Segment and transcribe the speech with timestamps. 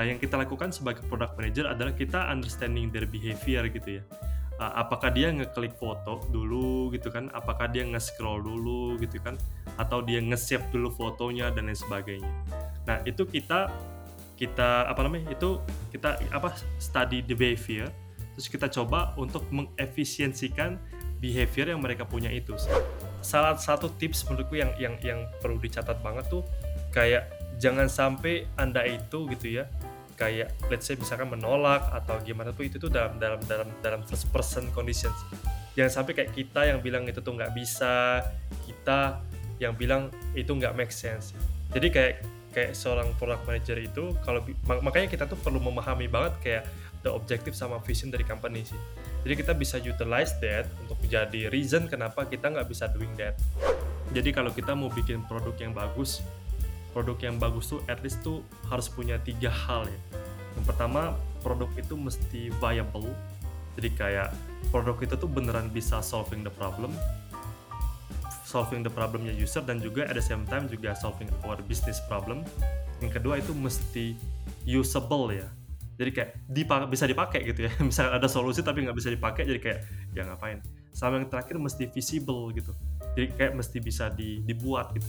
[0.00, 4.02] Nah, yang kita lakukan sebagai product manager adalah kita understanding their behavior gitu ya.
[4.56, 7.28] Uh, apakah dia ngeklik foto dulu gitu kan?
[7.36, 9.36] Apakah dia nge-scroll dulu gitu kan?
[9.76, 12.32] Atau dia nge-save dulu fotonya dan lain sebagainya.
[12.88, 13.68] Nah, itu kita
[14.40, 15.36] kita apa namanya?
[15.36, 15.60] Itu
[15.92, 17.92] kita apa study the behavior
[18.32, 20.80] terus kita coba untuk mengefisiensikan
[21.20, 22.56] behavior yang mereka punya itu.
[23.20, 26.40] Salah satu tips menurutku yang yang yang perlu dicatat banget tuh
[26.88, 27.28] kayak
[27.60, 29.68] jangan sampai Anda itu gitu ya
[30.20, 34.28] kayak let's say misalkan menolak atau gimana tuh itu tuh dalam dalam dalam dalam first
[34.28, 35.16] person conditions.
[35.72, 38.20] Jangan sampai kayak kita yang bilang itu tuh nggak bisa
[38.68, 39.24] kita
[39.56, 41.32] yang bilang itu nggak make sense.
[41.72, 42.14] Jadi kayak
[42.52, 44.44] kayak seorang product manager itu kalau
[44.84, 46.64] makanya kita tuh perlu memahami banget kayak
[47.00, 48.76] the objective sama vision dari company sih.
[49.24, 53.40] Jadi kita bisa utilize that untuk menjadi reason kenapa kita nggak bisa doing that.
[54.12, 56.20] Jadi kalau kita mau bikin produk yang bagus
[56.90, 60.00] produk yang bagus tuh at least tuh harus punya tiga hal ya.
[60.58, 63.10] Yang pertama produk itu mesti viable.
[63.78, 64.28] Jadi kayak
[64.74, 66.92] produk itu tuh beneran bisa solving the problem
[68.50, 72.42] solving the problemnya user dan juga at the same time juga solving our business problem.
[72.98, 74.18] Yang kedua itu mesti
[74.66, 75.46] usable ya.
[75.94, 77.72] Jadi kayak dipakai, bisa dipakai gitu ya.
[77.88, 79.80] Misalnya ada solusi tapi nggak bisa dipakai jadi kayak
[80.18, 80.58] ya ngapain?
[80.90, 82.74] Sama yang terakhir mesti visible gitu.
[83.14, 85.06] Jadi kayak mesti bisa di, dibuat gitu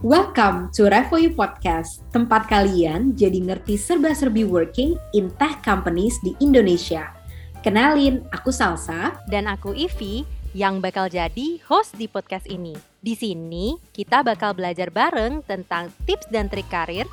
[0.00, 7.12] Welcome to Revoyu Podcast, tempat kalian jadi ngerti serba-serbi working in tech companies di Indonesia.
[7.60, 9.20] Kenalin, aku Salsa.
[9.28, 10.24] Dan aku Ivi,
[10.56, 12.72] yang bakal jadi host di podcast ini.
[13.04, 17.04] Di sini, kita bakal belajar bareng tentang tips dan trik karir,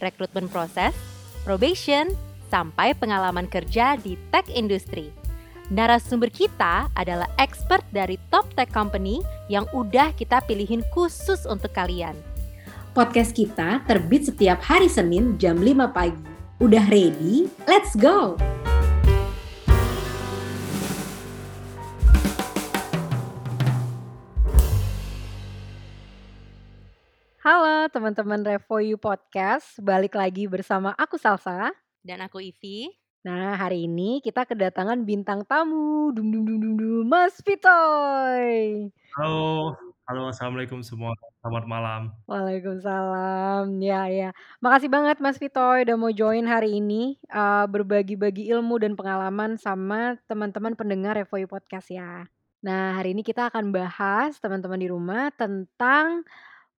[0.00, 0.96] rekrutmen proses,
[1.44, 2.08] probation,
[2.48, 5.12] sampai pengalaman kerja di tech industry.
[5.70, 12.18] Narasumber kita adalah expert dari top tech company yang udah kita pilihin khusus untuk kalian.
[12.90, 16.18] Podcast kita terbit setiap hari Senin jam 5 pagi.
[16.58, 17.46] Udah ready?
[17.70, 18.34] Let's go!
[27.46, 31.70] Halo teman-teman Revoyu Podcast, balik lagi bersama aku Salsa
[32.02, 32.90] dan aku Ivi.
[33.20, 38.88] Nah, hari ini kita kedatangan bintang tamu, dum dum dum dum, dum Mas Vitoy.
[39.12, 39.76] Halo,
[40.08, 41.12] halo, assalamualaikum semua.
[41.44, 42.00] Selamat malam.
[42.24, 43.76] Waalaikumsalam.
[43.84, 44.32] Ya, ya.
[44.64, 50.16] Makasih banget Mas Vitoy udah mau join hari ini uh, berbagi-bagi ilmu dan pengalaman sama
[50.24, 52.24] teman-teman pendengar Revoy Podcast ya.
[52.64, 56.24] Nah, hari ini kita akan bahas teman-teman di rumah tentang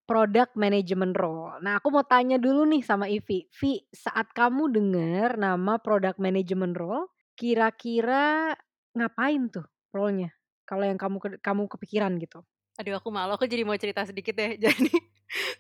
[0.09, 1.57] product management role.
[1.65, 3.47] Nah, aku mau tanya dulu nih sama Ivi.
[3.61, 7.09] Vi, saat kamu dengar nama product management role,
[7.39, 8.53] kira-kira
[8.99, 10.31] ngapain tuh role-nya?
[10.69, 12.45] Kalau yang kamu kamu kepikiran gitu.
[12.81, 14.57] Aduh aku malu, aku jadi mau cerita sedikit deh.
[14.65, 14.89] Jadi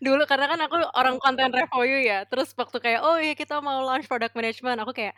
[0.00, 3.84] dulu karena kan aku orang konten Revoyu ya, terus waktu kayak, "Oh iya kita mau
[3.84, 5.12] launch product management," aku kayak,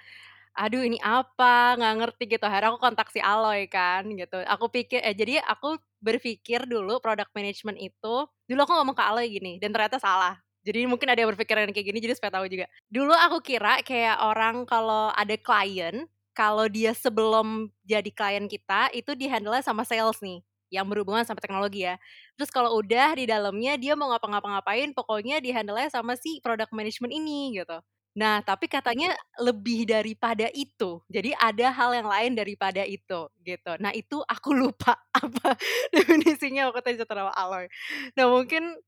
[0.54, 1.74] "Aduh ini apa?
[1.78, 2.44] Nggak ngerti," gitu.
[2.46, 4.38] Akhirnya aku kontak si Aloy kan gitu.
[4.46, 8.14] Aku pikir eh jadi aku berpikir dulu product management itu
[8.46, 10.38] dulu aku ngomong ke Aloy gini dan ternyata salah.
[10.64, 12.66] Jadi mungkin ada yang berpikiran kayak gini jadi supaya tahu juga.
[12.88, 19.12] Dulu aku kira kayak orang kalau ada klien, kalau dia sebelum jadi klien kita itu
[19.12, 20.40] di-handle sama sales nih
[20.72, 22.00] yang berhubungan sama teknologi ya.
[22.40, 27.12] Terus kalau udah di dalamnya dia mau ngapa-ngapa-ngapain, pokoknya di handle sama si product management
[27.14, 27.78] ini gitu.
[28.14, 29.10] Nah, tapi katanya
[29.42, 31.02] lebih daripada itu.
[31.10, 33.72] Jadi ada hal yang lain daripada itu gitu.
[33.82, 35.58] Nah, itu aku lupa apa
[35.90, 37.66] definisinya waktu tadi sama Aloy.
[38.14, 38.78] Nah, mungkin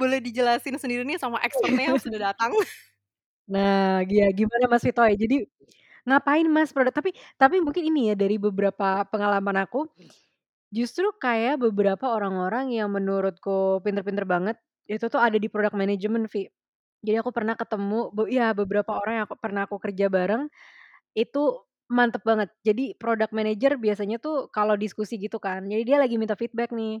[0.00, 2.52] boleh dijelasin sendiri nih sama expertnya yang sudah datang.
[3.52, 5.12] Nah, ya gimana Mas Vito ya?
[5.18, 5.44] Jadi
[6.06, 9.90] ngapain Mas produk tapi tapi mungkin ini ya dari beberapa pengalaman aku
[10.72, 14.56] Justru kayak beberapa orang-orang yang menurutku pinter-pinter banget,
[14.88, 16.48] itu tuh ada di product management, Vi.
[17.02, 20.46] Jadi aku pernah ketemu be iya beberapa orang yang aku pernah aku kerja bareng,
[21.18, 21.42] itu
[21.92, 22.50] mantep banget.
[22.66, 27.00] Jadi product manager biasanya tuh kalau diskusi gitu kan, jadi dia lagi minta feedback nih,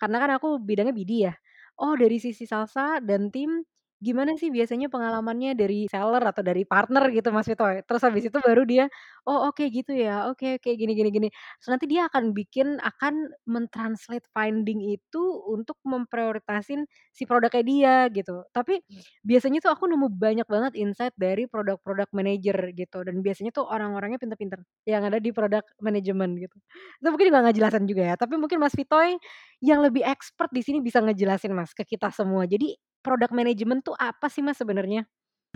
[0.00, 1.34] karena kan aku bidangnya BD ya.
[1.80, 3.62] Oh dari sisi salsa dan tim,
[4.00, 7.64] Gimana sih biasanya pengalamannya dari seller atau dari partner gitu Mas Vito?
[7.64, 8.92] Terus habis itu baru dia,
[9.24, 13.32] "Oh oke gitu ya, oke oke gini gini gini." Terus nanti dia akan bikin akan
[13.48, 16.84] men-translate finding itu untuk memprioritasin
[17.16, 18.44] si produknya dia gitu.
[18.52, 18.84] Tapi
[19.24, 24.20] biasanya tuh aku nemu banyak banget insight dari produk-produk manager gitu dan biasanya tuh orang-orangnya
[24.20, 26.56] pinter-pinter yang ada di product management gitu.
[27.00, 29.16] Itu mungkin nggak ngejelasin juga ya, tapi mungkin Mas Vitoy
[29.64, 32.44] yang lebih expert di sini bisa ngejelasin Mas ke kita semua.
[32.44, 32.76] Jadi
[33.06, 35.06] product management tuh apa sih Mas sebenarnya?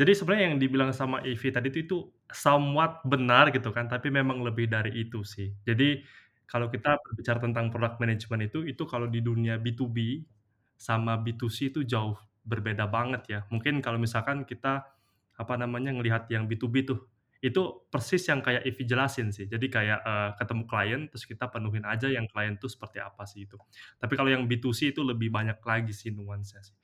[0.01, 1.97] Jadi sebenarnya yang dibilang sama Ivy tadi itu itu
[2.33, 5.53] somewhat benar gitu kan, tapi memang lebih dari itu sih.
[5.69, 6.01] Jadi
[6.49, 10.25] kalau kita berbicara tentang product management itu, itu kalau di dunia B2B
[10.81, 12.17] sama B2C itu jauh
[12.49, 13.41] berbeda banget ya.
[13.53, 14.89] Mungkin kalau misalkan kita,
[15.37, 17.05] apa namanya, ngelihat yang B2B tuh,
[17.45, 19.45] itu persis yang kayak Ivy jelasin sih.
[19.53, 23.45] Jadi kayak, eee, ketemu klien, terus kita penuhin aja yang klien tuh seperti apa sih
[23.49, 23.57] itu.
[24.01, 26.77] Tapi kalau yang B2C itu lebih banyak lagi sih nuansanya sih.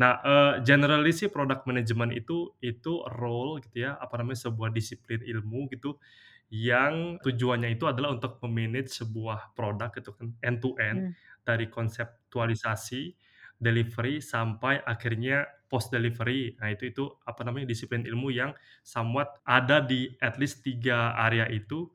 [0.00, 5.22] Nah, eee, generally sih product management itu itu role gitu ya, apa namanya, sebuah disiplin
[5.22, 6.02] ilmu gitu,
[6.50, 11.14] yang tujuannya itu adalah untuk me-manage sebuah produk gitu kan, end to end, Mmm.
[11.46, 13.14] dari konseptualisasi,
[13.62, 16.54] delivery, sampai akhirnya post delivery.
[16.58, 18.50] Nah itu itu, apa namanya, disiplin ilmu yang
[18.86, 21.90] somewhat ada di at least 3 area itu,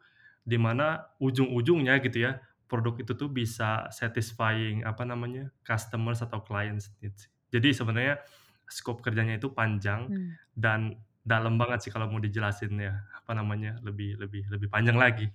[0.48, 2.40] di mana ujung-ujungnya gitu ya,
[2.72, 7.30] produk itu tuh bisa satisfying, apa namanya, customers atau clients needs.
[7.54, 8.22] Jadi sebenarnya
[8.70, 10.40] scope kerjanya itu panjang Mmm.
[10.54, 15.30] dan dalam banget sih kalau mau dijelasin ya, apa namanya, lebih lebih lebih panjang lagi.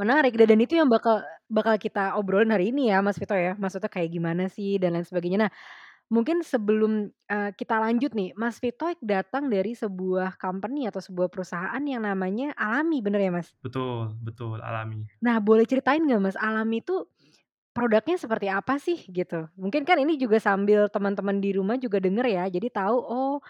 [0.00, 1.20] Menarik da dan itu yang bakal
[1.52, 5.04] bakal kita obrolin hari ini ya Mas Vito ya, maksudnya kayak gimana sih dan lain
[5.04, 5.48] sebagainya.
[5.48, 5.52] Nah,
[6.12, 11.82] mungkin sebelum, eee, kita lanjut nih, Mas Vito datang dari sebuah company atau sebuah perusahaan
[11.84, 13.52] yang namanya Alami, bener ya Mas?
[13.62, 15.06] Betul betul, Alami.
[15.22, 17.06] Nah, boleh ceritain nggak Mas, Alami itu
[17.72, 19.48] produknya seperti apa sih gitu?
[19.56, 23.40] Mungkin kan ini juga sambil teman-teman di rumah juga denger ya, jadi tahu, oh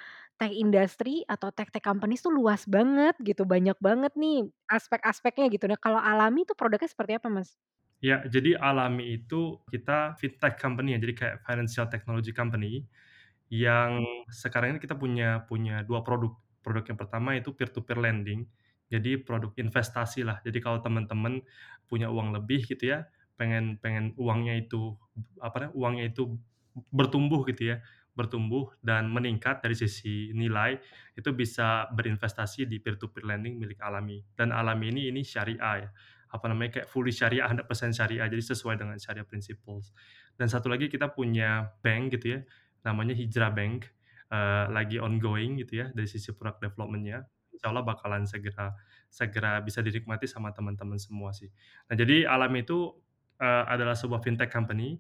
[0.41, 5.67] tech industry atau tech-tech companies tuh luas banget gitu, banyak banget nih aspek-aspeknya gitu.
[5.71, 7.55] Nah, kalau Alami itu produknya seperti apa Mas?
[8.03, 12.83] Ya, jadi Alami itu kita fintech company ya, jadi kayak financial technology company,
[13.53, 14.03] yang
[14.33, 16.35] sekarang ini kita punya punya 2 produk.
[16.63, 18.47] Produk yang pertama itu peer to peer lending,
[18.91, 20.43] jadi produk investasi lah.
[20.43, 21.43] Jadi kalau temen-temen
[21.87, 23.07] punya uang lebih gitu ya,
[23.39, 24.97] pengen pengen uangnya itu,
[25.43, 26.39] apa namanya, uangnya itu
[26.93, 27.77] bertumbuh gitu ya,
[28.17, 30.77] bertumbuh dan meningkat dari sisi nilai,
[31.17, 34.21] itu bisa berinvestasi di peer to peer lending milik Alami.
[34.37, 35.91] Dan Alami ini ini syariah ya,
[36.33, 39.93] apa namanya, kayak fully syariah, 100% syariah, jadi sesuai dengan Sharia principles.
[40.37, 42.41] Dan satu lagi kita punya bank gitu ya,
[42.85, 43.89] namanya Hijrah Bank,
[44.33, 47.21] eee, lagi ongoing gitu ya dari sisi product development-nya.
[47.57, 48.73] Insyaallah bakalan segera
[49.13, 51.53] segera bisa dinikmati sama teman-teman semua sih.
[51.89, 52.97] Nah, jadi Alami itu,
[53.41, 54.99] eee, adalah sebuah fintech company,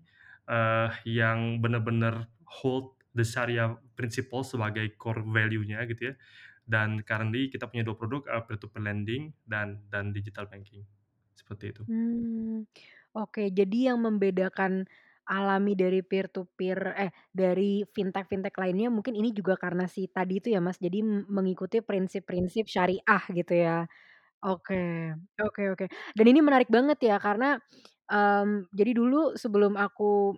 [0.48, 2.28] eee, yang bener-bener
[2.62, 6.14] hold the Sharia principle sebagai core value-nya gitu ya.
[6.64, 10.84] Dan currently kita punya 2 produk, eee, peer to peer lending dan dan digital banking,
[11.36, 11.84] seperti itu.
[11.90, 12.62] Mmm,
[13.18, 13.42] oke.
[13.50, 14.86] Jadi yang membedakan
[15.22, 20.42] Alami dari peer to peer eh, dari fintech-fintech lainnya mungkin ini juga karena si tadi
[20.42, 20.98] itu ya Mas, jadi
[21.30, 23.86] mengikuti prinsip-prinsip syariah gitu ya.
[24.44, 25.12] Oke,
[25.42, 25.86] oke oke.
[26.18, 27.58] Dan ini menarik banget ya karena,
[28.10, 30.36] mmm, jadi dulu sebelum aku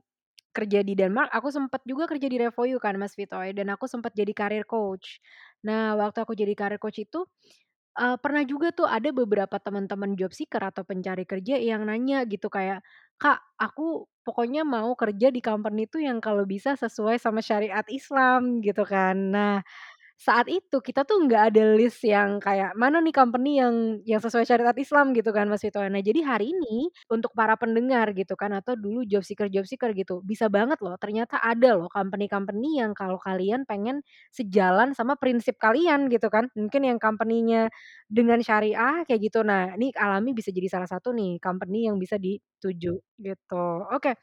[0.55, 3.87] kerja di Denmark, aku sempet juga kerja di Revoyu kan Mas Vito ya, dan aku
[3.91, 5.21] sempet jadi career coach.
[5.67, 7.27] Nah, waktu aku jadi career coach itu,
[7.99, 12.49] eee, pernah juga tuh ada beberapa teman-teman job seeker atau pencari kerja yang nanya gitu
[12.53, 12.83] kayak,
[13.21, 18.61] "Kak, aku pokoknya mau kerja di company tuh yang kalau bisa sesuai sama syariat Islam,"
[18.65, 19.17] gitu kan.
[19.35, 19.63] Nah,
[20.17, 24.47] saat itu kita tuh nggak ada list yang kayak, mana nih company yang yang sesuai
[24.47, 25.83] syariat Islam gitu kan Mas Vito.
[25.83, 30.23] Nah, jadi hari ini untuk para pendengar gitu kan atau dulu job seeker-job seeker gitu,
[30.25, 34.01] bisa banget loh ternyata ada loh company-company yang kalau kalian pengen
[34.31, 37.69] sejalan sama prinsip kalian gitu kan, mungkin yang company-nya
[38.09, 39.43] dengan syariah kayak gitu.
[39.43, 43.65] Nah, ini Alami bisa jadi salah satu nih company yang bisa dituju gitu.
[43.93, 44.15] Oke.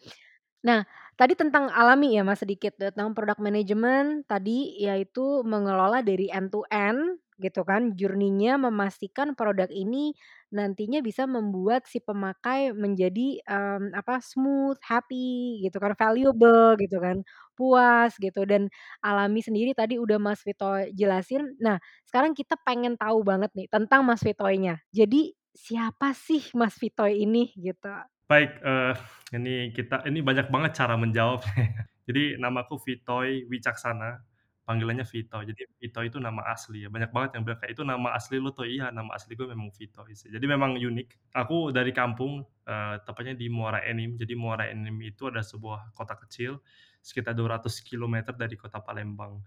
[0.64, 0.86] Nah,
[1.18, 6.62] tadi tentang Alami ya Mas sedikit, tentang product management tadi yaitu mengelola dari end to
[6.70, 10.14] end gitu kan, journey-nya memastikan produk ini
[10.54, 17.26] nantinya bisa membuat si pemakai menjadi, mmm, apa, smooth, happy gitu kan, valuable gitu kan,
[17.58, 18.70] puas gitu dan
[19.02, 21.58] Alami sendiri tadi udah Mas Vito jelasin.
[21.58, 24.78] Nah, sekarang kita pengen tahu banget nih tentang Mas Vitoy-nya.
[24.94, 27.90] Jadi siapa sih Mas Vitoy ini gitu?
[28.32, 28.94] Baik, eee,
[29.36, 31.52] ini kita ini banyak banget cara menjawabnya.
[32.08, 34.24] Jadi namaku Vitoy Wicaksana,
[34.64, 35.38] panggilannya Vito.
[35.44, 38.50] Jadi Vito itu nama asli ya, banyak banget yang bilang kayak, "Itu nama asli lu
[38.56, 40.30] tuh?" Iya, nama asli gue memang Vitoy sih.
[40.32, 41.08] Jadi memang unik.
[41.44, 44.16] Aku dari kampung, eee, tepatnya di Muara Enim.
[44.16, 46.64] Jadi Muara Enim itu adalah sebuah kota kecil,
[47.04, 49.44] sekitar 200 kilometer dari kota Palembang.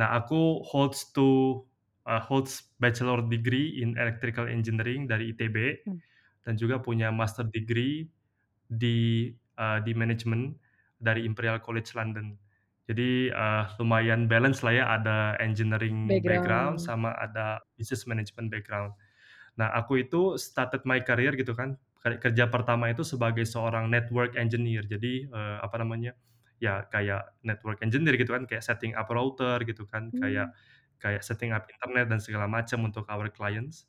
[0.00, 1.62] Nah, aku holds to
[2.08, 5.56] eee, holds bachelor degree in electrical engineering dari ITB,
[5.88, 6.00] Mmm.
[6.46, 8.08] dan juga punya master degree
[8.70, 10.54] di, eee, di manajemen
[11.00, 12.36] dari Imperial College London.
[12.88, 16.80] Jadi, eee, lumayan balance lah ya, ada engineering background Background.
[16.80, 18.92] sama ada business management background.
[19.58, 24.86] Nah, aku itu started my career gitu kan, kerja pertama itu sebagai seorang network engineer.
[24.86, 26.14] Jadi, eee, apa namanya,
[26.62, 30.48] ya kayak network engineer gitu kan, kayak setting up router gitu kan, Mmm.
[30.54, 30.54] kayak
[31.02, 33.86] kayak setting up internet dan segala macam untuk our clients.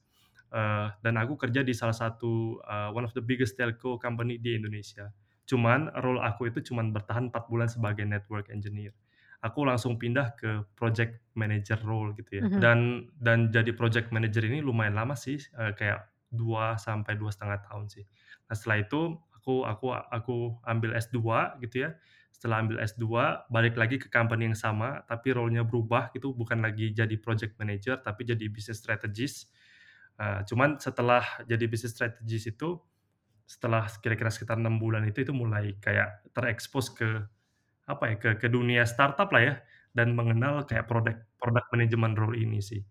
[0.50, 4.58] Eee, dan aku kerja di salah satu, eee, one of the biggest telco company di
[4.58, 5.13] Indonesia.
[5.50, 8.94] Cuman role aku itu cuman bertahan 4 bulan sebagai network engineer.
[9.39, 12.46] aku langsung pindah ke project manager role gitu ya.
[12.46, 12.60] Mhm.
[12.60, 17.86] Dan dan jadi project manager ini lumayan lama sih, eee, kayak 2 sampai 2,5 tahun
[17.88, 18.03] sih.
[18.51, 20.36] Nah setelah itu aku aku aku
[20.68, 21.96] ambil S2 gitu ya.
[22.36, 26.91] Setelah ambil S2 balik lagi ke company yang sama, tapi role-nya berubah gitu, bukan lagi
[26.96, 29.51] jadi project manager tapi jadi business strategist.
[30.19, 32.79] Eee, cuman setelah jadi business strategist itu,
[33.47, 37.09] setelah kira-kira sekitar 6 bulan itu, itu mulai kayak terekspos ke
[37.89, 39.55] apa ya, ke ke dunia startup lah ya,
[39.97, 42.81] dan mengenal kayak product product management role ini sih.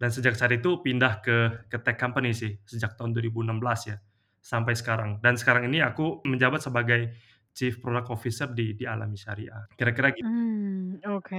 [0.00, 1.36] Dan sejak saat itu pindah ke
[1.72, 3.98] ke tech company sih, sejak tahun 2016 ya,
[4.42, 5.20] sampai sekarang.
[5.24, 7.14] Dan sekarang ini aku menjabat sebagai
[7.56, 9.66] Chief Product Officer di di Alami Syariah.
[9.78, 10.22] Kira-kira gitu.
[10.22, 11.36] Mmm, oke.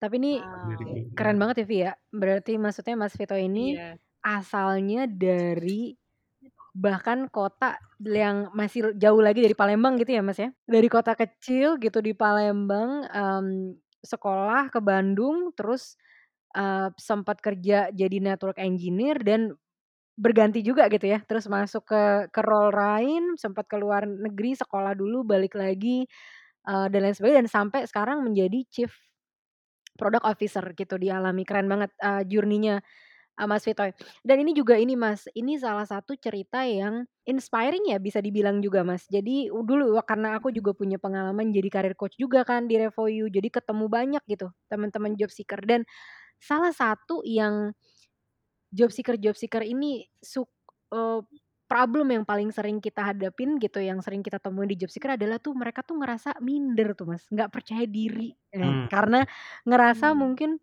[0.00, 1.08] Tapi ini Wow.
[1.16, 1.92] keren banget ya, Vi, ya.
[2.12, 3.98] Berarti maksudnya Mas Vito ini Iya.
[4.24, 5.94] Asalnya dari
[6.76, 10.50] bahkan kota yang masih jauh lagi dari Palembang gitu ya, Mas, ya?
[10.68, 15.96] Dari kota kecil gitu di Palembang, mmm, sekolah ke Bandung, terus,
[16.56, 19.54] eee, sempat kerja jadi network engineer dan
[20.18, 22.02] berganti juga gitu ya, terus masuk ke
[22.34, 26.06] ke role lain, sempat ke luar negeri, sekolah dulu, balik lagi,
[26.68, 28.92] eee, dan lain sebagainya, dan sampai sekarang menjadi Chief
[29.98, 31.42] Product Officer gitu di Alami.
[31.48, 32.78] Keren banget, eee, journey-nya,
[33.38, 33.82] eee, Mas Vito.
[34.26, 38.82] Dan ini juga ini, Mas, ini salah satu cerita yang inspiring ya bisa dibilang juga,
[38.86, 39.06] Mas.
[39.08, 43.48] Jadi dulu karena aku juga punya pengalaman jadi career coach juga kan di Revoyu, jadi
[43.52, 45.86] ketemu banyak gitu teman-teman job seeker dan
[46.42, 47.72] salah satu yang
[48.74, 50.48] job seeker-job seeker ini suk
[50.92, 51.20] eee,
[51.70, 55.38] problem yang paling sering kita hadapin gitu, yang sering kita temuin di job seeker adalah
[55.42, 58.88] tuh mereka tuh ngerasa minder tuh, Mas, nggak percaya diri, eh, Mmm.
[58.90, 59.24] karena
[59.68, 60.18] ngerasa Mmm.
[60.18, 60.60] mungkin.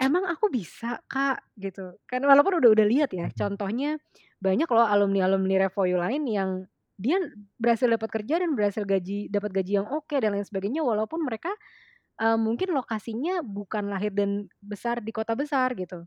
[0.00, 1.98] "Emang aku bisa, Kak?" Gitu.
[2.10, 3.98] Kan walaupun udah udah lihat ya, contohnya
[4.42, 6.50] banyak loh alumni-alumni Revoyu lain yang
[6.98, 7.18] dia
[7.62, 11.50] berhasil dapat kerja dan berhasil gaji dapat gaji yang oke dan lain sebagainya, walaupun mereka,
[12.20, 16.04] eee, mungkin lokasinya bukan lahir dan besar di kota besar gitu,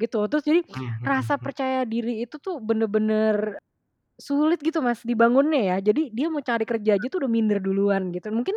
[0.00, 0.20] gitu.
[0.30, 3.60] Terus jadi mhm rasa percaya diri itu tuh bener-bener
[4.20, 5.92] sulit gitu, Mas, dibangunnya ya.
[5.92, 8.30] Jadi dia mau cari kerja aja tuh udah minder duluan gitu.
[8.32, 8.56] Mungkin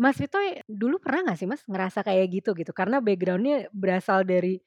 [0.00, 2.72] Mas Vito dulu pernah nggak sih, Mas, ngerasa kayak gitu gitu?
[2.72, 4.60] Karena background-nya berasal dari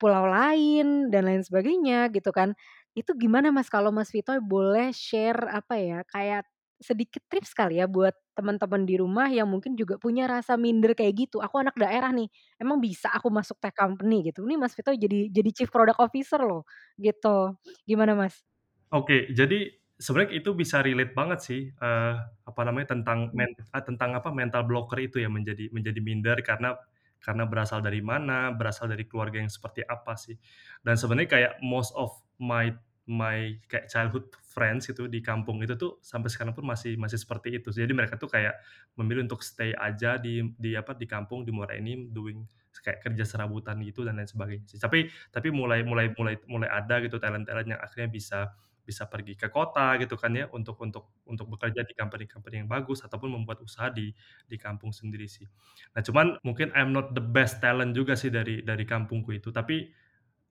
[0.00, 2.54] pulau lain dan lain sebagainya gitu kan.
[2.96, 6.46] Itu gimana, Mas, kalau Mas Vito boleh share apa ya, kayak
[6.80, 11.12] sedikit tips kali ya buat teman-teman di rumah yang mungkin juga punya rasa minder kayak
[11.28, 14.40] gitu, "Aku anak daerah nih, emang bisa aku masuk tech company?" Gitu.
[14.48, 16.64] Ini Mas Vito jadi jadi Chief Product Officer loh,
[16.96, 17.54] gitu.
[17.84, 18.42] Gimana, Mas?
[18.90, 22.14] Oke, jadi sebenarnya itu bisa relate banget sih, eee,
[22.48, 26.76] apa namanya, tentang men eee, tentang apa, mental blocker itu ya, menjadi menjadi minder karena
[27.20, 30.36] karena berasal dari mana, berasal dari keluarga yang seperti apa sih.
[30.80, 32.72] Dan sebenarnya kayak most of my
[33.10, 37.60] my kayak childhood friends itu di kampung itu tuh sampai sekarang pun masih masih seperti
[37.60, 37.68] itu.
[37.74, 38.56] Jadi mereka tuh kayak
[38.96, 42.44] memilih untuk stay aja di di apa, di kampung, di Muara Enim doing
[42.80, 44.78] kayak kerja serabutan gitu dan lain sebagainya sih.
[44.80, 48.48] Tapi tapi mulai mulai mulai mulai ada gitu talent-talent yang akhirnya bisa
[48.90, 53.06] bisa pergi ke kota gitu kan ya, untuk untuk untuk bekerja di company-company yang bagus
[53.06, 54.10] ataupun membuat usaha di
[54.50, 55.46] di kampung sendiri sih.
[55.94, 59.94] Nah cuman mungkin I'm not the best talent juga sih dari dari kampungku itu, tapi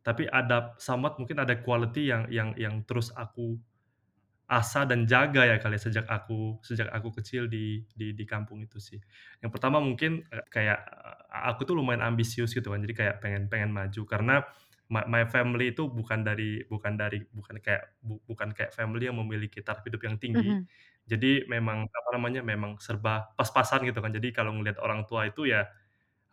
[0.06, 3.60] tapi ada somewhat mungkin ada quality yang yang yang terus aku
[4.50, 8.66] asah dan jaga ya kali ya sejak aku sejak aku kecil di di di kampung
[8.66, 8.98] itu sih.
[9.46, 11.18] Yang pertama mungkin, eee, kayak, eee,
[11.54, 14.36] aku tuh lumayan ambisius gitu kan, jadi kayak pengen pengen maju karena
[14.94, 19.18] my my family itu bukan dari bukan dari bukan kayak bu bukan kayak family yang
[19.22, 20.54] memiliki taraf hidup yang tinggi.
[20.54, 20.70] Mhm.
[21.10, 24.14] Jadi memang, apa namanya, memang serba pas-pasan gitu kan.
[24.14, 25.66] Jadi kalau ngelihat orang tua itu ya,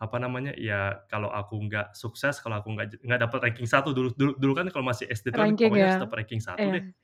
[0.03, 4.13] apa namanya, ya kalau aku nggak sukses, kalau aku nggak nggak dapat ranking 1 dulu
[4.17, 5.97] dulu dulu kan kalau masih SD itu kan Ranking pokoknya harus ya?
[6.01, 6.85] dapat ranking 1 deh.
[6.85, 6.95] Iya.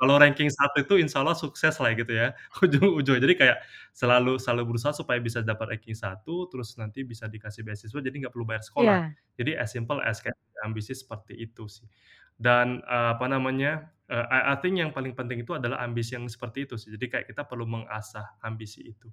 [0.00, 2.32] Kalau ranking 1 itu insya Allah sukses lah gitu ya,
[2.64, 3.20] ujung-ujungnya.
[3.20, 3.58] Jadi kayak
[3.92, 8.32] selalu selalu berusaha supaya bisa dapat ranking 1, terus nanti bisa dikasih beasiswa, jadi nggak
[8.32, 8.96] perlu bayar sekolah.
[8.96, 9.14] Iya.
[9.36, 11.84] Jadi as simple as kayak ambisi seperti itu sih.
[12.40, 16.24] Dan, eee, apa namanya, eee, I I think yang paling penting itu adalah ambisi yang
[16.32, 16.92] seperti itu sih.
[16.96, 19.08] Jadi kayak kita perlu mengasah ambisi itu.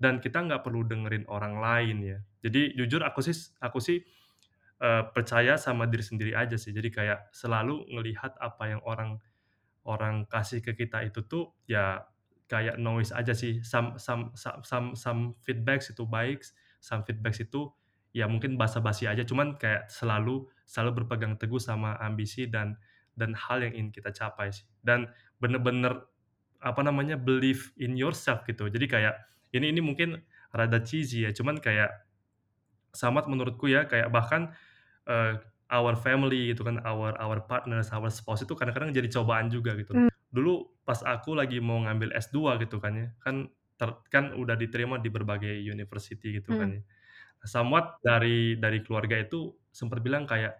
[0.00, 2.18] Dan kita nggak perlu dengerin orang lain ya.
[2.44, 4.04] Jadi jujur aku sis aku sih,
[4.82, 6.72] eee, percaya sama diri sendiri aja sih.
[6.76, 9.18] Jadi kayak selalu ngelihat apa yang orang
[9.86, 12.04] orang kasih ke kita itu tuh ya
[12.50, 13.62] kayak noise aja sih.
[13.62, 16.42] Some some some some some feedbacks itu baik,
[16.82, 17.70] some feedbacks itu
[18.16, 22.74] ya mungkin basa-basi aja, cuman kayak selalu selalu berpegang teguh sama ambisi dan
[23.16, 24.66] dan hal yang ingin kita capai sih.
[24.84, 25.08] Dan
[25.40, 26.04] bener-bener,
[26.60, 28.68] apa namanya, believe in yourself gitu.
[28.72, 29.14] Jadi kayak
[29.56, 30.20] ini ini mungkin
[30.52, 31.92] rada cheesy ya, cuman kayak
[32.94, 34.52] somewhat menurutku ya, kayak bahkan,
[35.08, 35.40] eee,
[35.72, 39.94] our family gitu kan, our our partners, our spouse itu kadang-kadang jadi cobaan juga gitu.
[39.94, 40.08] Mmm.
[40.34, 44.96] Dulu pas aku lagi mau ngambil S2 gitu kan ya, kan ter kan udah diterima
[45.02, 46.76] di berbagai university gitu kan Mhm.
[46.78, 46.82] ya.
[47.48, 50.56] Somewhat dari dari keluarga itu sempet bilang kayak,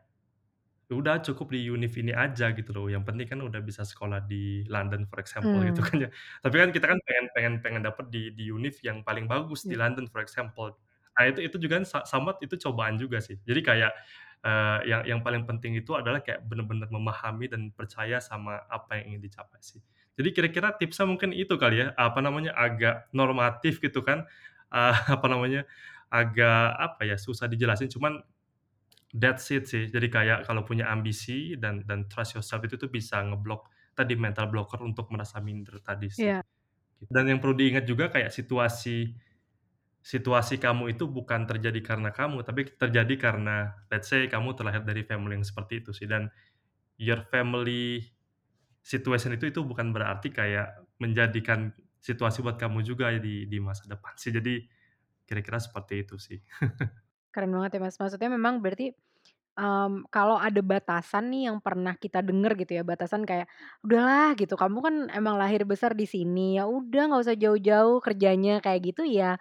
[0.91, 4.25] "Ya udah cukup di univ ini aja," gitu loh, "yang penting kan udah bisa sekolah
[4.29, 5.87] di London," for example gitu Mmm.
[5.87, 6.11] kan ya.
[6.45, 9.75] Tapi kan kita kan pengen pengen pengen dapet di di univ yang paling bagus di
[9.75, 9.79] Ya.
[9.79, 10.75] London, for example.
[11.19, 13.39] Nah itu itu juga kan sa somewhat itu cobaan juga sih.
[13.47, 13.93] Jadi kayak,
[14.47, 19.19] eee, yang yang paling penting itu adalah kayak bener-bener memahami dan percaya sama apa yang
[19.19, 19.83] ingin dicapai sih.
[20.17, 24.25] Jadi kira-kira tipsnya mungkin itu kali ya, apa namanya, agak normatif gitu kan,
[24.71, 25.67] eee, apa namanya,
[26.12, 28.23] agak apa ya, susah dijelasin cuman
[29.15, 29.88] that's it sih.
[29.91, 34.47] Jadi kayak kalau punya ambisi dan dan trust yourself itu tuh bisa ngeblok tadi mental
[34.53, 36.31] blocker untuk merasa minder tadi sih.
[36.31, 36.43] Iya.
[37.12, 39.15] Dan yang perlu diingat juga kayak situasi
[40.07, 45.03] situasi kamu itu bukan terjadi karena kamu, tapi terjadi karena let's say kamu terlahir dari
[45.03, 46.31] family yang seperti itu sih, dan
[47.01, 48.03] your family
[48.85, 54.15] situation itu itu bukan berarti kayak menjadikan situasi buat kamu juga di di masa depan
[54.19, 54.31] sih.
[54.35, 54.63] Jadi
[55.29, 56.39] kira-kira seperti itu sih.
[57.35, 57.97] Keren banget ya, Mas.
[58.01, 58.97] Maksudnya memang berarti,
[59.59, 63.49] mmm, kalau ada batasan nih yang pernah kita denger gitu ya, batasan kayak,
[63.85, 68.61] "Udahlah gitu, kamu kan emang lahir besar di sini, ya udah nggak usah jauh-jauh kerjanya,"
[68.65, 69.37] kayak gitu ya,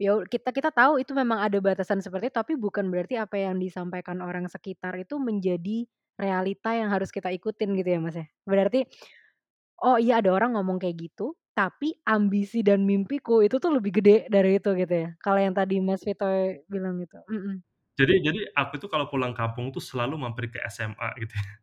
[0.00, 3.58] ya kita kita tahu itu memang ada batasan seperti itu, tapi bukan berarti apa yang
[3.60, 5.84] disampaikan orang sekitar itu menjadi
[6.18, 8.26] realita yang harus kita ikutin gitu ya, Mas, ya.
[8.46, 8.86] Berarti,
[9.82, 14.26] oh iya ada orang ngomong kayak gitu, tapi ambisi dan mimpiku itu tuh lebih gede
[14.30, 17.62] dari itu gitu ya, kalau yang tadi Mas Vitoy bilang gitu, mhm.
[17.98, 21.54] Jadi jadi aku tuh kalau pulang kampung tuh selalu mampir ke SMA gitu ya,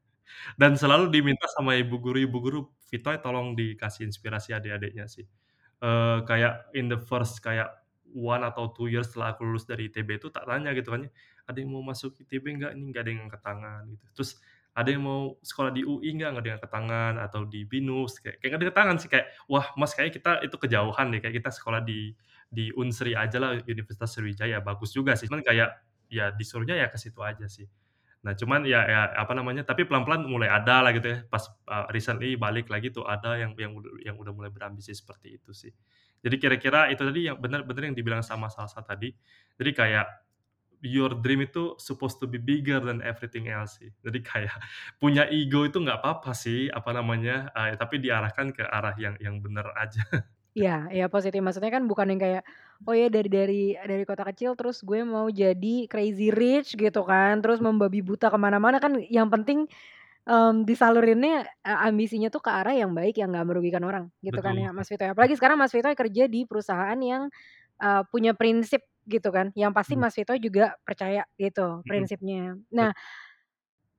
[0.60, 2.60] dan selalu diminta sama ibu guru ibu guru,
[2.92, 5.26] "Vitoy tolong dikasih inspirasi adik-adiknya sih."
[5.84, 7.72] Eee, kayak in the first kayak
[8.16, 11.12] 1 atau 2 years setelah aku lulus dari ITB itu tak tanya gitu kan ya,
[11.52, 14.06] "Ada yang mau masuk ITB nggak nih?" Nggak ada yang angkat tangan gitu.
[14.16, 14.32] Terus,
[14.76, 18.14] "Ada yang mau sekolah di UI nggak?" Nggak ada yang angkat tangan, atau di BINUS,
[18.24, 21.20] kayak kayak nggak ada angkat tangan sih, kayak, "Wah Mas kayaknya kita itu kejauhan deh,
[21.24, 22.16] kayak kita sekolah di
[22.48, 25.70] di Unsri ajalah, Universitas Sriwijaya, bagus juga sih." Cuman kayak,
[26.12, 27.68] ya disuruhnya ya ke situ aja sih.
[28.26, 31.86] Nah cuman ya ya apa namanya, tapi pelan-pelan mulai ada lah gitu ya, pas, eee,
[31.96, 33.74] recently balik lagi tuh ada yang yang
[34.04, 35.72] yang udah mulai berambisi seperti itu sih.
[36.26, 39.14] Jadi kira-kira itu tadi yang bener yang dibilang sama Salsa tadi,
[39.62, 40.08] jadi kayak
[40.86, 43.90] your dream itu supposed to be bigger than everything else sih.
[44.06, 44.54] Jadi kayak
[45.02, 49.38] punya ego itu nggak papa sih, apa namanya, eee, tapi diarahkan ke arah yang yang
[49.42, 50.02] bener aja.
[50.56, 52.42] Iya iya positif, maksudnya kan bukan yang kayak,
[52.88, 57.44] "Oh ya dari dari dari kota kecil terus gue mau jadi crazy rich," gitu kan,
[57.44, 59.68] terus membabi buta ke mana-mana, kan yang penting,
[60.28, 64.56] mmm, disalurinnya, eee, ambisinya tuh ke arah yang baik, yang nggak merugikan orang, gitu kan
[64.56, 64.60] Betul.
[64.60, 65.10] ya, Mas Vitoy.
[65.14, 67.30] Apalagi sekarang Mas Vitoy kerja di perusahaan yang,
[67.82, 70.02] eee, punya prinsip gitu kan, yang pasti Mmm.
[70.02, 72.08] Mas Vitoy juga percaya gitu Mhm.
[72.08, 72.58] prinsipnya.
[72.80, 72.94] Bet Nah,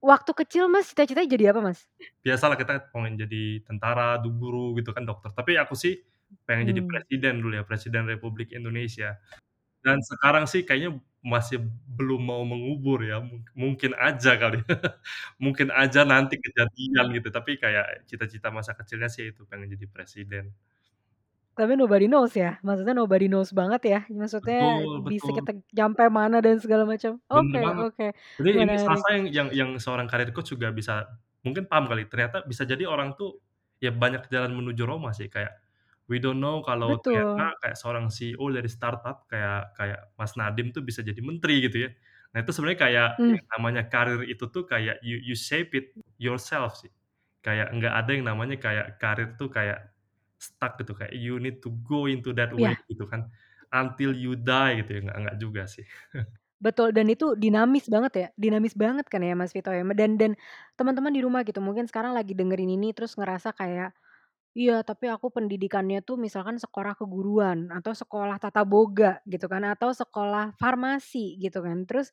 [0.04, 1.86] waktu kecil Mas cita-citanya jadi apa, Mas?
[2.24, 5.32] Biasalah kita pengen jadi tentara, du guru gitu kan, dokter.
[5.32, 6.04] Tapi aku sih
[6.44, 6.90] pengen jadi Mmm.
[6.90, 9.16] presiden dulu ya, presiden Republik Indonesia.
[9.84, 10.98] Dan sekarang sih kayaknya
[11.32, 11.58] masih
[11.98, 14.58] belum mau mengubur ya, mung mungkin aja kali,
[15.44, 20.44] mungkin aja nanti kejadian gitu, tapi kayak cita-cita masa kecilnya sih itu, pengen jadi presiden.
[21.56, 25.36] Tapi nobody knows ya, maksudnya nobody knows banget ya, maksudnya Betul bisa betul.
[25.40, 27.16] kita nyampe mana dan segala macam.
[27.32, 27.86] Bener Oke banget.
[27.88, 28.80] oke, Jadi ini menarik.
[28.80, 31.08] Salsa yang yang yang seorang career coach juga bisa
[31.40, 33.40] mungkin paham kali, ternyata bisa jadi orang tuh
[33.80, 35.56] ya banyak jalan menuju Roma sih, kayak
[36.10, 37.46] we don't know kalau Betul.
[37.46, 41.76] ternyata kayak seorang CEO dari startup kayak kayak Mas Nadiem tuh bisa jadi menteri gitu
[41.86, 41.90] ya.
[42.34, 43.36] Nah itu sebenarnya kayak Mmm.
[43.36, 46.92] yang namanya karir itu tuh kayak you you shape it yourself sih.
[47.44, 49.94] Kayak nggak ada yang namanya kayak karir tuh kayak
[50.38, 52.86] stuck gitu, kayak you need to go into that way Iya.
[52.90, 53.30] gitu kan,
[53.72, 55.86] until you die gitu ya, nggak nggak juga sih.
[56.60, 60.32] Betul, dan itu dinamis banget ya, dinamis banget kan ya Mas Vitoy, me dan dan
[60.80, 63.92] teman-teman di rumah gitu mungkin sekarang lagi dengerin ini terus ngerasa kayak,
[64.56, 69.92] "Iya tapi aku pendidikannya tuh misalkan sekolah keguruan, atau sekolah tata boga," gitu kan, atau
[69.92, 71.84] sekolah farmasi gitu kan.
[71.88, 72.08] Terus,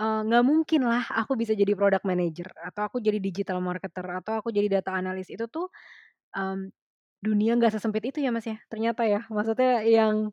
[0.00, 4.50] nggak mungkin lah aku bisa jadi product manager, atau aku jadi digital marketer, atau aku
[4.54, 5.68] jadi data analis, itu tuh,
[6.36, 6.70] mmm,
[7.24, 9.24] dunia nggak sesempit itu ya Mas ya, ternyata ya.
[9.32, 10.30] Maksudnya yang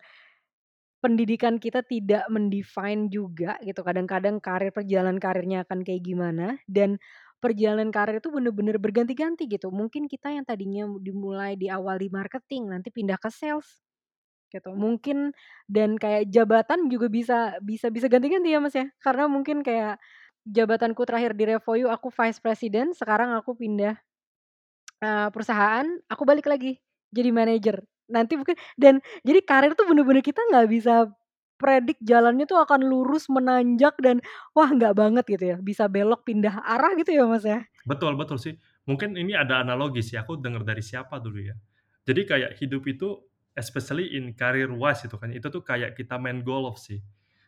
[1.04, 6.96] pendidikan kita tidak men-define juga gitu, kadang-kadang karir perjalanan karirnya akan kayak gimana, dan
[7.44, 9.68] perjalanan karir itu bener-bener berganti-ganti gitu.
[9.76, 13.84] Mungkin kita yang tadinya dimulai di awal di marketing, nanti pindah ke sales,
[14.54, 14.72] gitu.
[14.78, 15.34] Mungkin
[15.70, 19.98] dan kayak jabatan juga bisa bisa bisa ganti-ganti ya Mas ya, karena mungkin kayak
[20.48, 23.96] jabatanku terakhir di Revoyu aku vice president, sekarang aku pindah,
[25.04, 26.80] eee, perusahaan, aku balik lagi
[27.14, 27.84] jadi manajer.
[28.12, 31.08] Nanti mungkin dan jadi karir tuh bener-bener kita nggak bisa
[31.56, 34.20] predik jalannya tuh akan lurus, menanjak, dan
[34.58, 37.64] wah nggak banget gitu ya, bisa belok pindah arah gitu ya Mas ya?
[37.88, 38.56] Betul betul sih.
[38.84, 41.56] Mungkin ini ada analogi sih, aku denger dari siapa dulu ya.
[42.04, 43.16] Jadi kayak hidup itu
[43.56, 47.00] especially in career wise itu kan, itu tuh kayak kita main golf sih.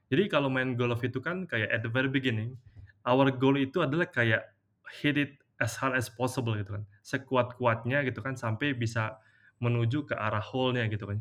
[0.08, 2.56] Jadi kalau main golf itu kan kayak at the very beginning,
[3.04, 4.54] our goal itu adalah kayak
[5.02, 9.18] hit it as hard as possible gitu kan, sekuat-kuatnya gitu kan sampai bisa
[9.64, 11.20] menuju ke arah hole-nya gitu kan.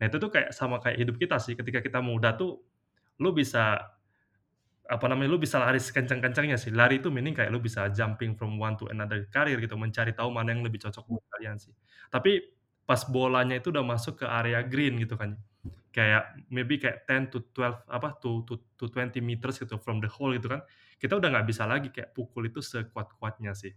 [0.00, 2.60] Nah itu tuh kayak sama kayak hidup kita sih, ketika kita muda tuh
[3.22, 3.80] lu bisa
[4.86, 6.70] apa namanya, lu bisa lari sekencang-kencangnya sih.
[6.74, 10.30] Lari itu meaning kayak lu bisa jumping from one to another career gitu, mencari tahu
[10.34, 11.74] mana yang lebih cocok buat kalian sih.
[12.12, 12.38] Tapi
[12.86, 15.34] pas bolanya itu udah masuk ke area green gitu kan,
[15.94, 20.10] kayak maybe kayak 10 to 12 apa, to to to 20 meters gitu from the
[20.10, 20.62] hole gitu kan,
[21.02, 23.74] kita udah nggak bisa lagi kayak pukul itu sekuat-kuatnya sih.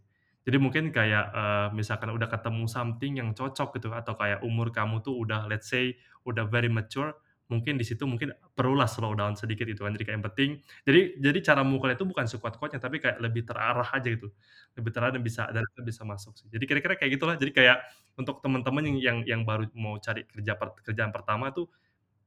[0.50, 5.06] Jadi mungkin kayak, eee, misalkan udah ketemu something yang cocok gitu atau kayak umur kamu
[5.06, 5.94] tuh udah let's say
[6.26, 7.14] udah very mature,
[7.54, 9.94] mungkin di situ mungkin perlulah slow down sedikit gitu kan.
[9.94, 10.50] Jadi kayak yang penting
[10.90, 14.34] jadi jadi cara mukulnya itu bukan sekuat-kuatnya, tapi kayak lebih terarah aja gitu,
[14.78, 16.48] lebih terarah dan bisa dan itu bisa masuk sih.
[16.50, 17.36] Jadi kira-kira kayak gitulah.
[17.38, 17.78] Jadi kayak
[18.20, 21.70] untuk teman-teman yang yang yang baru mau cari kerja kerjaan pertama tuh,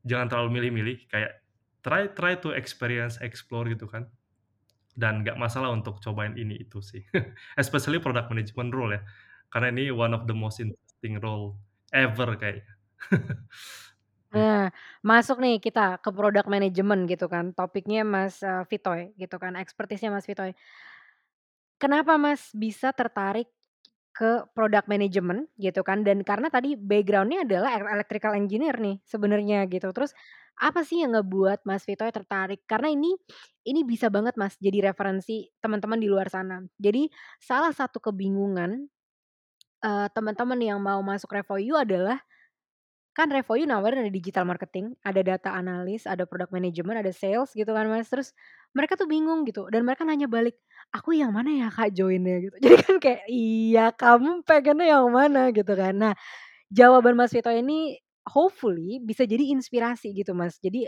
[0.07, 1.43] jangan terlalu milih-milih, kayak
[1.85, 4.09] try try to experience, explore gitu kan.
[4.97, 7.03] Dan nggak masalah untuk cobain ini itu sih.
[7.61, 9.03] Especially product management role ya,
[9.53, 11.57] karena ini one of the most interesting role
[11.95, 12.75] ever kayaknya.
[14.33, 14.57] Gitu.
[14.57, 14.73] Nah,
[15.05, 20.09] masuk nih kita ke product management gitu kan, topiknya Mas, eee, Vitoy gitu kan, expertise-nya
[20.09, 20.57] Mas Vitoy.
[21.81, 23.49] Kenapa Mas bisa tertarik
[24.13, 29.65] ke product management gitu kan, dan karena tadi background-nya adalah el electrical engineer nih sebenarnya
[29.73, 29.89] gitu.
[29.97, 30.13] Terus
[30.61, 32.61] apa sih yang ngebuat Mas Vitoy tertarik?
[32.69, 33.17] Karena ini
[33.65, 36.61] ini bisa banget Mas jadi referensi teman-teman di luar sana.
[36.77, 37.09] Jadi
[37.41, 38.89] salah satu kebingungan,
[39.85, 42.21] eee, teman-teman yang mau masuk Refoyu adalah
[43.13, 47.69] kan Refoyu nawarin ada digital marketing, ada data analis, ada product management, ada sales gitu
[47.77, 48.09] kan Mas.
[48.09, 48.33] Terus
[48.77, 50.57] mereka tuh bingung gitu dan mereka nanya balik,
[50.95, 52.57] "Aku yang mana ya Kak join-nya?" Gitu.
[52.65, 55.95] Jadi kan kayak, "Iya kamu pengennya yang mana?" Gitu kan.
[55.97, 56.15] Nah,
[56.73, 60.59] jawaban Mas Vitoy ini hopefully bisa jadi inspirasi gitu Mas.
[60.63, 60.87] Jadi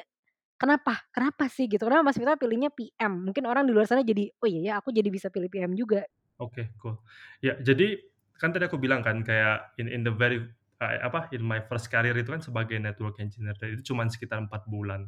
[0.61, 3.27] kenapa kenapa sih gitu, kenapa Mas Vitoy pilihnya PM?
[3.31, 6.05] Mungkin orang di luar sana jadi, "Oh iya ya aku jadi bisa pilih PM juga."
[6.43, 6.99] Oke, cool.
[7.45, 7.99] Ya, jadi
[8.43, 10.43] kan tadi aku bilang kan kayak in in the very
[10.83, 14.67] eee, apa, in my first career itu kan sebagai network engineer itu cuman sekitar 4
[14.67, 15.07] bulan.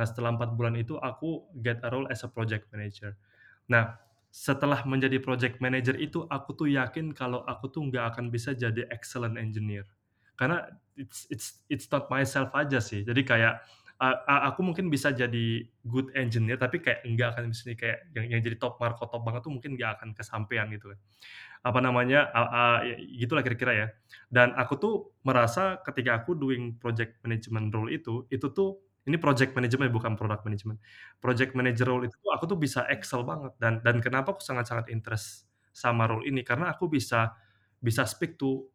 [0.00, 3.12] Nah, setelah 4 bulan itu aku get a role as a project manager.
[3.68, 4.00] Nah,
[4.32, 8.88] setelah menjadi project manager itu aku tuh yakin kalau aku tuh nggak akan bisa jadi
[8.88, 9.84] excellent engineer.
[10.40, 10.64] Karena
[10.96, 13.04] it's it's it's not myself aja sih.
[13.04, 13.60] Jadi kayak,
[14.00, 18.40] a aku mungkin bisa jadi good engineer, tapi kayak nggak akan bisa kayak yang yang
[18.40, 20.98] jadi top marko top banget tuh mungkin nggak akan kesampean gitu kan.
[21.66, 23.86] Apa namanya, a ya gitulah kira-kira ya.
[24.32, 24.94] Dan aku tuh
[25.28, 30.42] merasa ketika aku doing project management role itu, itu tuh ini project management bukan product
[30.48, 30.78] management.
[31.22, 35.48] Project manager role itu aku tuh bisa excel banget dan dan kenapa aku sangat-sangat interest
[35.72, 37.32] sama role ini, karena aku bisa
[37.80, 38.66] bisa speak to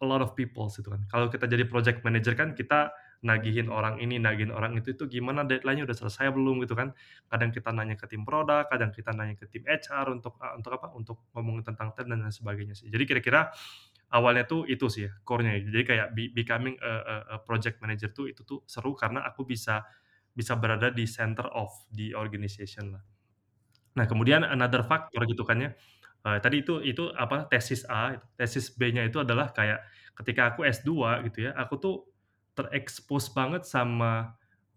[0.00, 1.04] a lot of people gitu kan.
[1.12, 5.44] Kalau kita jadi project manager kan kita nagihin orang ini, nagihin orang itu, itu gimana
[5.44, 6.96] deadline-nya udah selesai belum gitu kan.
[7.28, 10.72] Kadang kita nanya ke tim produk, kadang kita nanya ke tim HR untuk, eee, untuk
[10.80, 12.88] apa, untuk ngomongin tentang tim dan sebagainya sih.
[12.88, 13.52] Jadi kira-kira
[14.14, 15.58] awalnya tuh itu sih ya, core-nya.
[15.62, 19.46] Jadi kayak be becoming a a a project manager tuh itu tuh seru karena aku
[19.48, 19.82] bisa
[20.34, 23.02] bisa berada di center of the organization lah.
[23.98, 25.70] Nah, kemudian another factor gitu kan ya,
[26.26, 29.82] eee, tadi itu itu apa, tesis A, tesis B-nya itu adalah kayak
[30.18, 31.96] ketika aku S2 gitu ya, aku tuh
[32.58, 34.34] terekspos banget sama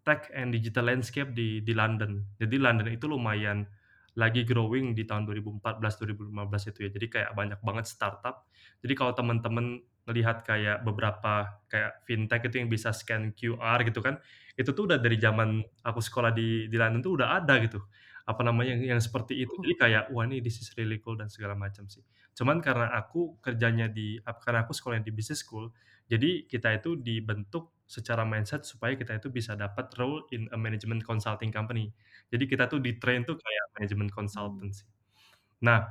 [0.07, 2.25] tech and digital landscape di di London.
[2.41, 3.65] Jadi London itu lumayan
[4.13, 6.89] lagi growing di tahun 2014, 2015 itu ya.
[6.93, 8.45] Jadi kayak banyak banget startup.
[8.85, 14.19] Jadi kalau teman-teman ngelihat kayak beberapa kayak fintech itu yang bisa scan QR gitu kan,
[14.59, 17.79] itu tuh udah dari zaman aku sekolah di di London tuh udah ada gitu,
[18.27, 19.53] apa namanya, yang yang seperti itu.
[19.63, 22.03] Jadi kayak, wah ini this is really cool dan segala macam sih.
[22.35, 25.71] Cuman karena aku kerjanya di karena aku sekolahnya di business school,
[26.11, 31.05] jadi kita itu dibentuk secara mindset supaya kita itu bisa dapat role in a management
[31.07, 31.93] consulting company.
[32.33, 34.17] Jadi kita tuh di-train tuh kayak management Mmm.
[34.17, 34.89] consultant sih.
[35.65, 35.85] Nah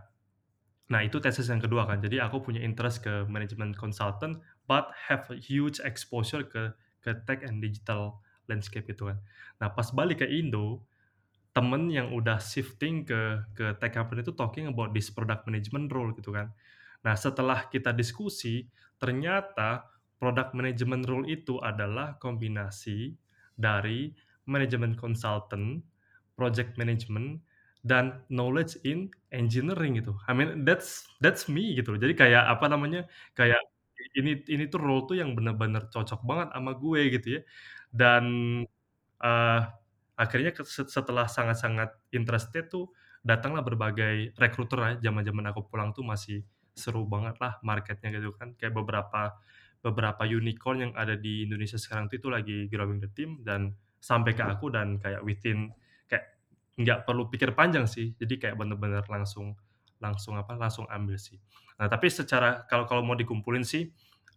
[0.92, 2.02] nah itu tesis yang kedua kan.
[2.04, 7.40] Jadi aku punya interest ke management consultant, but have a huge exposure ke ke tech
[7.46, 9.18] and digital landscape itu kan.
[9.62, 10.84] Nah pas balik ke Indo,
[11.56, 16.12] temen yang udah shifting ke ke tech company itu talking about this product management role
[16.16, 16.52] gitu kan.
[17.04, 23.12] Nah setelah kita diskusi, ternyata product management role itu adalah kombinasi
[23.58, 24.14] dari
[24.48, 25.82] management consultant,
[26.38, 27.40] project management,
[27.86, 30.14] dan knowledge in engineering gitu.
[30.30, 32.00] I mean that's that's me gitu loh.
[32.02, 33.06] Jadi kayak apa namanya,
[33.38, 33.60] kayak
[34.18, 37.42] ini ini tuh role tuh yang bener-bener cocok banget sama gue gitu ya.
[37.92, 38.24] Dan,
[39.22, 39.60] eee,
[40.18, 42.90] akhirnya setelah sangat-sangat interested tuh,
[43.24, 46.42] datanglah berbagai recruiter ya, zaman-zaman aku pulang tuh masih
[46.74, 48.54] seru banget lah market-nya gitu kan.
[48.58, 49.36] Kayak beberapa
[49.82, 54.42] beberapa unicorn yang ada di Indonesia sekarang itu lagi growing the team dan sampai ke
[54.46, 55.70] aku dan kayak within
[56.78, 58.12] nggak perlu pikir panjang sih.
[58.16, 59.54] Jadi kayak bener-bener langsung
[60.02, 61.38] langsung apa, langsung ambil sih.
[61.78, 63.90] Nah, tapi secara kalau kalau mau dikumpulin sih,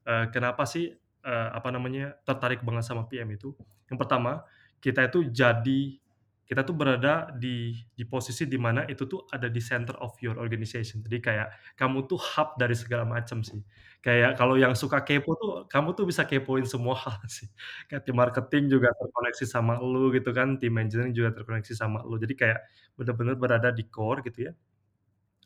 [0.05, 0.93] eee, kenapa sih,
[1.25, 3.53] eee, apa namanya, tertarik banget sama PM itu,
[3.89, 4.45] yang pertama,
[4.83, 5.97] kita itu jadi
[6.45, 10.37] kita tuh berada di di posisi di mana itu tuh ada di center of your
[10.37, 11.01] organization.
[11.01, 13.65] Jadi kayak kamu tuh hub dari segala macam sih.
[14.05, 17.49] Kayak kalau yang suka kepo tuh, kamu tuh bisa kepoin semua hal sih.
[17.89, 22.21] Kayak tim marketing juga terkoneksi sama lu gitu kan, tim engineering juga terkoneksi sama lu.
[22.21, 22.59] Jadi kayak
[22.93, 24.53] bener-bener berada di core gitu ya.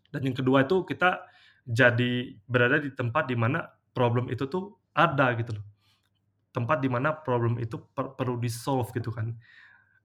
[0.09, 1.23] Dan yang kedua itu kita
[1.69, 3.61] jadi berada di tempat di mana
[3.93, 5.65] problem itu tuh ada gitu loh.
[6.49, 9.37] Tempat di mana problem itu per perlu di-solve gitu kan.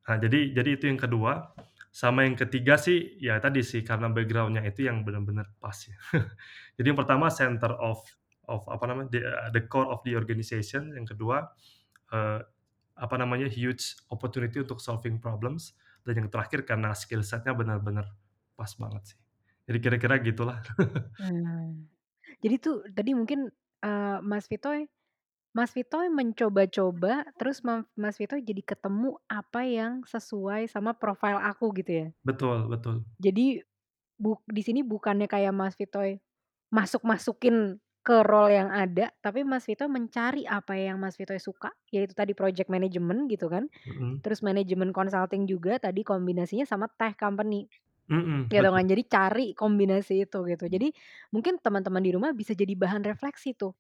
[0.09, 1.55] Nah, jadi jadi itu yang kedua.
[1.95, 5.95] Sama yang ketiga sih, ya tadi sih karena background-nya itu yang benar-benar pas ya.
[6.75, 8.03] Jadi yang pertama center of
[8.51, 9.21] of apa namanya, the
[9.55, 11.55] the core of the organization, yang kedua,
[12.11, 12.43] eee,
[12.99, 18.11] apa namanya, huge opportunity untuk solving problems, dan yang terakhir karena skill set-nya benar-benar
[18.59, 19.19] pas banget sih.
[19.71, 20.59] Jadi kira-kira gitulah.
[21.19, 21.71] Nah,
[22.45, 23.51] jadi tuh tadi mungkin,
[23.85, 24.87] eee, Mas Vitoy
[25.55, 27.63] Mas Vitoy mencoba-coba, terus
[27.95, 32.09] Mas Vitoy jadi ketemu apa yang sesuai sama profile aku gitu ya?
[32.25, 33.05] Betul betul.
[33.23, 33.63] Jadi,
[34.19, 36.19] buk di sini bukannya kayak Mas Vitoy
[36.75, 42.15] masuk-masukin ke role yang ada, tapi Mas Vitoy mencari apa yang Mas Vitoy suka, yaitu
[42.17, 44.25] tadi project management gitu kan, Mhm.
[44.25, 47.69] terus manajemen consulting juga tadi kombinasinya sama tech company.
[48.09, 48.71] Mhm, Gitu betul.
[48.71, 50.67] kan, jadi cari kombinasi itu gitu.
[50.71, 50.93] Jadi
[51.35, 53.75] mungkin teman-teman di rumah bisa jadi bahan refleksi tuh,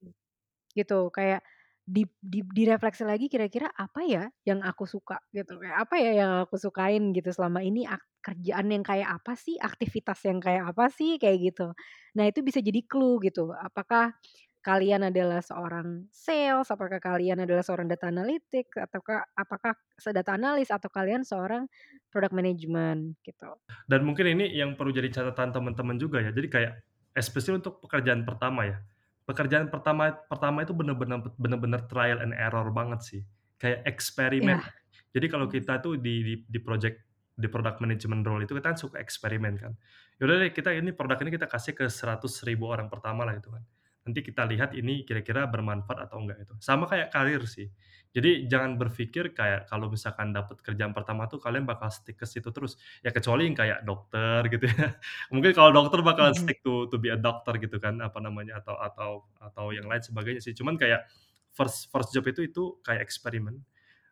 [0.76, 1.10] gitu.
[1.14, 1.44] Kayak
[1.84, 6.32] di di direfleksi lagi kira-kira apa ya yang aku suka gitu, kayak apa ya yang
[6.48, 7.84] aku sukain gitu selama ini
[8.24, 11.76] kerjaan yang kayak apa sih, aktivitas yang kayak apa sih, kayak gitu.
[12.16, 14.16] Nah itu bisa jadi clue gitu, apakah
[14.64, 20.88] kalian adalah seorang sales, apakah kalian adalah seorang data analytics, ataukah apakah data analis atau
[20.88, 21.68] kalian seorang
[22.08, 23.60] product management gitu.
[23.84, 26.32] Dan mungkin ini yang perlu jadi catatan teman-teman juga ya.
[26.32, 26.72] Jadi kayak
[27.12, 28.80] especially untuk pekerjaan pertama ya.
[29.24, 33.22] Pekerjaan pertama pertama itu bener-bener bener-bener trial and error banget sih.
[33.56, 34.60] Kayak eksperimen.
[34.60, 34.68] Iya.
[35.14, 37.00] Jadi kalau kita tuh di di di project
[37.34, 39.72] di product management role itu kita kan suka eksperimen kan.
[40.20, 42.22] Ya udah deh kita ini produk ini kita kasih ke 100.000
[42.62, 43.64] orang pertama lah gitu kan.
[44.04, 46.54] Nanti kita lihat ini kira-kira bermanfaat atau enggak itu.
[46.60, 47.72] Sama kayak karir sih.
[48.14, 52.52] Jadi jangan berpikir kayak kalau misalkan dapat kerjaan pertama tuh kalian bakal stick ke situ
[52.54, 52.76] terus.
[53.02, 54.94] Ya kecuali yang kayak dokter gitu ya.
[55.34, 56.38] Mungkin kalau dokter bakalan Mhm.
[56.38, 60.04] stick to to be a doctor gitu kan, apa namanya, atau atau atau yang lain
[60.04, 60.52] sebagainya sih.
[60.54, 61.08] Cuman kayak
[61.56, 63.62] first first job itu itu kayak eksperimen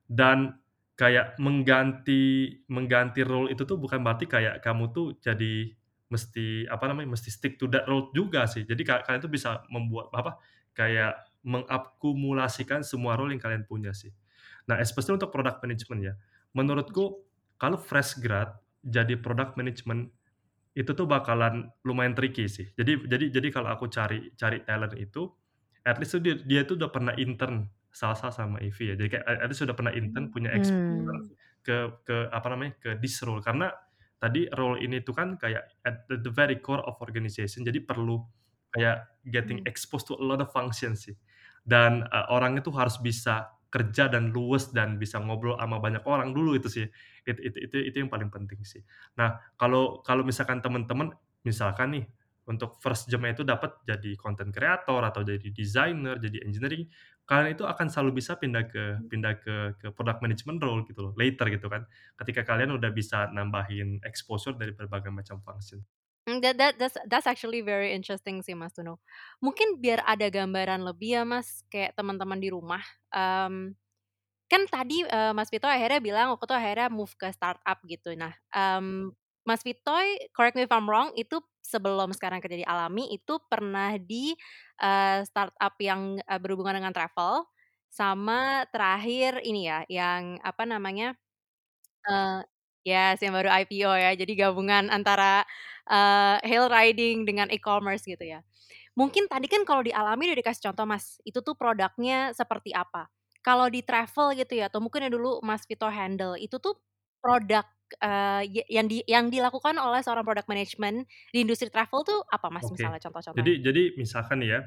[0.09, 0.59] dan
[0.99, 5.73] kayak mengganti mengganti role itu tuh bukan berarti kayak kamu tuh jadi
[6.13, 8.69] mesti, apa namanya, mesti stick to that role juga sih.
[8.69, 10.37] Jadi ka kalian tuh bisa membuat apa,
[10.77, 14.13] kayak mengakumulasikan semua role yang kalian punya sih.
[14.69, 16.15] Nah, especially untuk product management ya.
[16.53, 17.25] Menurutku
[17.57, 18.53] kalau fresh grad
[18.85, 20.13] jadi product management
[20.73, 22.69] itu tuh bakalan lumayan tricky sih.
[22.77, 25.29] Jadi jadi jadi kalau aku cari cari talent itu,
[25.85, 28.95] at least tuh dia dia tuh udah pernah intern Salsa sama Ivy ya.
[28.97, 31.29] Jadi kayak at least sudah pernah intern, punya exposure Mmm.
[31.61, 31.77] ke
[32.09, 33.45] ke apa namanya, ke this role.
[33.45, 33.69] Karena
[34.23, 38.23] tadi role ini tuh kan kayak at the the very core of organization, jadi perlu
[38.73, 39.67] kayak getting Mmm.
[39.69, 41.15] exposed to a lot of function sih.
[41.63, 46.37] Dan, eee, orang itu harus bisa kerja dan luwes dan bisa ngobrol sama banyak orang
[46.37, 46.87] dulu itu sih.
[47.25, 48.85] It it itu itu yang paling penting sih.
[49.17, 51.15] Nah, kalau kalau misalkan teman-teman,
[51.47, 52.05] misalkan nih
[52.53, 56.87] untuk first job-nya itu dapat jadi content creator atau jadi designer, jadi engineering,
[57.29, 61.13] kalian itu akan selalu bisa pindah ke pindah ke ke product management role gitu loh,
[61.17, 61.89] later gitu kan.
[62.21, 65.83] Ketika kalian udah bisa nambahin exposure dari berbagai macam function.
[66.27, 69.03] Mmm, that that that's that's actually very interesting sih Mas Tono.
[69.43, 73.75] Mungkin biar ada gambaran lebih ya Mas, kayak teman-teman di rumah, mmm,
[74.51, 78.15] kan tadi, eee, Mas Vito akhirnya bilang waktu itu akhirnya move ke startup gitu.
[78.19, 79.13] Nah, mmm,
[79.47, 83.99] Mas Vitoy, correct me if I'm wrong, itu sebelum sekarang kerja di Alami, itu pernah
[83.99, 84.35] di,
[84.79, 87.43] eee, startup yang, eee, berhubungan dengan travel,
[87.91, 91.19] sama terakhir ini ya, yang apa namanya,
[92.09, 92.41] eee,
[92.89, 94.13] yes, yang baru IPO ya.
[94.19, 95.45] Jadi gabungan antara,
[95.91, 98.41] eee, hail riding dengan e-commerce gitu ya.
[98.99, 103.09] Mungkin tadi kan kalau di Alami udah dikasih contoh Mas, itu tuh produknya seperti apa.
[103.45, 106.77] Kalau di travel gitu ya, atau mungkin yang dulu Mas Vito handle, itu tuh
[107.25, 107.65] produk,
[108.47, 112.69] ya yang di yang dilakukan oleh seorang product management di industri travel tuh apa Mas
[112.69, 112.75] Oke.
[112.75, 113.35] misalnya contoh-contohnya?
[113.37, 114.61] Jadi jadi misalkan ya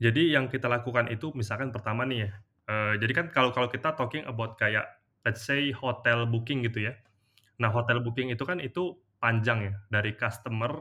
[0.00, 2.30] jadi yang kita lakukan itu misalkan pertama nih ya,
[2.72, 4.88] eee, jadi kan kalau kalau kita talking about kayak
[5.28, 6.96] let's say hotel booking gitu ya.
[7.60, 10.80] Nah, hotel booking itu kan itu panjang ya, dari customer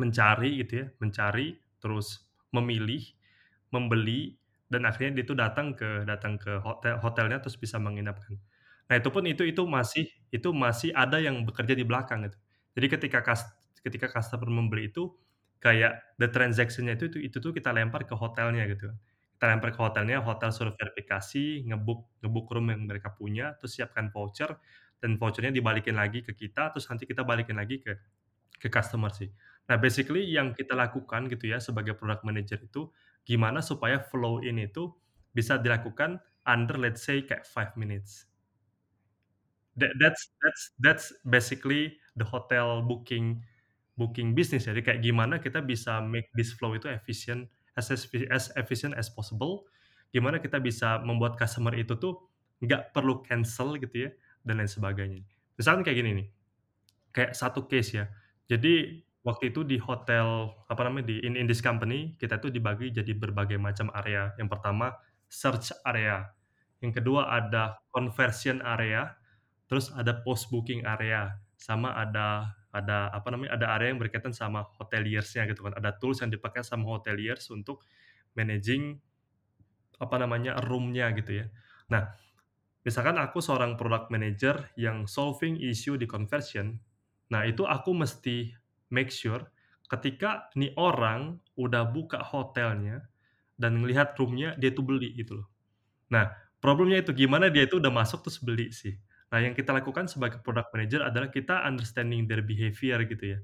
[0.00, 3.02] mencari gitu ya, mencari, terus memilih,
[3.72, 4.36] membeli
[4.72, 8.36] dan akhirnya dia itu datang ke datang ke hotel hotelnya terus bisa menginap kan.
[8.90, 12.38] Nah itu pun itu itu masih itu masih ada yang bekerja di belakang gitu.
[12.78, 13.42] Jadi ketika kas
[13.82, 15.14] ketika customer membeli itu,
[15.62, 18.90] kayak the transaction-nya itu itu tuh kita lempar ke hotelnya gitu.
[19.36, 24.08] Kita lempar ke hotelnya, hotel suruh verifikasi, nge-book nge-book room yang mereka punya, terus siapkan
[24.10, 24.56] voucher,
[25.02, 27.92] dan voucher-nya dibalikin lagi ke kita, terus nanti kita balikin lagi ke
[28.60, 29.28] ke customer sih.
[29.68, 32.88] Nah basically yang kita lakukan gitu ya sebagai product manager itu,
[33.26, 34.94] gimana supaya flow ini tuh
[35.36, 36.18] bisa dilakukan
[36.48, 38.26] under let's say kayak 5 minutes.
[39.76, 43.44] That that's that's that's basically the hotel booking
[44.00, 44.64] booking business.
[44.68, 49.68] Jadi kayak gimana kita bisa make this flow itu efisien as as efficient as possible,
[50.16, 52.16] gimana kita bisa membuat customer itu tuh
[52.64, 54.10] nggak perlu cancel gitu ya,
[54.48, 55.20] dan lain sebagainya.
[55.60, 56.28] Misalkan kayak gini nih,
[57.14, 58.04] kayak satu case ya,
[58.50, 62.92] jadi waktu itu di hotel, apa namanya, di in in this company, kita tuh dibagi
[62.94, 64.32] jadi berbagai macam area.
[64.40, 64.94] Yang pertama,
[65.28, 66.28] search area,
[66.84, 69.12] yang kedua ada conversion area,
[69.70, 74.68] terus ada post booking area, sama ada ada apa namanya, ada area yang berkaitan sama
[74.76, 75.74] hoteliers-nya gitu kan.
[75.78, 77.82] Ada tools yang dipakai sama hoteliers untuk
[78.36, 79.00] managing
[79.96, 81.46] apa namanya, room-nya gitu ya.
[81.88, 82.12] Nah,
[82.84, 86.76] misalkan aku seorang product manager yang solving issue di conversion,
[87.32, 88.52] nah itu aku mesti
[88.92, 89.48] make sure
[89.88, 93.06] ketika nih orang udah buka hotelnya
[93.56, 95.48] dan ngelihat room-nya, dia tuh beli gitu loh.
[96.12, 98.94] Nah, problemnya itu gimana dia itu udah masuk terus beli sih.
[99.26, 103.38] Nah, yang kita lakukan sebagai product manager adalah kita understanding their behavior gitu ya.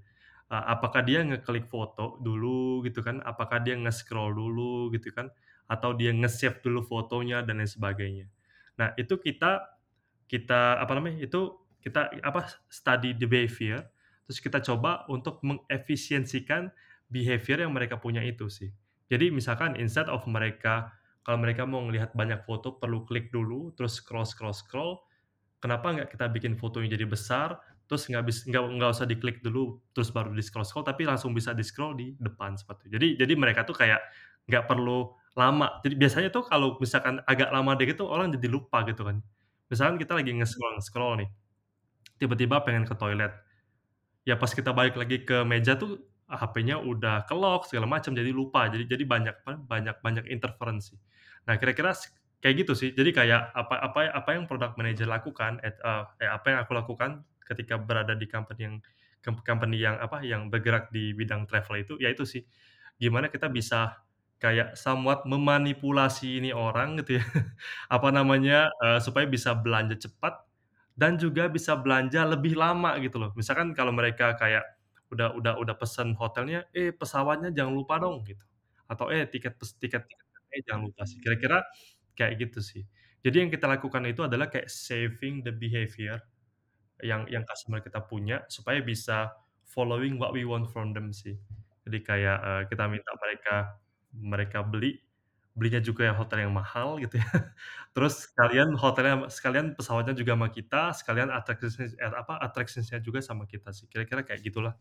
[0.52, 5.32] Apakah dia ngeklik foto dulu gitu kan, apakah dia nge-scroll dulu gitu kan,
[5.64, 8.26] atau dia nge-save dulu fotonya dan lain sebagainya.
[8.76, 9.64] Nah, itu kita
[10.28, 13.80] kita apa namanya, itu kita apa, study the behavior,
[14.28, 16.68] terus kita coba untuk mengefisiensikan
[17.08, 18.70] behavior yang mereka punya itu sih.
[19.08, 20.92] Jadi misalkan instead of mereka
[21.24, 25.00] kalau mereka mau ngelihat banyak foto perlu klik dulu, terus scroll scroll scroll,
[25.62, 27.54] kenapa nggak kita bikin fotonya jadi besar,
[27.86, 31.94] terus nggak bis nggak nggak usah diklik dulu, terus baru di-scroll-scroll, tapi langsung bisa di-scroll
[31.94, 32.92] di depan seperti itu.
[32.98, 34.02] Jadi jadi mereka tuh kayak
[34.50, 35.78] nggak perlu lama.
[35.86, 39.22] Jadi biasanya tuh kalau misalkan agak lama dikit tuh orang jadi lupa gitu kan.
[39.70, 41.28] Misalkan kita lagi nge-scroll-nge-scroll nih,
[42.20, 43.32] tiba-tiba pengen ke toilet.
[44.26, 45.98] Ya pas kita balik lagi ke meja tuh,
[46.30, 48.68] HP-nya udah ke-lock segala macam, jadi lupa.
[48.70, 50.98] Jadi jadi banyak banyak banyak interference sih.
[51.48, 51.92] Nah kira-kira
[52.42, 52.90] kayak gitu sih.
[52.94, 56.72] Jadi kayak apa apa apa yang product manager lakukan, et eee, eh, apa yang aku
[56.76, 58.76] lakukan ketika berada di company yang
[59.24, 62.42] com company yang apa, yang bergerak di bidang travel itu, ya itu sih.
[63.00, 63.98] Gimana kita bisa
[64.42, 67.24] kayak somewhat memanipulasi ini orang gitu ya,
[67.96, 70.42] apa namanya, eee, supaya bisa belanja cepat
[70.98, 73.30] dan juga bisa belanja lebih lama gitu loh.
[73.38, 74.64] Misalkan kalau mereka kayak
[75.12, 78.42] udah udah udah pesen hotelnya, "Eh, pesawatnya jangan lupa dong," gitu.
[78.90, 81.64] Atau, "Eh, tiket pes tiket tiketnya jangan lupa sih." Kira-kira
[82.18, 82.82] kayak gitu sih.
[83.22, 86.18] Jadi yang kita lakukan itu adalah kayak saving the behavior
[87.02, 89.32] yang yang customer kita punya supaya bisa
[89.66, 91.38] following what we want from them sih.
[91.86, 93.56] Jadi kayak, eee, kita minta mereka
[94.14, 95.02] mereka beli,
[95.56, 97.26] belinya juga yang hotel yang mahal gitu ya.
[97.96, 103.44] Terus sekalian hotelnya sekalian pesawatnya juga sama kita, sekalian attractions eh, apa, attractions-nya juga sama
[103.50, 103.86] kita sih.
[103.90, 104.74] Kira-kira kayak gitulah.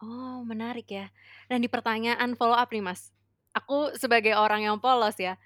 [0.00, 1.08] Oh, menarik ya.
[1.48, 3.12] Dan di pertanyaan follow up nih, Mas.
[3.56, 5.40] Aku sebagai orang yang polos ya,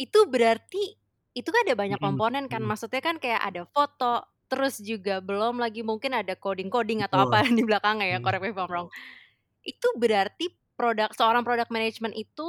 [0.00, 0.96] itu berarti
[1.36, 2.70] itu kan ada banyak Mhm komponen kan, mhm.
[2.70, 7.28] maksudnya kan kayak ada foto, terus juga belum lagi mungkin ada coding-coding atau Betul.
[7.28, 8.24] apa di belakangnya ya, Mhm.
[8.24, 8.88] correct me if I'm wrong.
[9.64, 12.48] Itu berarti produk seorang product management itu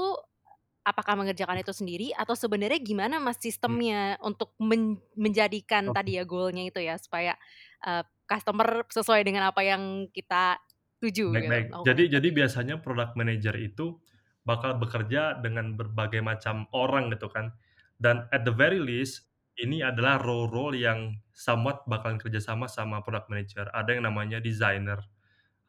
[0.82, 3.82] apakah mengerjakan itu sendiri atau sebenarnya gimana Mas Mmm.
[3.82, 5.96] sistemnya untuk men menjadikan Oke.
[5.96, 7.38] tadi ya goal-nya itu ya supaya,
[7.86, 10.58] eee, customer sesuai dengan apa yang kita
[11.04, 11.68] tuju Baik gitu, baik.
[11.70, 14.02] lakukan Jadi jadi biasanya product manager itu
[14.48, 17.54] bakal bekerja dengan berbagai macam orang gitu kan.
[18.02, 19.30] Dan at the very least,
[19.62, 22.68] ini adalah role-role yang somewhat bakalan kerja sama
[23.06, 23.70] product manager.
[23.76, 25.00] Ada yang namanya designer,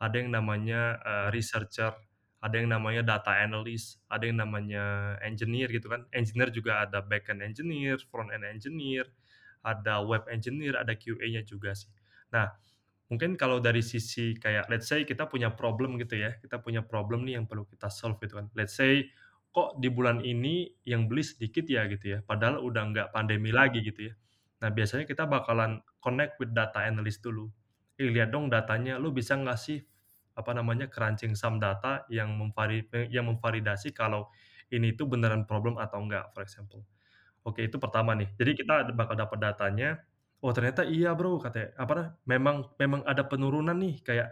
[0.02, 1.92] ada yang namanya, eee, researcher,
[2.42, 6.02] ada yang namanya data analyst, ada yang namanya engineer gitu kan.
[6.10, 9.06] Engineer juga ada backend engineer, front end engineer,
[9.62, 11.90] ada web engineer, ada QA-nya juga sih.
[12.34, 12.50] Nah,
[13.12, 17.28] mungkin kalau dari sisi kayak let's say kita punya problem gitu ya, kita punya problem
[17.28, 18.48] nih yang perlu kita solve gitu kan.
[18.56, 19.12] Let's say,
[19.52, 23.84] kok di bulan ini yang beli sedikit ya gitu ya, padahal udah nggak pandemi lagi
[23.84, 24.14] gitu ya.
[24.64, 27.52] Nah, biasanya kita bakalan connect with data analyst dulu.
[28.00, 29.78] "Eh, lihat dong datanya, lu bisa nggak sih,
[30.38, 34.32] apa namanya, crunching some data yang memvari yang memvalidasi kalau
[34.72, 36.82] ini tuh beneran problem atau enggak?" For example.
[37.42, 38.30] Oke, itu pertama nih.
[38.38, 39.98] Jadi kita bakal dapat datanya,
[40.42, 44.28] "Oh ternyata iya Bro," katanya, apa nah, "memang memang ada penurunan nih kayak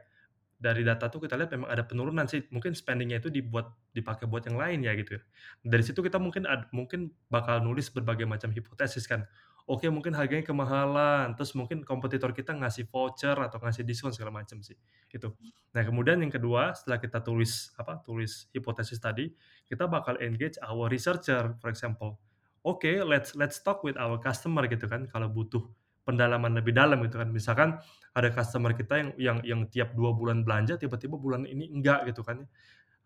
[0.60, 4.44] dari data tuh kita lihat memang ada penurunan sih, mungkin spending-nya itu dibuat dipakai buat
[4.44, 5.22] yang lain ya gitu ya.
[5.64, 9.24] Dari situ kita mungkin ad mungkin bakal nulis berbagai macam hipotesis kan.
[9.70, 14.58] Oke mungkin harganya kemahalan, terus mungkin kompetitor kita ngasih voucher atau ngasih diskon segala macam
[14.66, 14.74] sih,
[15.08, 15.32] gitu.
[15.76, 19.30] Nah kemudian yang kedua setelah kita tulis apa, tulis hipotesis tadi,
[19.70, 22.18] kita bakal engage our researcher for example.
[22.66, 25.64] Oke let's let's talk with our customer gitu kan, kalau butuh
[26.10, 27.30] pendalaman lebih dalam gitu kan.
[27.30, 27.78] Misalkan
[28.18, 32.26] ada customer kita yang yang yang tiap 2 bulan belanja tiba-tiba bulan ini enggak gitu
[32.26, 32.42] kan.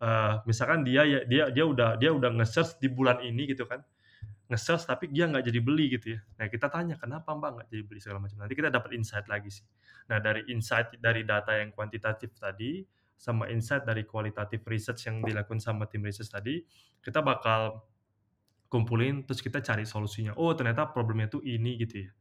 [0.01, 3.81] Eee, misalkan dia ya dia dia udah dia udah nge-search di bulan ini gitu kan,
[4.51, 6.19] nge-search tapi dia nggak jadi beli gitu ya.
[6.37, 8.37] Nah kita tanya, "Kenapa Mbak nggak jadi beli?" Segala macam.
[8.45, 9.65] Nanti kita dapat insight lagi sih.
[10.11, 12.85] Nah dari insight dari data yang kuantitatif tadi,
[13.17, 16.61] sama insight dari kualitatif research yang dilakukan sama tim research tadi,
[17.01, 17.81] kita bakal
[18.69, 20.35] kumpulin terus kita cari solusinya.
[20.37, 22.11] Oh ternyata problemnya tuh ini gitu ya.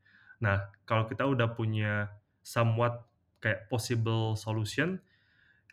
[0.42, 2.10] Nah kalau kita udah punya
[2.42, 3.06] somewhat
[3.42, 4.98] kayak possible solution,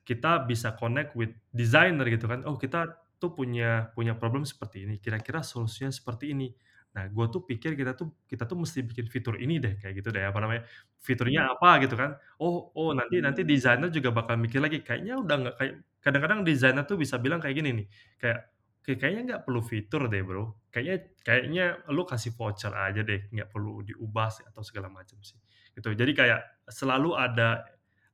[0.08, 2.44] kita bisa connect with designer gitu kan.
[2.50, 6.50] Oh kita tuh punya punya problem seperti ini, kira-kira solusinya seperti ini.
[6.98, 10.10] Nah gua tuh pikir kita tuh kita tuh mesti bikin fitur ini deh, kayak gitu
[10.16, 10.64] deh, apa namanya,
[11.02, 12.18] fiturnya apa gitu kan.
[12.42, 16.84] Oh oh nanti nanti designer juga bakal mikir lagi, kayaknya udah nggak kayak kadang-kadang designer
[16.90, 17.88] tuh bisa bilang kayak gini nih,
[18.22, 18.40] kayak,
[18.82, 23.50] "Oke kayaknya nggak perlu fitur deh Bro, kayaknya kayaknya lu kasih voucher aja deh, nggak
[23.54, 25.38] perlu diubah sih," atau segala macam sih,
[25.78, 25.94] gitu.
[25.94, 27.62] Jadi kayak selalu ada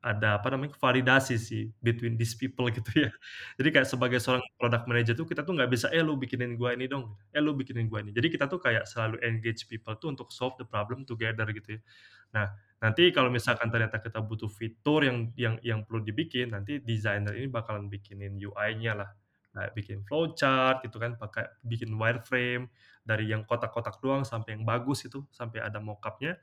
[0.03, 3.11] ada apa namanya, validasi sih between these people gitu ya.
[3.59, 6.76] Jadi kayak sebagai seorang product manager tuh kita tuh nggak bisa, "Eh lu bikinin gua
[6.76, 10.11] ini dong, eh lu bikinin gua ini." Jadi kita tuh kayak selalu engage people tuh
[10.13, 11.82] untuk solve the problem together gitu ya.
[12.36, 12.47] Nah
[12.84, 17.47] nanti kalau misalkan ternyata kita butuh fitur yang yang yang perlu dibikin, nanti designer ini
[17.51, 19.09] bakalan bikinin UI-nya lah.
[19.58, 22.70] Kayak bikin flowchart gitu kan, pakai bikin wireframe,
[23.01, 26.38] dari yang kotak-kotak doang sampai yang bagus itu, sampai ada mockup-nya.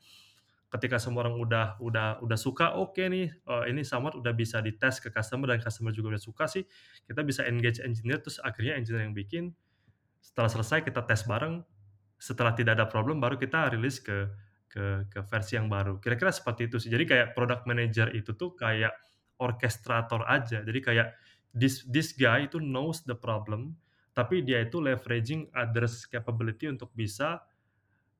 [0.72, 4.98] Ketika semua orang udah udah udah suka, oke nih, eee, ini somewhat udah bisa dites
[4.98, 6.66] ke customer dan customer juga udah suka sih,
[7.06, 9.54] kita bisa engage engineer, terus akhirnya engineer yang bikin,
[10.22, 11.62] setelah selesai kita tes bareng,
[12.18, 14.28] setelah tidak ada problem baru kita release ke
[14.70, 15.98] ke ke versi yang baru.
[16.02, 16.90] Kira-kira seperti itu sih.
[16.92, 18.94] Jadi kayak product manager itu tuh kayak
[19.40, 20.62] orkestrator aja.
[20.66, 21.08] Jadi kayak
[21.56, 23.78] this this guy itu knows the problem,
[24.14, 27.42] tapi dia itu leveraging others capability untuk bisa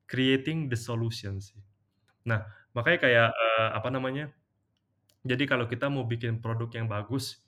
[0.09, 1.59] creating the solution sih.
[2.27, 2.43] Nah
[2.77, 4.25] makanya kayak, eee, apa namanya,
[5.25, 7.43] jadi kalau kita mau bikin produk yang bagus,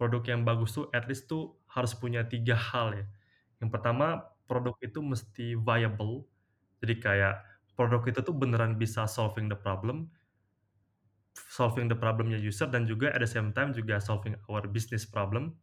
[0.00, 3.06] produk yang bagus tuh at least tuh harus punya 3 hal ya.
[3.62, 6.26] Yang pertama, produk itu mesti viable,
[6.84, 7.34] jadi kayak
[7.78, 10.10] produk itu tuh beneran bisa solving the problem
[11.52, 15.54] solving the problem-nya user dan juga at the same time juga solving our business problem.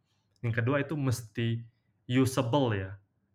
[0.46, 1.48] Yang kedua itu mesti
[2.10, 2.92] usable ya.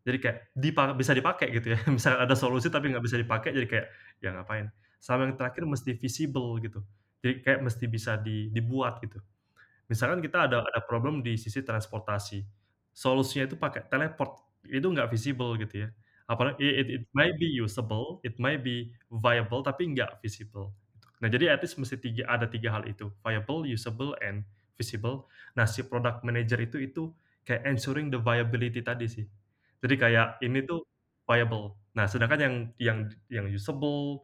[0.06, 1.78] Jadi kayak dipa bisa dipakai gitu ya.
[1.96, 3.86] Misalnya ada solusi tapi nggak bisa dipakai jadi kayak,
[4.24, 4.66] ya ngapain.
[4.98, 6.80] Sama yang terakhir mesti visible gitu.
[7.22, 9.18] Jadi kayak mesti bisa di dibuat gitu.
[9.88, 12.44] Misalkan kita ada ada problem di sisi transportasi,
[12.92, 14.36] solusinya itu pakai teleport,
[14.68, 15.90] itu nggak visible gitu ya.
[16.28, 20.76] Apalagi it it it might be usable, it might be viable, tapi nggak visible.
[21.18, 24.46] Nah jadi at least mesti tiga ada 3 hal itu, viable, usable, and
[24.78, 25.26] visible.
[25.58, 27.10] Nah si product manager itu itu
[27.42, 29.26] kayak ensuring the viability tadi sih.
[29.82, 30.86] Jadi kayak ini tuh
[31.26, 31.74] viable.
[31.94, 32.98] Nah sedangkan yang yang
[33.30, 34.22] yang usable,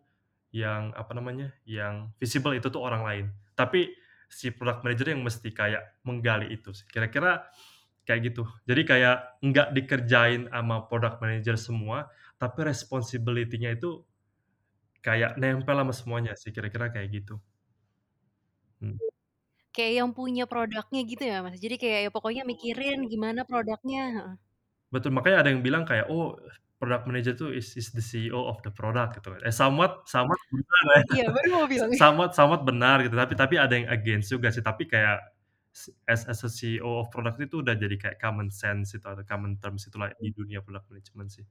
[0.55, 3.27] yang apa namanya, yang visible itu tuh orang lain.
[3.59, 3.91] Tapi
[4.31, 6.87] si product manager yang mesti kayak menggali itu sih.
[6.87, 7.47] Kira-kira
[8.05, 8.45] kayak gitu.
[8.69, 14.05] Jadi kayak nggak dikerjain sama product manager semua, tapi responsibility-nya itu
[15.05, 17.35] kayak nempel sama semuanya sih, kira-kira kayak gitu.
[18.81, 18.99] Hmm.
[19.75, 21.59] Kayak yang punya produknya gitu ya, Mas?
[21.59, 24.35] Jadi kayak ya pokoknya mikirin gimana produknya heeh.
[24.93, 26.37] Betul, makanya ada yang bilang kayak, "Oh,
[26.79, 29.41] product manager tuh is is the CEO of the product," gitu kan.
[29.47, 31.03] Eh, somewhat somewhat benar ya.
[31.23, 31.91] Iya, baru mau bilang.
[32.03, 34.63] Somewhat somewhat benar gitu, tapi tapi ada yang against juga sih.
[34.63, 35.19] Tapi kayak
[35.75, 39.25] s as as a CEO of product itu udah jadi kayak common sense itu atau
[39.27, 41.45] common terms itulah di dunia product management sih.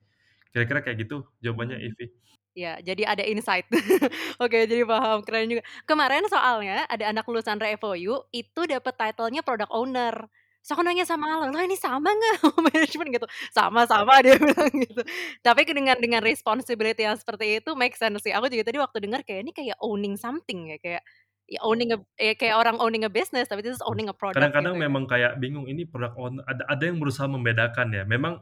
[0.54, 2.08] Kira-kira kayak gitu jawabannya, Ivi.
[2.54, 3.66] Ya, jadi ada insight.
[4.44, 5.66] Oke, jadi paham, keren juga.
[5.90, 10.14] Kemarin soalnya ada anak lulusan Revoyu, itu dapet title-nya product owner.
[10.62, 12.36] Terus aku nanya sama Alang, "Lah ini sama nggak
[12.72, 13.28] manajemen?" Gitu.
[13.52, 15.02] "Sama sama," dia bilang gitu.
[15.44, 18.32] Tapi dengan dengan responsibility yang seperti itu make sense sih.
[18.32, 21.02] Aku juga tadi waktu denger kayak ini kayak owning something ya, kayak
[21.50, 24.40] ya owning a ya kayak orang owning a business, tapi this is owning a product
[24.40, 24.86] Kadang-kadang gitu ya.
[24.88, 28.04] memang kayak bingung ini product owner ada ada yang berusaha membedakan ya.
[28.08, 28.40] Memang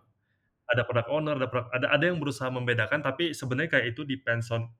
[0.74, 4.50] ada product owner, ada product ada ada yang berusaha membedakan, tapi sebenarnya kayak itu depends
[4.56, 4.72] on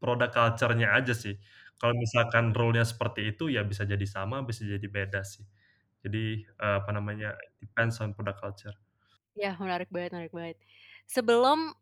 [0.00, 1.34] product culture-nya aja sih.
[1.80, 5.44] Kalau misalkan role-nya seperti itu, ya bisa jadi sama, bisa jadi beda sih.
[6.04, 8.76] Jadi, eee, apa namanya, depends on product culture.
[9.36, 10.56] Iya, menarik banget menarik banget.
[11.04, 11.76] Sebelum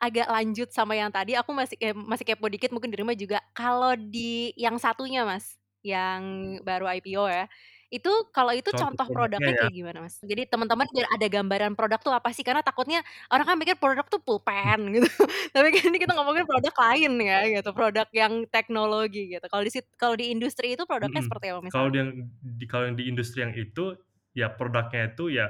[0.00, 3.40] agak lanjut sama yang tadi, aku masih, eee, masih kepo dikit mungkin di rumah juga.
[3.56, 6.22] Kalau di yang satunya, Mas yang
[6.64, 7.48] baru IPO ya.
[7.90, 9.66] Itu kalau itu Contoh contoh produknya produknya ya?
[9.66, 10.22] kayak gimana, Mas?
[10.22, 12.46] Jadi teman-teman biar ada gambaran produk tuh apa sih?
[12.46, 13.02] Karena takutnya
[13.34, 14.22] orang kan mikir produk tuh
[14.62, 14.74] Mmm.
[14.78, 15.08] pulpen gitu,
[15.50, 19.42] tapi kan ini kita ngomongin produk lain ya gitu, produk yang teknologi gitu.
[19.50, 21.94] Kalau di sit kalau di industri itu produknya Mhm, seperti apa kalau misalnya?
[21.96, 22.10] yang
[22.44, 23.96] di kalau yang di industri yang itu,
[24.36, 25.46] ya produknya itu ya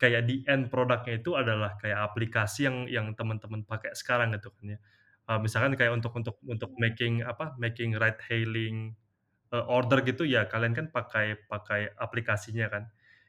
[0.00, 4.64] kayak di end produknya itu adalah kayak aplikasi yang yang teman-teman pakai sekarang gitu kan
[4.76, 4.78] ya.
[5.28, 8.96] Eee, misalkan kayak untuk untuk untuk making apa, making ride hailing,
[9.54, 12.84] eee, order gitu ya kalian kan pakai pakai aplikasinya kan.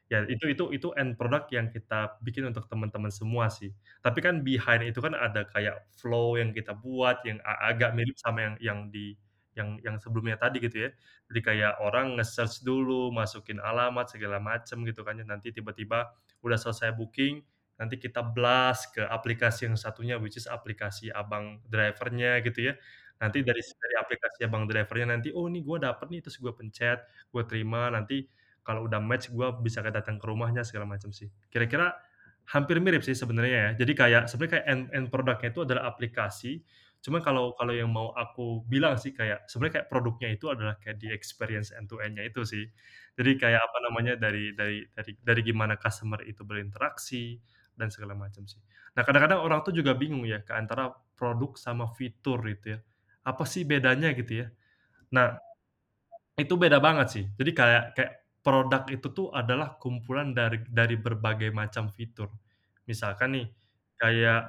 [0.06, 3.74] Ya itu itu itu end product yang kita bikin untuk teman-teman semua sih.
[4.06, 8.42] Tapi kan behind itu kan ada kayak flow yang kita buat yang agak mirip sama
[8.46, 9.18] yang yang di
[9.58, 10.90] yang yang sebelumnya tadi gitu ya.
[11.32, 16.06] Jadi kayak orang nge-search dulu, masukin alamat segala macam gitu kan nanti tiba-tiba
[16.44, 17.42] udah selesai booking,
[17.80, 22.74] nanti kita blast ke aplikasi yang satunya, which is aplikasi abang driver-nya gitu ya.
[23.22, 27.00] Nanti dari dari aplikasi abang driver-nya nanti, "Oh ini gua dapet nih," terus gua pencet,
[27.32, 28.28] gua terima, nanti
[28.66, 31.30] kalau udah match gua bisa datang ke rumahnya segala macam sih.
[31.52, 31.94] Kira-kira
[32.52, 33.70] hampir mirip sih sebenarnya ya.
[33.82, 36.62] Jadi kayak sebenarnya kayak end end product-nya itu adalah aplikasi,
[37.02, 40.98] cuma kalau kalau yang mau aku bilang sih kayak sebenarnya kayak produknya itu adalah kayak
[41.02, 42.64] di experience end to end-nya itu sih.
[43.18, 47.38] Jadi kayak apa namanya, dari dari dari dari gimana customer itu berinteraksi
[47.76, 48.60] dan segala macam sih.
[48.96, 50.88] Nah kadang-kadang orang tuh juga bingung ya ke antara
[51.18, 52.80] produk sama fitur gitu ya.
[53.30, 54.46] Apa sih bedanya gitu ya.
[55.16, 55.28] Nah,
[56.42, 57.24] itu beda banget sih.
[57.38, 58.12] Jadi kayak kayak
[58.44, 62.28] produk itu tuh adalah kumpulan dari dari berbagai macam fitur.
[62.90, 63.46] Misalkan nih,
[64.00, 64.40] kayak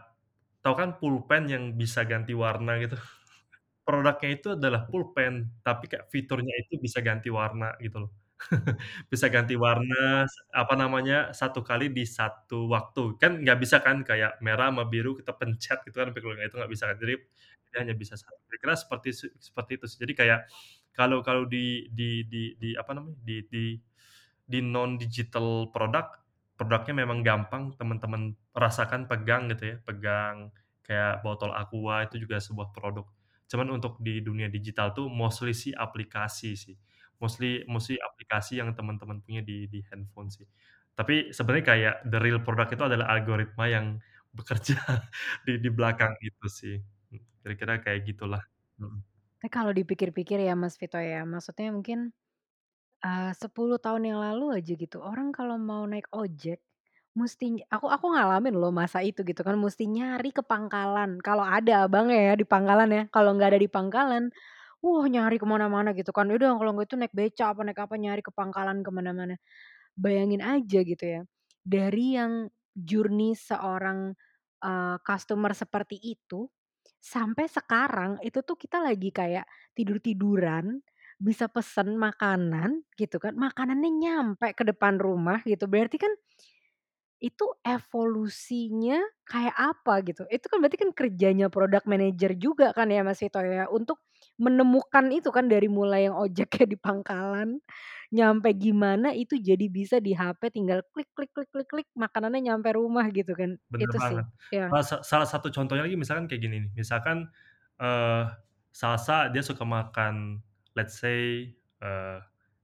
[0.63, 2.95] tahu kan pulpen yang bisa ganti warna gitu?
[3.87, 5.33] Produknya itu adalah pulpen,
[5.65, 8.11] tapi kayak fiturnya itu bisa ganti warna gitu loh.
[9.11, 13.17] Bisa ganti warna, apa namanya, 1 kali di 1 waktu.
[13.21, 16.71] Kan nggak bisa kan kayak merah ama biru kita pencet gitu kan, yang itu nggak
[16.71, 16.97] bisa kan.
[17.01, 17.13] Jadi
[17.81, 18.37] hanya bisa 1.
[18.49, 19.09] Kira-kira seperti
[19.41, 19.85] seperti itu.
[20.01, 20.39] Jadi kayak
[20.93, 23.65] kalau kalau di di di di apa namanya, di di
[24.47, 26.11] di non-digital product,
[26.59, 30.51] produknya memang gampang teman-teman rasakan, pegang gitu ya, pegang
[30.87, 33.05] kayak botol Aqua itu juga sebuah produk.
[33.51, 36.75] Cuman untuk di dunia digital tuh mostly sih aplikasi sih.
[37.21, 40.45] Mostly mostly aplikasi yang teman-teman punya di di handphone sih.
[40.97, 43.87] Tapi sebenarnya kayak the real product itu adalah algoritma yang
[44.37, 44.77] bekerja
[45.47, 46.75] di di belakang itu sih.
[47.13, 48.43] Mmm, kira-kira kayak gitulah.
[48.81, 49.01] Mhm.
[49.37, 52.09] Tapi kalau dipikir-pikir ya Mas Vito ya, maksudnya mungkin,
[53.05, 56.59] eee, 10 tahun yang lalu aja gitu, orang kalau mau naik ojek,
[57.17, 61.85] musti aku aku ngalamin loh masa itu gitu kan, musti nyari ke pangkalan, kalau ada
[61.89, 64.25] abangnya ya di pangkalan ya, kalau nggak ada di pangkalan,
[64.83, 66.27] wah nyari ke mana-mana gitu kan.
[66.31, 69.35] Udah kalau nggak itu naik beca, apa naik apa, nyari ke pangkalan ke mana-mana.
[69.97, 71.21] Bayangin aja gitu ya,
[71.65, 74.13] dari yang journey seorang,
[74.63, 76.47] eee, customer seperti itu,
[77.01, 79.45] sampai sekarang itu tuh kita lagi kayak
[79.77, 80.81] tidur-tiduran,
[81.21, 86.13] bisa pesen makanan gitu kan, makanannya nyampe ke depan rumah gitu, berarti kan
[87.17, 90.21] itu evolusinya kayak apa gitu.
[90.29, 93.97] Itu kan berarti kan kerjanya product manager juga kan ya Mas Vito ya, untuk
[94.41, 97.59] menemukan itu kan dari mulai yang ojeknya di pangkalan,
[98.13, 102.69] nyampe gimana itu jadi bisa di HP tinggal klik klik klik klik klik, makanannya nyampe
[102.77, 103.57] rumah gitu kan.
[103.71, 104.25] Bener Itu sih, banget.
[104.53, 104.71] iya.
[104.71, 107.27] Salah sa salah satu contohnya lagi misalkan kayak gini nih, misalkan,
[107.79, 108.23] eee,
[108.71, 110.39] Salsa dia suka makan
[110.77, 111.51] let's say,
[111.83, 112.17] eee,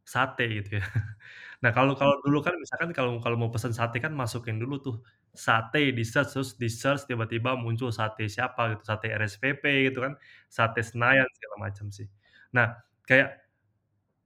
[0.08, 0.84] sate gitu ya.
[1.64, 4.96] Nah kalau kalau dulu kan misalkan kalau kalau mau pesen sate kan masukin dulu tuh,
[5.34, 10.14] sate di-search, terus di-search tiba-tiba muncul sate siapa gitu, sate RSPP gitu kan,
[10.50, 12.08] sate Senayan segala macam sih.
[12.54, 12.78] Nah,
[13.10, 13.42] kayak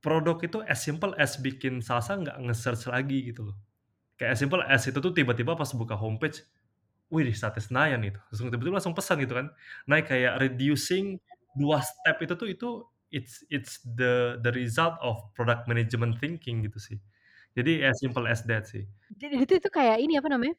[0.03, 3.58] produk itu as simple as bikin Salsa nggak nge-search lagi gitu loh.
[4.20, 6.43] Kayak as simple as itu tuh tiba-tiba pas buka homepage,
[7.14, 9.47] "Wih sate Senayan itu," langsung tiba-tiba langsung pesan gitu kan.
[9.89, 11.20] Nah kayak reducing
[11.58, 12.70] 2 step itu tuh itu
[13.14, 16.97] it's it's the the result of product management thinking gitu sih.
[17.58, 18.86] Jadi as simple as that sih.
[19.18, 20.55] Jadi itu tuh kayak ini apa namanya,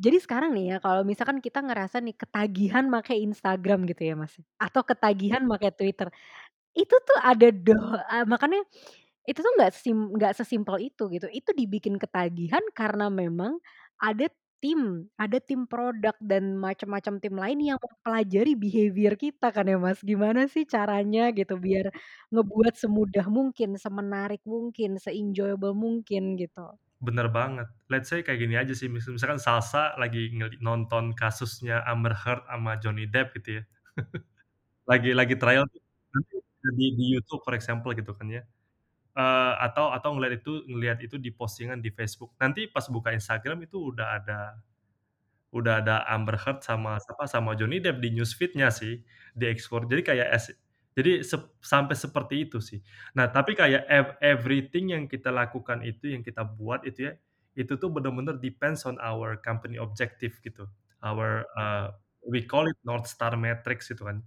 [0.00, 4.34] jadi sekarang nih ya kalau misalkan kita ngerasa nih ketagihan make Instagram gitu ya Mas,
[4.58, 6.08] atau ketagihan make Twitter,
[6.76, 7.74] itu tuh ada do
[8.12, 8.60] eee, makanya
[9.28, 13.58] itu tuh nggak sim nggak sesimpel itu gitu, itu dibikin ketagihan karena memang
[14.02, 14.26] ada
[14.62, 20.00] tim ada tim produk dan macam-macam tim lain yang mempelajari behavior kita kan ya Mas,
[20.04, 21.90] gimana sih caranya gitu biar
[22.34, 26.76] ngebuat semudah mungkin, semenarik mungkin, se-enjoyable mungkin gitu.
[27.00, 27.64] Bener banget.
[27.88, 32.76] Let's say kayak gini aja sih, mis misalkan Salsa lagi nonton kasusnya Amber Heard ama
[32.76, 33.62] Johnny Depp gitu ya.
[34.90, 35.64] Lagi lagi trial
[36.78, 38.42] di di YouTube for example gitu kan ya,
[39.18, 43.64] eee, atau atau ngelihat itu ngelihat itu di postingan di Facebook, nanti pas buka Instagram
[43.68, 44.40] itu udah ada
[45.54, 49.00] udah ada Amber Heard sama siapa, sama Johnny Depp di news feed-nya sih,
[49.38, 49.86] di-explore.
[49.90, 50.28] Jadi kayak
[50.98, 52.80] Jadi sep sampai seperti itu sih.
[53.14, 57.12] Nah, tapi kayak ev everything yang kita lakukan itu, yang kita buat itu ya,
[57.54, 60.66] itu tuh bener-bener depends on our company objective gitu.
[61.02, 61.86] Our, eee,
[62.26, 64.22] we call it North Star Matrix gitu kan.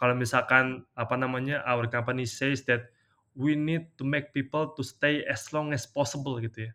[0.00, 2.92] Kalau misalkan, apa namanya, our company says that
[3.36, 6.72] we need to make people to stay as long as possible gitu ya.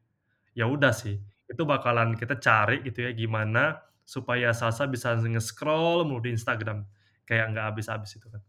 [0.56, 1.20] Ya udah sih,
[1.50, 6.84] itu bakalan kita cari gitu ya, gimana supaya salsa bisa nge-scroll mulu di Instagram,
[7.30, 8.42] kayak nggak habis-habis itu kan.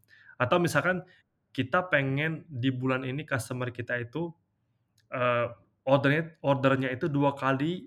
[0.42, 1.06] Atau misalkan
[1.54, 4.34] kita pengen di bulan ini customer kita itu,
[5.14, 5.46] eee,
[5.88, 7.86] ordernya ordernya itu 2 kali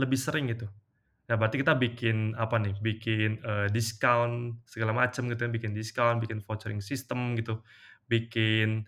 [0.00, 0.68] lebih sering gitu.
[1.30, 6.18] Nah, berarti kita bikin apa nih, bikin, eee, diskon segala macam gitu ya, bikin diskon,
[6.22, 7.62] bikin vouchering system gitu,
[8.10, 8.86] bikin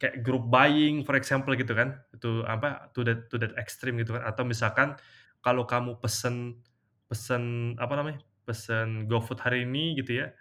[0.00, 4.18] kayak group buying for example gitu kan, itu apa, to that to that extreme gitu
[4.18, 4.24] kan.
[4.26, 4.98] Atau misalkan
[5.44, 6.58] kalau kamu pesen
[7.06, 10.34] pesen apa namanya, pesen GoFood hari ini gitu ya,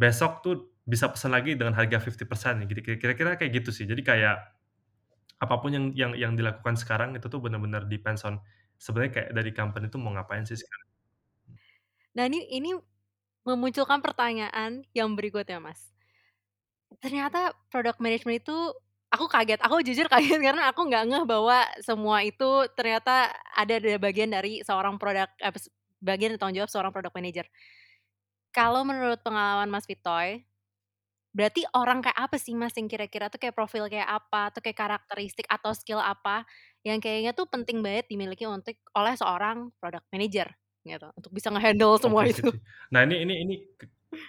[0.00, 3.84] besok tuh bisa pesen lagi dengan harga 50% gitu, kira-kira kayak gitu sih.
[3.84, 4.36] Jadi kayak
[5.40, 8.40] apa pun yang yang yang dilakukan sekarang itu tuh benar-benar depends on
[8.80, 10.88] sebenarnya kayak dari company itu mau ngapain sih sekarang.
[12.16, 12.70] Nah, ini ini
[13.44, 15.92] memunculkan pertanyaan yang berikutnya, Mas.
[17.00, 18.56] Ternyata product management itu
[19.10, 23.96] aku kaget, aku jujur kaget karena aku nggak ngeh bahwa semua itu ternyata ada ada
[24.00, 25.70] bagian dari seorang product s
[26.00, 27.46] bagian tanggung jawab seorang product manager.
[28.54, 30.42] Kalau menurut pengalaman Mas Vitoy,
[31.36, 34.78] berarti orang kayak apa sih, Mas, yang kira-kira tuh kayak profil kayak apa, atau kayak
[34.78, 36.46] karakteristik atau skill apa
[36.86, 40.48] yang kayaknya tuh penting banget dimiliki untuk oleh seorang product manager
[40.86, 42.48] gitu, untuk bisa nge-handle semua itu?
[42.92, 43.54] Nah, ini ini ini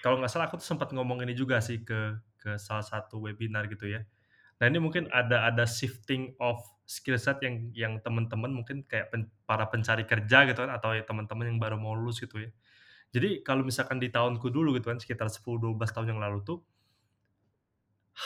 [0.02, 3.66] kalau nggak salah aku tuh sempat ngomong ini juga sih ke ke salah satu webinar
[3.70, 4.02] gitu ya.
[4.62, 9.30] Nah, ini mungkin ada ada shifting of skill set yang yang teman-teman mungkin kayak pen
[9.48, 12.50] para pencari kerja gitu kan, atau ya teman-teman yang baru mau lulus gitu ya.
[13.14, 16.58] Jadi kalau misalkan di tahunku dulu gitu kan, sekitar 10, 12 tahun yang lalu tuh,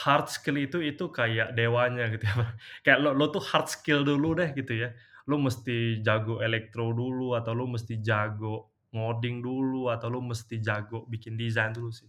[0.03, 2.35] hard skill itu itu kayak dewanya gitu ya.
[2.83, 4.89] Kayak lo lo tuh hard skill dulu deh gitu ya.
[5.27, 11.03] Lu mesti jago elektro dulu, atau lu mesti jago ngoding dulu, atau lu mesti jago
[11.11, 12.07] bikin desain dulu sih.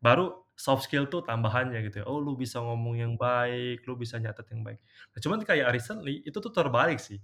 [0.00, 2.06] Baru soft skill tuh tambahannya gitu ya.
[2.08, 4.80] Oh, lu bisa ngomong yang baik, lu bisa nyatet yang baik.
[5.14, 7.20] Nah, cuman kayak recently itu tuh terbalik sih.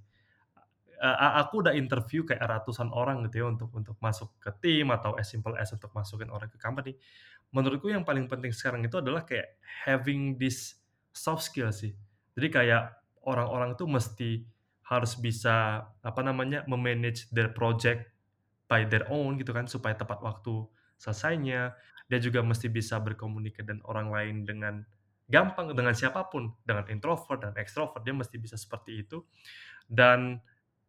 [1.05, 5.13] A aku udah interview kayak ratusan orang gitu ya untuk untuk masuk ke tim atau
[5.21, 6.97] as simple as untuk masukin orang ke company.
[7.53, 10.81] Menurutku yang paling penting sekarang itu adalah kayak having this
[11.13, 11.93] soft skill sih.
[12.35, 12.97] Jadi kayak
[13.29, 14.31] orang-orang itu mesti
[14.85, 18.13] harus bisa, apa namanya, me-manage their project
[18.69, 20.65] by their own gitu kan, supaya tepat waktu
[20.97, 21.77] selesainya.
[22.09, 24.75] Dia juga mesti bisa berkomunikasi dengan orang lain dengan
[25.29, 29.25] gampang, dengan siapa pun, dengan introvert dan ekstrovert, dia mesti bisa seperti itu.
[29.89, 30.37] Dan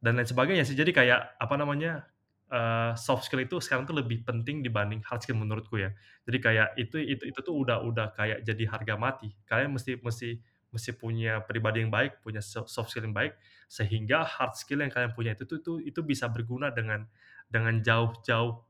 [0.06, 0.78] dan lain sebagainya sih.
[0.78, 2.06] Jadi kayak, apa namanya,
[2.53, 5.89] eee, soft skill itu sekarang tuh lebih penting dibanding hard skill menurutku ya.
[6.30, 9.34] Jadi kayak itu itu itu tuh udah udah kayak jadi harga mati.
[9.49, 10.30] Kalian mesti mesti
[10.70, 13.34] mesti punya pribadi yang baik, punya so soft skill yang baik,
[13.72, 17.08] sehingga hard skill yang kalian punya itu tuh tuh itu bisa berguna dengan
[17.49, 18.62] dengan jauh-jauh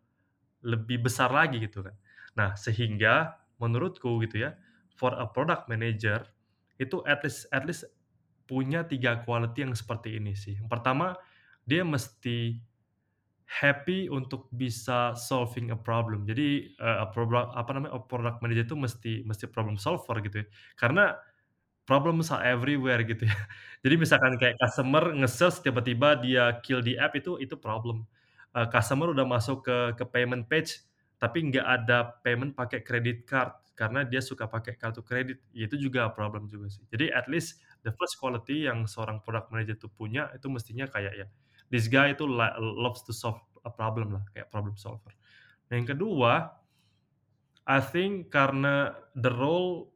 [0.65, 1.95] lebih besar lagi gitu kan.
[2.37, 4.57] Nah, sehingga menurutku gitu ya,
[4.97, 6.25] for a product manager,
[6.81, 7.85] itu at least at least
[8.49, 10.57] punya 3 quality yang seperti ini sih.
[10.59, 11.17] Yang pertama,
[11.65, 12.61] dia mesti
[13.45, 16.25] happy untuk bisa solving a problem.
[16.25, 20.43] Jadi, eee, a probla apa namanya, a product manager itu mesti mesti problem solver gitu
[20.43, 20.47] ya.
[20.79, 21.13] Karena
[21.85, 23.35] problems are everywhere gitu ya.
[23.85, 28.05] Jadi misalkan kayak customer nge-sales tiba-tiba dia kill di app itu itu problem.
[28.55, 30.81] Eee, customer udah masuk ke ke payment page,
[31.21, 36.07] tapi nggak ada payment pakai credit card karena dia suka pakai kartu kredit, itu juga
[36.15, 36.83] problem juga sih.
[36.89, 41.13] Jadi at least the first quality yang seorang product manager itu punya itu mestinya kayak
[41.13, 41.27] ya,
[41.69, 45.13] this guy itu loves to solve a problem lah, kayak problem solver.
[45.69, 46.49] Nah, yang kedua,
[47.65, 49.93] I think karena the role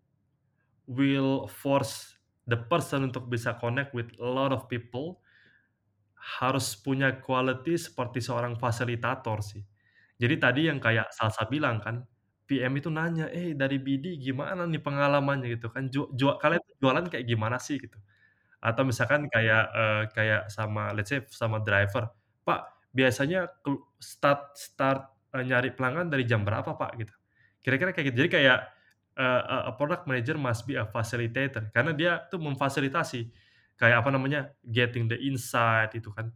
[0.89, 2.17] will force
[2.49, 5.21] the person untuk bisa connect with a lot of people,
[6.17, 9.61] harus punya quality seperti seorang fasilitator sih.
[10.19, 12.01] Jadi tadi yang kayak Salsa bilang kan,
[12.49, 16.09] PM itu nanya, "Eh, dari BD gimana nih pengalamannya?" Gitu kan, "Ju
[16.41, 17.97] kalian jualan kayak gimana sih?" Gitu.
[18.63, 22.09] Atau misalkan kayak, eee, kayak sama let's say sama driver,
[22.47, 22.61] "Pak,
[22.95, 23.47] biasanya
[24.01, 27.13] start start, eee, nyari pelanggan dari jam berapa, Pak?" Gitu.
[27.63, 28.17] Kira-kira kayak gitu.
[28.27, 28.59] Jadi kayak,
[29.19, 33.29] eee, a a product manager must be a facilitator, karena dia tuh memfasilitasi,
[33.79, 36.31] kayak apa namanya, getting the insight itu kan,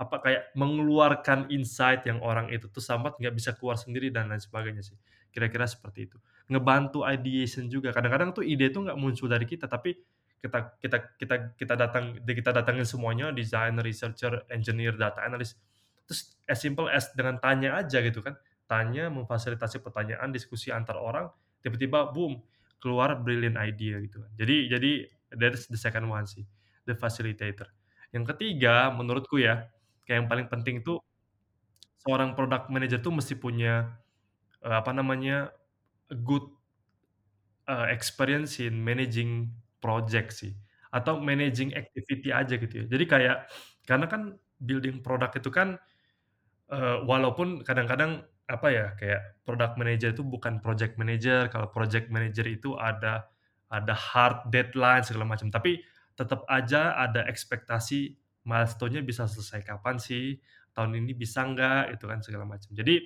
[0.00, 4.40] apa, kayak mengeluarkan insight yang orang itu tuh sambat nggak bisa keluar sendiri dan lain
[4.42, 4.98] sebagainya sih.
[5.32, 6.20] Kira-kira seperti itu.
[6.52, 9.96] Ngebantu ideation juga, kadang-kadang tuh ide itu nggak muncul dari kita, tapi
[10.42, 15.56] kita kita kita kita datang kita datangin semuanya, designer, researcher, engineer, data analyst,
[16.04, 21.30] terus as simple as dengan tanya aja gitu kan, tanya, memfasilitasi pertanyaan, diskusi antar orang,
[21.62, 22.42] tiba-tiba boom,
[22.82, 24.30] keluar brilliant idea gitu kan.
[24.34, 24.90] Jadi jadi
[25.38, 26.42] that's the second one sih,
[26.84, 27.70] the facilitator.
[28.10, 29.70] Yang ketiga menurutku ya,
[30.04, 30.98] kayak yang paling penting tuh
[32.02, 33.94] seorang product manager tuh mesti punya,
[34.64, 35.50] eee, apa namanya,
[36.26, 36.44] good
[37.68, 39.50] eee, experience in managing
[39.82, 40.52] project sih,
[40.90, 42.86] atau managing activity aja gitu ya.
[42.90, 43.36] Jadi kayak
[43.86, 44.22] karena kan
[44.62, 45.78] building product itu kan,
[46.72, 52.46] eee, walaupun kadang-kadang apa ya, kayak product manager itu bukan project manager, kalau project manager
[52.48, 53.26] itu ada
[53.72, 55.80] ada hard deadline segala macam, tapi
[56.18, 58.14] tetep aja ada ekspektasi
[58.46, 60.36] milestone-nya bisa selesai kapan sih,
[60.76, 62.68] tahun ini bisa nggak, itu kan segala macam.
[62.74, 63.00] Jadi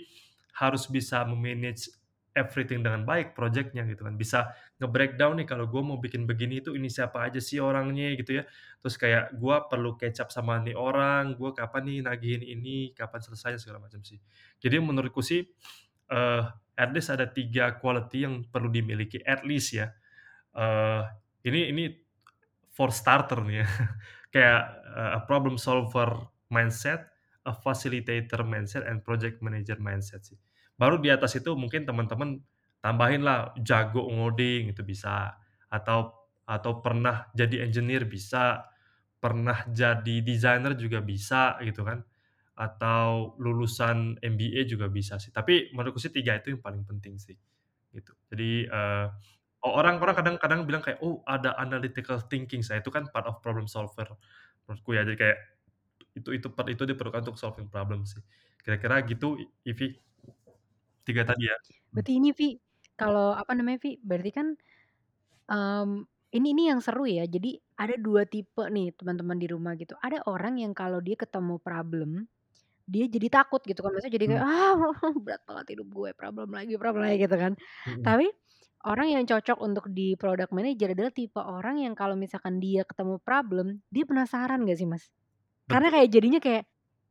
[0.61, 1.91] harus bisa me-manage
[2.37, 6.77] everything dengan baik project-nya gitu kan, bisa nge-breakdown nih kalau gua mau bikin begini tuh
[6.77, 8.45] ini siapa aja sih orangnya gitu ya,
[8.85, 13.57] terus kayak gua perlu up sama nih orang, gua kapan nih nagihin ini, kapan selesainya
[13.61, 14.21] segala macam sih.
[14.61, 15.49] Jadi menurutku sih,
[16.13, 16.43] eee,
[16.77, 19.89] at least ada 3 quality yang perlu dimiliki, at least ya.
[20.57, 21.03] Eee,
[21.49, 21.85] ini ini
[22.77, 23.67] for starter nih ya,
[24.35, 24.63] kayak,
[24.97, 26.11] eee, a problem solver
[26.53, 27.01] mindset,
[27.47, 30.39] a facilitator mindset, and project manager mindset sih.
[30.81, 32.45] Baru di atas itu mungkin temen-temen
[32.85, 35.33] tambahin lah jago ngoding itu bisa,
[35.73, 36.13] atau
[36.47, 38.61] atau pernah jadi engineer bisa,
[39.19, 42.05] pernah jadi designer juga bisa gitu kan,
[42.61, 45.33] atau lulusan MBA juga bisa sih.
[45.35, 47.35] Tapi menurutku sih 3 itu yang paling penting sih,
[47.97, 48.13] gitu.
[48.33, 49.07] Jadi, eee,
[49.65, 53.41] o orang orang kadang-kadang bilang kayak, "Oh ada analytical thinking," nah itu kan part of
[53.45, 54.07] problem solver
[54.69, 55.03] menurutku ya.
[55.09, 55.39] Jadi kayak
[56.19, 58.21] itu itu per itu diperlukan untuk solving problem sih.
[58.63, 59.73] Kira-kira gitu I
[61.07, 61.57] 3 tadi ya.
[61.95, 61.95] Mmm.
[61.95, 62.49] Berarti ini Vi,
[62.99, 64.47] kalau apa namanya Vi, berarti kan,
[65.51, 65.91] mmm,
[66.37, 69.95] ini ini yang seru ya, jadi ada 2 tipe nih teman-teman di rumah gitu.
[70.03, 72.29] Ada orang yang kalau dia ketemu problem,
[72.89, 74.47] dia jadi takut gitu kan, maksudnya jadi kayak, Mmm.
[74.47, 74.75] "Ah
[75.25, 77.53] berat banget hidup gue, problem lagi problem lagi," gitu kan.
[77.87, 78.07] Mhm.
[78.07, 78.27] Tapi
[78.89, 83.19] orang yang cocok untuk di product manager adalah tipe orang yang kalau misalkan dia ketemu
[83.23, 85.11] problem, dia penasaran nggak sih Mas?
[85.71, 86.65] Karena kayak jadinya kayak,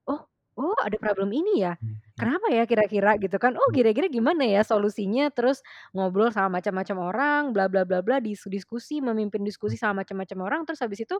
[0.09, 0.27] "Oh
[0.59, 1.75] oh ada problem ini ya?
[1.81, 2.04] Mhm.
[2.19, 3.77] Kenapa ya kira-kira?" Gitu kan, "Oh Mmm.
[3.77, 5.59] kira-kira gimana ya solusinya?" Terus
[5.91, 9.75] ngobrol sama macam-macam orang, bla bla bla bla, dis diskusi, memimpin Mmm.
[9.75, 11.19] diskusi sama macam-macam orang, terus habis itu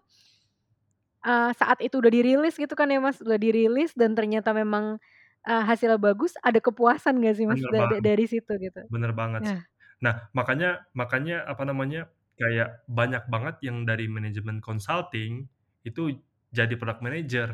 [1.23, 4.99] eee, saat itu udah dirilis gitu kan ya Mas, udah dirilis dan ternyata memang,
[5.47, 8.83] eee, hasilnya bagus, ada kepuasan nggak sih Mas Bener da da banget dari situ gitu?
[8.93, 9.59] bener banget sih.
[9.59, 9.65] Nah.
[10.05, 12.09] Nah makanya makanya apa namanya,
[12.41, 15.47] kayak banyak banget yang dari manajemen consulting,
[15.87, 16.19] itu
[16.55, 17.49] jadi product manager.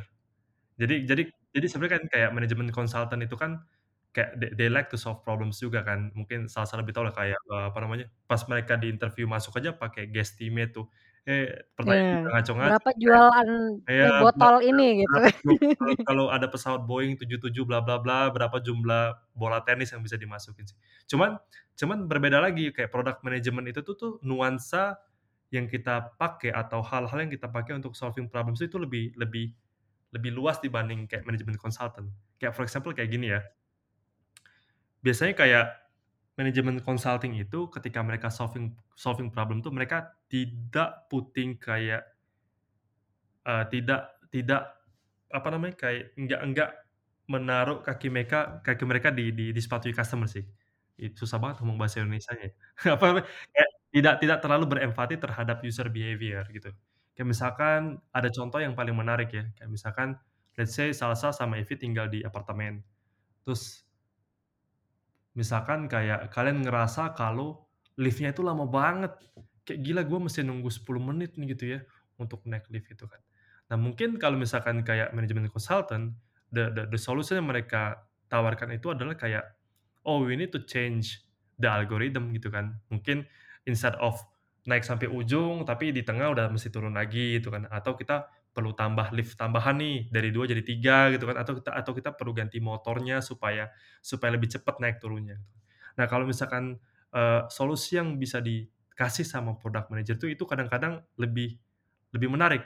[0.82, 1.24] Jadi jadi
[1.56, 3.52] jadi sebenarnya kan kayak manajemen consultant itu kan
[4.16, 6.12] kayak they they like to solve problems juga kan.
[6.18, 9.72] Mungkin Salsa lebih tahu lah kayak, eee, apa namanya, pas mereka di interview masuk aja
[9.76, 10.86] pakai guesstimate tuh,
[11.28, 13.49] eh, pertanyaan juga ngaco-ngaco berapa kayak jualan,
[13.88, 15.18] ber botol ber ini gitu.
[15.18, 15.56] berapa kalau
[16.08, 20.66] kalau ada pesawat Boeing 77 bla bla bla, berapa jumlah bola tenis yang bisa dimasukin
[20.70, 20.78] sih.
[21.12, 21.38] Cuman
[21.80, 24.97] cuman berbeda lagi kayak product management itu tuh tuh nuansa
[25.52, 29.52] yang kita pakai atau hal-hal yang kita pakai untuk solving problems itu lebih lebih
[30.16, 32.07] lebih luas dibanding kayak manajemen consultant.
[32.39, 33.41] Kayak for example kayak gini ya
[35.01, 35.66] biasanya kayak
[36.38, 42.05] manajemen consulting itu ketika mereka solving solving problem tuh mereka tidak putting kayak
[43.45, 44.01] eee, tidak
[44.34, 44.62] tidak
[45.32, 46.70] apa namanya, kayak enggak enggak
[47.32, 50.43] menaruh kaki meka kaki mereka di di di sepatu customer sih.
[51.01, 52.53] It susah banget ngomong bahasa Indonesianya ya.
[52.97, 53.28] Apa namanya,
[53.95, 56.72] tidak tidak terlalu berempati terhadap user behavior gitu.
[57.16, 57.82] Kayak misalkan
[58.16, 60.16] ada contoh yang paling menarik ya, kayak misalkan
[60.55, 62.84] let's say Salsa sama Ivi tinggal di apartemen,
[63.43, 63.84] terus
[65.36, 67.68] misalkan kayak kalian ngerasa kalau
[67.99, 69.16] lift-nya itu lama banget,
[69.64, 71.80] kayak gila gua mesti nunggu 10 menit nih gitu ya,
[72.20, 73.20] untuk naik lift gitu kan.
[73.72, 76.16] Nah mungkin kalau misalkan kayak manajemen consultant,
[76.51, 79.55] the the the solution yang mereka tawarkan itu adalah kayak,
[80.03, 81.24] "Oh we need to change
[81.59, 82.80] the algorithm," gitu kan.
[82.91, 83.24] Mungkin
[83.68, 84.20] instead of
[84.70, 88.76] naik sampai ujung, tapi di tengah udah mesti turun lagi gitu kan, atau kita perlu
[88.76, 92.32] tambah lift tambahan nih dari 2 jadi 3 gitu kan, atau kita atau kita perlu
[92.38, 93.72] ganti motornya supaya
[94.03, 95.39] supaya lebih cepat naik turunnya.
[95.99, 96.78] Nah kalau misalkan,
[97.16, 101.57] eee, solusi yang bisa dikasih sama product manager tuh itu kadang-kadang lebih
[102.16, 102.64] lebih menarik.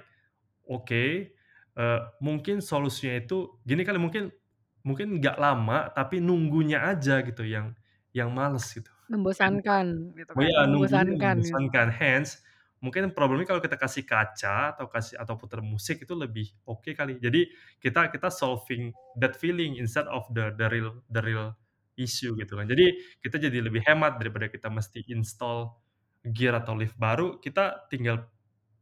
[0.70, 1.34] Oke,
[1.78, 4.32] eee, mungkin solusinya itu gini kali, mungkin
[4.86, 7.74] mungkin nggak lama, tapi nunggunya aja gitu yang
[8.16, 8.95] yang males gitu.
[9.12, 11.54] Membosankan gitu oh kan, iya, nunggunya membosankan gitu.
[11.54, 12.42] membosankan, hence
[12.84, 17.18] mungkin problemnya kalau kita kasih kaca atau kasih atau puter musik itu lebih oke kali.
[17.18, 17.50] Jadi
[17.82, 21.56] kita kita solving that feeling instead of the the real the real
[21.98, 22.68] issue gitu kan.
[22.68, 25.72] Jadi kita jadi lebih hemat daripada kita mesti install
[26.26, 28.28] gear atau lift baru, kita tinggal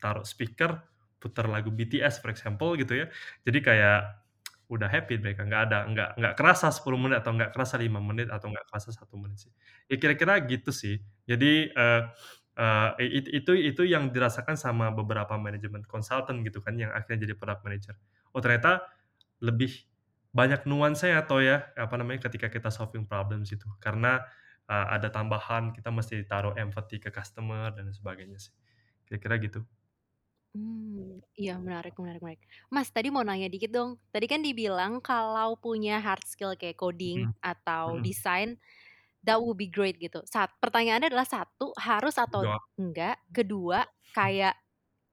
[0.01, 0.83] taruh speaker,
[1.21, 3.07] putar lagu BTS for example gitu ya.
[3.45, 4.22] Jadi kayak
[4.71, 8.27] udah happy mereka, nggak ada nggak nggak kerasa 10 menit atau nggak kerasa 5 menit
[8.31, 9.51] atau nggak kerasa 1 menit sih.
[9.91, 10.99] Ya kira-kira gitu sih.
[11.27, 11.71] Jadi,
[13.01, 17.35] i it itu itu yang dirasakan sama beberapa manajemen konsultan gitu kan, yang akhirnya jadi
[17.39, 17.95] product manager.
[18.35, 18.85] Oh ternyata
[19.43, 19.71] lebih
[20.35, 23.65] banyak nuansanya atau ya, apa namanya, ketika kita solving problems itu.
[23.83, 24.21] Karena,
[24.69, 28.53] eee, ada tambahan kita mesti taruh empathy ke customer dan sebagainya sih.
[29.09, 29.61] Kira-kira gitu.
[30.55, 32.41] Mmm, iya menarik menarik menarik.
[32.69, 33.97] Mas, tadi mau nanya dikit dong.
[34.13, 38.05] Tadi kan dibilang kalau punya hard skill kayak coding Mhm, atau mhm.
[38.05, 38.53] desain,
[39.25, 40.21] that would be great gitu.
[40.29, 42.63] Sat pertanyaannya adalah 1 harus atau Iya.
[42.79, 44.53] enggak, kedua kayak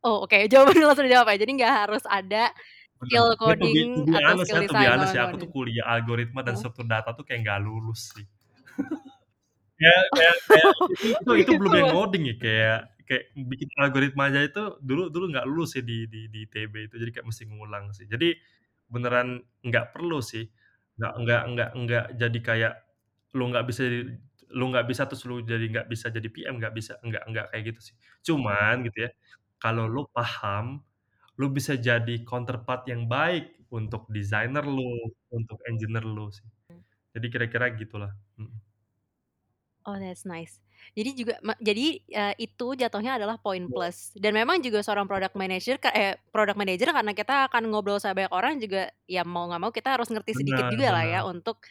[0.04, 2.52] oh oke jawabannya langsung dijawab ya, jadi nggak harus ada
[2.98, 3.22] Bener.
[3.22, 5.12] skill Ya to be to coding be atau honest skill ya to be desain honest
[5.16, 5.54] ya, aku tuh coding.
[5.54, 6.60] kuliah algoritma dan Heeh.
[6.60, 8.26] struktur data tuh kayak nggak lulus sih.
[9.78, 11.94] Kayak kayak kayak itu itu Oh itu belum gitu, yang Mas?
[11.94, 12.78] ngoding ya, kayak
[13.10, 16.94] kayak bikin algoritma aja itu dulu dulu nggak lulus sih di di di ITB itu,
[17.02, 18.06] jadi kayak mesti ngulang sih.
[18.06, 18.38] Jadi
[18.90, 20.46] beneran nggak perlu sih,
[20.98, 22.74] nggak nggak nggak nggak jadi kayak
[23.38, 24.00] lu nggak bisa jadi
[24.58, 27.64] lu nggak bisa terus lu jadi nggak bisa jadi PM, nggak bisa, nggak nggak kayak
[27.74, 27.96] gitu sih.
[28.26, 29.10] Cuman gitu ya,
[29.62, 30.82] kalau lu paham,
[31.40, 34.82] lu bisa jadi counterpart yang baik untuk desainer lu,
[35.34, 36.46] untuk engineer lu sih.
[37.16, 38.59] Jadi kira-kira gitulah, mhm.
[39.88, 40.60] Oh that's nice.
[40.92, 43.72] Jadi juga ma jadi, eee, itu jatuhnya adalah poin Betul.
[43.72, 47.96] plus dan memang juga seorang product manager ka eh, product manager karena kita akan ngobrol
[47.96, 51.20] sama banyak orang juga ya mau nggak mau kita harus ngerti sedikit Benar jugalah ya
[51.20, 51.24] benar.
[51.24, 51.64] untuk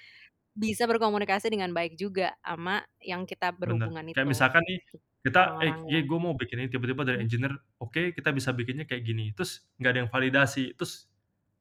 [0.57, 3.91] bisa berkomunikasi dengan baik juga ama yang kita Bener.
[3.91, 4.79] berhubungan Kayak itu, misalkan nih,
[5.25, 6.07] kita, "Eh, orang-orangnya.
[6.07, 7.27] gua mau bikin ini," tiba-tiba dari Mhm.
[7.27, 11.11] engineer, "Oke, kita bisa bikinnya kayak gini." Terus nggak ada yang validasi, terus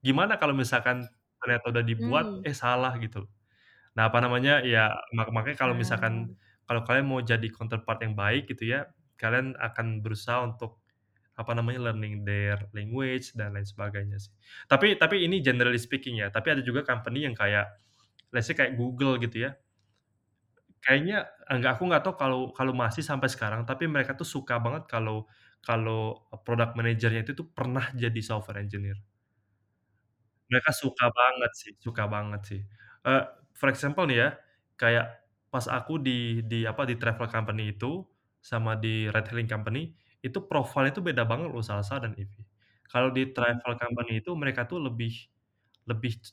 [0.03, 1.11] gimana kalau misalkan
[1.42, 2.46] ternyata udah dibuat, Mmm.
[2.46, 3.26] eh salah gitu.
[3.99, 6.38] Nah apa namanya, ya mak makanya kalau misalkan Ah.
[6.70, 8.86] kalau kalian mau jadi counterpart yang baik gitu ya,
[9.18, 10.78] kalian akan berusaha untuk,
[11.38, 14.32] apa namanya, learning their language dan lain sebagainya sih.
[14.70, 17.66] Tapi tapi ini generally speaking ya, tapi ada juga company yang kayak
[18.34, 19.53] let's say kayak Google gitu ya.
[20.84, 24.86] Kayaknya enggak aku nggak tahu kalau kalau masih sampai sekarang, tapi mereka tuh suka banget
[24.86, 25.26] kalau
[25.64, 28.99] kalau product manager-nya itu tuh pernah jadi software engineer.
[30.51, 32.61] Mereka suka banget sih suka banget sih.
[33.05, 33.22] Eee,
[33.59, 34.28] for example nih ya,
[34.80, 35.06] kayak
[35.52, 38.04] pas aku di di apa, di travel company itu,
[38.42, 39.92] sama di ride hailing company,
[40.24, 42.32] itu profile-nya itu beda banget loh Salsa dan IV.
[42.88, 45.12] Kalau di travel company itu mereka tuh lebih
[45.90, 46.32] lebih c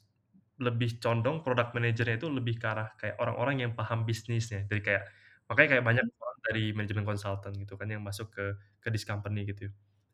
[0.61, 4.63] lebih condong product manager-nya itu lebih ke arah kayak orang-orang yang paham bisnisnya.
[4.69, 5.03] Jadi kayak
[5.51, 8.45] makanya kayak banyak orang dari manajemen konsultan gitu kan yang masuk ke
[8.83, 9.67] ke this company gitu.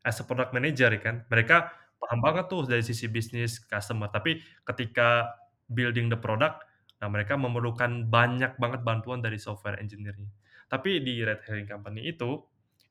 [0.06, 1.70] As a product manager ya kan, mereka
[2.02, 5.30] paham banget tuh dari sisi bisnis, customer, tapi ketika
[5.70, 6.66] building the product,
[7.02, 10.30] nah mereka memerlukan banyak banget bantuan dari software engineer-nya.
[10.70, 12.38] Tapi di ride hailing company itu,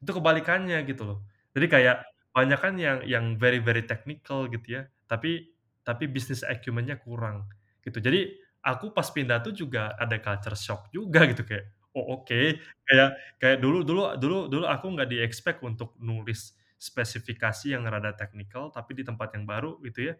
[0.03, 1.20] itu kebalikannya gitu loh.
[1.55, 1.97] Jadi kayak
[2.36, 5.51] banyakan yang yang very very technical gitu ya, tapi
[5.88, 7.47] tapi business acumen-nya kurang,
[7.88, 7.97] gitu.
[8.03, 11.66] Jadi aku pas pindah tuh juga ada culture shock juga gitu kayak,
[11.97, 13.09] "Oh oke." Kayak
[13.41, 18.93] kayak dulu dulu dulu dulu aku nggak di-expect untuk nulis spesifikasi yang rada technical, tapi
[18.97, 20.16] di tempat yang baru gitu ya,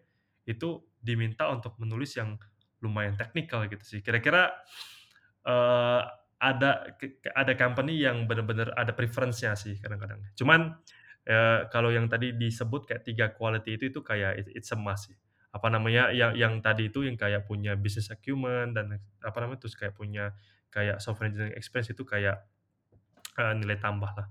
[0.48, 2.38] itu diminta untuk menulis yang
[2.84, 4.00] lumayan technical gitu sih.
[4.04, 4.50] Kira-kira,
[5.46, 6.00] eee,
[6.42, 6.70] ada
[7.38, 10.18] ada company yang bener-bener ada preference-nya sih kadang-kadang.
[10.34, 10.74] Cuman,
[11.26, 15.10] eee, kalau yang tadi disebut kayak 3 quality itu itu kayak it it's a must
[15.12, 15.16] sih.
[15.54, 19.76] Apa namanya, yang yang tadi itu yang kayak punya business acumen dan apa namanya, terus
[19.78, 20.34] kayak punya
[20.72, 22.42] kayak software engineering experience itu kayak,
[23.38, 24.26] eee, nilai tambah lah.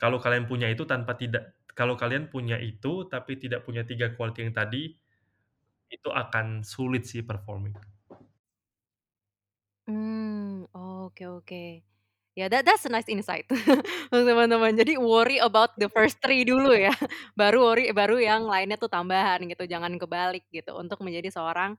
[0.00, 4.46] Kalau kalian punya itu tanpa tidak kalau kalian punya itu, tapi tidak punya 3 quality
[4.50, 4.96] yang tadi,
[5.92, 7.74] itu akan sulit sih performing.
[9.88, 11.62] Mmm, oke oke.
[12.38, 13.48] Ya that that's a nice insight
[14.14, 14.70] untuk teman-teman.
[14.78, 16.94] Jadi worry about the first 3 dulu ya,
[17.40, 21.74] baru worry baru yang lainnya tuh tambahan gitu, jangan kebalik gitu untuk menjadi seorang,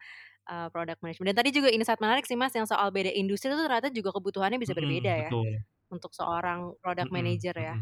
[0.52, 1.28] eee, product management.
[1.32, 4.60] Dan tadi juga insight menarik sih Mas yang soal beda industri itu ternyata juga kebutuhannya
[4.60, 5.48] bisa berbeda Mhm, ya, betul.
[5.94, 7.76] untuk seorang product Mhm manager ya.
[7.76, 7.82] mhm.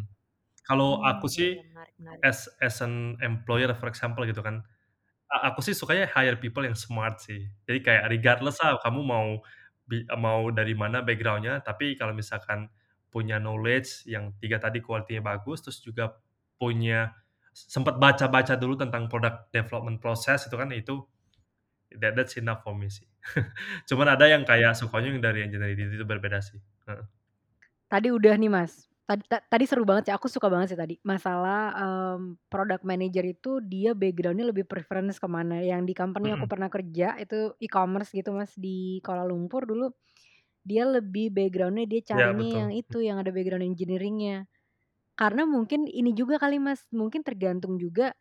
[0.67, 2.25] Kalau aku Mmm, iya sih iya, menarik menarik.
[2.25, 4.63] as as an employer for example gitu kan,
[5.27, 7.47] aku sih sukanya hire people yang smart sih.
[7.67, 9.27] Jadi kayak regardless lah kamu mau
[10.19, 12.67] mau dari mana background-nya, tapi kalau misalkan
[13.07, 16.11] punya knowledge yang 3 tadi quality-nya bagus, terus juga
[16.59, 17.15] punya
[17.55, 21.07] sempet baca-baca dulu tentang product development process itu kan, itu
[21.95, 23.07] that that's enough for me sih.
[23.89, 26.59] Cuman ada yang kayak sukanya yang dari engineering itu berbeda sih.
[27.87, 30.95] Tadi udah nih Mas, tad ta tadi seru banget sih, aku suka banget sih tadi,
[31.07, 31.71] masalah,
[32.19, 36.51] mmm, product manager itu dia background-nya lebih preference ke mana, yang di company aku Mhm.
[36.51, 39.89] pernah kerja itu e-commerce gitu Mas, di Kuala Lumpur dulu,
[40.67, 44.45] dia lebih background-nya dia Iya carinya betul, yang itu, yang ada background engineering-nya.
[45.19, 48.13] Karena mungkin ini juga kali Mas, mungkin tergantung juga,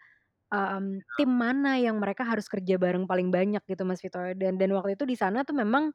[0.53, 1.07] Iya.
[1.19, 4.97] tim mana yang mereka harus kerja bareng paling banyak gitu Mas Vito, dan dan waktu
[4.99, 5.93] itu di sana tuh memang,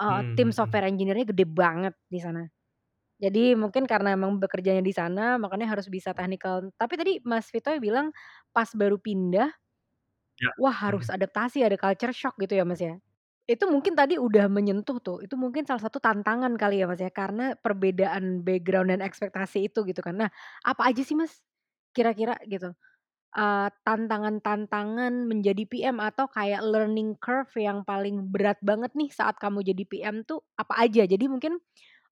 [0.00, 0.54] eee, Mhm tim mhm.
[0.54, 2.50] software engineer-nya gede banget di sana.
[3.18, 6.70] Jadi mungkin karena emang bekerjanya di sana makanya harus bisa technical.
[6.78, 8.14] Tapi tadi Mas Vito bilang
[8.54, 9.50] pas baru pindah
[10.40, 10.98] Ya, wah mhm.
[10.98, 12.98] harus adaptasi, ada culture shock gitu ya, Mas, ya?
[13.48, 17.10] Itu mungkin tadi udah menyentuh tuh, itu mungkin salah satu tantangan kali ya, Mas, ya,
[17.12, 20.18] karena perbedaan background dan ekspektasi itu gitu kan.
[20.26, 20.30] Nah,
[20.66, 21.40] apa aja sih, Mas,
[21.96, 22.74] kira-kira gitu,
[23.36, 29.62] eee, tantangan-tantangan menjadi PM atau kayak learning curve yang paling berat banget nih saat kamu
[29.66, 31.04] jadi PM tuh apa aja?
[31.08, 31.58] Jadi mungkin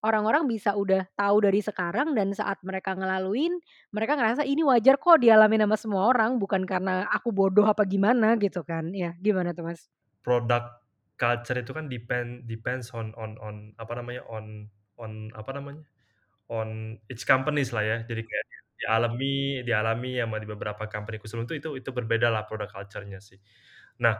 [0.07, 3.59] orang-orang bisa udah tahu dari sekarang dan saat mereka ngelaluin,
[3.91, 8.39] mereka ngerasa ini wajar kok dialamin sama semua orang, bukan karena aku bodoh apa gimana
[8.39, 8.95] gitu kan.
[8.95, 9.91] Ya, gimana tuh, Mas?
[10.23, 10.79] Product
[11.19, 15.83] culture itu kan depend depends on on on apa namanya, on on apa namanya,
[16.47, 17.97] on each companies lah ya.
[18.07, 18.45] Jadi kayak
[18.77, 23.41] dialami dialami sama di beberapa company-ku sebelum itu itu itu berbedalah product culture-nya sih.
[23.99, 24.15] Nah,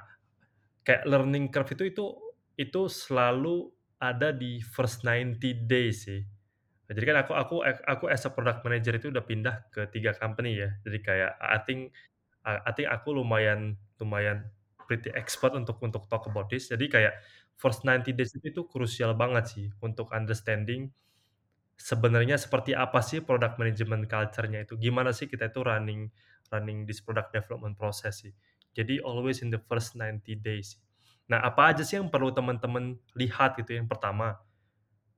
[0.81, 2.05] kayak learning curve itu itu
[2.57, 6.21] itu selalu ada di first 90 days sih.
[6.87, 10.15] Nah, jadi kan aku aku aku as a product manager itu udah pindah ke 3
[10.15, 10.69] company ya.
[10.85, 11.91] Jadi kayak I think
[12.47, 14.47] I think aku lumayan lumayan
[14.87, 16.71] pretty expert untuk untuk talk about this.
[16.71, 17.19] Jadi kayak
[17.59, 20.93] first 90 days itu krusial banget sih untuk understanding
[21.77, 24.79] sebenarnya seperti apa sih product management culture-nya itu.
[24.79, 26.09] Gimana sih kita itu running
[26.49, 28.33] running this product development process sih.
[28.73, 30.77] Jadi always in the first 90 days.
[31.27, 34.39] Nah, apa aja sih yang perlu teman-teman lihat gitu, yang pertama,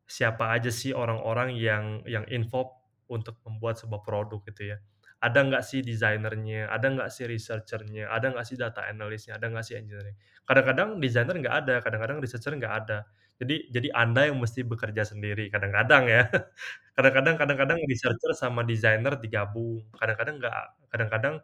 [0.10, 2.74] siapa aja sih orang-orang yang yang involved
[3.10, 4.78] untuk membuat sebuah produk gitu ya.
[5.22, 9.66] Ada nggak sih desainer-nya, ada nggak sih researcher-nya, ada nggak sih data analis-nya, ada nggak
[9.68, 10.16] sih engineer-nya.
[10.48, 13.00] Kadang-kadang desainer nggak ada, kadang-kadang researcher nggak ada.
[13.40, 16.24] Jadi jadi Anda yang mesti bekerja sendiri, kadang-kadang ya.
[17.00, 20.56] Kadang-kadang kadang-kadang researcher sama desainer digabung, kadang-kadang nggak
[20.92, 21.36] kadang-kadang,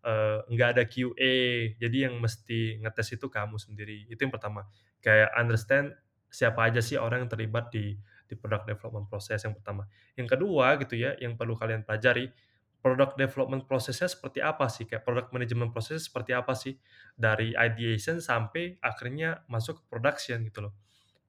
[0.00, 1.32] eee, nggak ada QA,
[1.76, 4.64] jadi yang mesti ngetes itu kamu sendiri, itu yang pertama.
[5.04, 5.92] Kayak understand
[6.32, 7.92] siapa aja sih orang yang terlibat di
[8.24, 9.84] di product development proses yang pertama.
[10.16, 12.32] Yang kedua gitu ya, yang perlu kalian pelajari,
[12.80, 16.74] product development prosesnya seperti apa sih, kayak product management proses seperti apa sih,
[17.14, 20.74] dari ideation sampai akhirnya masuk ke production gitu loh.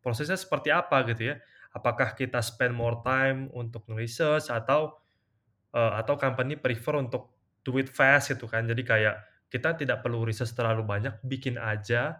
[0.03, 1.35] Prosesnya seperti apa gitu ya,
[1.73, 4.99] apakah kita spend more time untuk nge-research atau,
[5.75, 7.33] eee, atau company prefer untuk
[7.65, 8.65] do it fast gitu kan.
[8.67, 9.15] Jadi kayak
[9.51, 12.19] kita tidak perlu research terlalu banyak, bikin aja,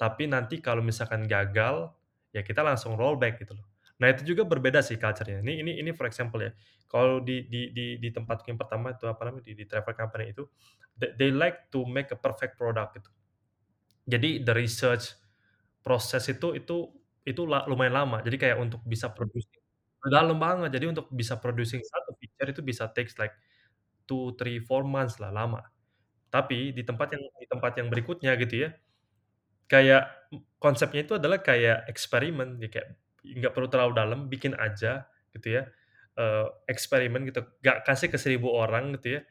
[0.00, 1.92] tapi nanti kalau misalkan gagal,
[2.34, 3.66] ya kita langsung rollback gitu loh.
[4.00, 5.44] Nah itu juga berbeda sih culture-nya.
[5.44, 6.52] Ini ini ini for example ya,
[6.88, 10.32] kalau di di di di tempatku yang pertama itu apa namanya, di di travel company
[10.32, 10.44] itu,
[10.96, 13.10] they they like to make a perfect product gitu.
[14.08, 15.14] Jadi the research
[15.84, 16.76] proses itu itu
[17.26, 18.18] itu lumayan lama.
[18.24, 19.60] Jadi kayak untuk bisa producing
[20.06, 20.70] dalam banget.
[20.74, 23.34] Jadi untuk bisa producing satu feature itu bisa takes like
[24.08, 25.60] 2, 3, 4 months lah, lama.
[26.32, 28.70] Tapi di tempat yang di tempat yang berikutnya gitu ya,
[29.70, 30.04] kayak
[30.62, 32.88] konsepnya itu adalah kayak eksperimen, ya kayak
[33.24, 35.06] nggak perlu terlalu dalam, bikin aja
[35.36, 35.62] gitu ya,
[36.18, 39.22] eee, eksperimen gitu, nggak kasih ke 1000 orang gitu ya,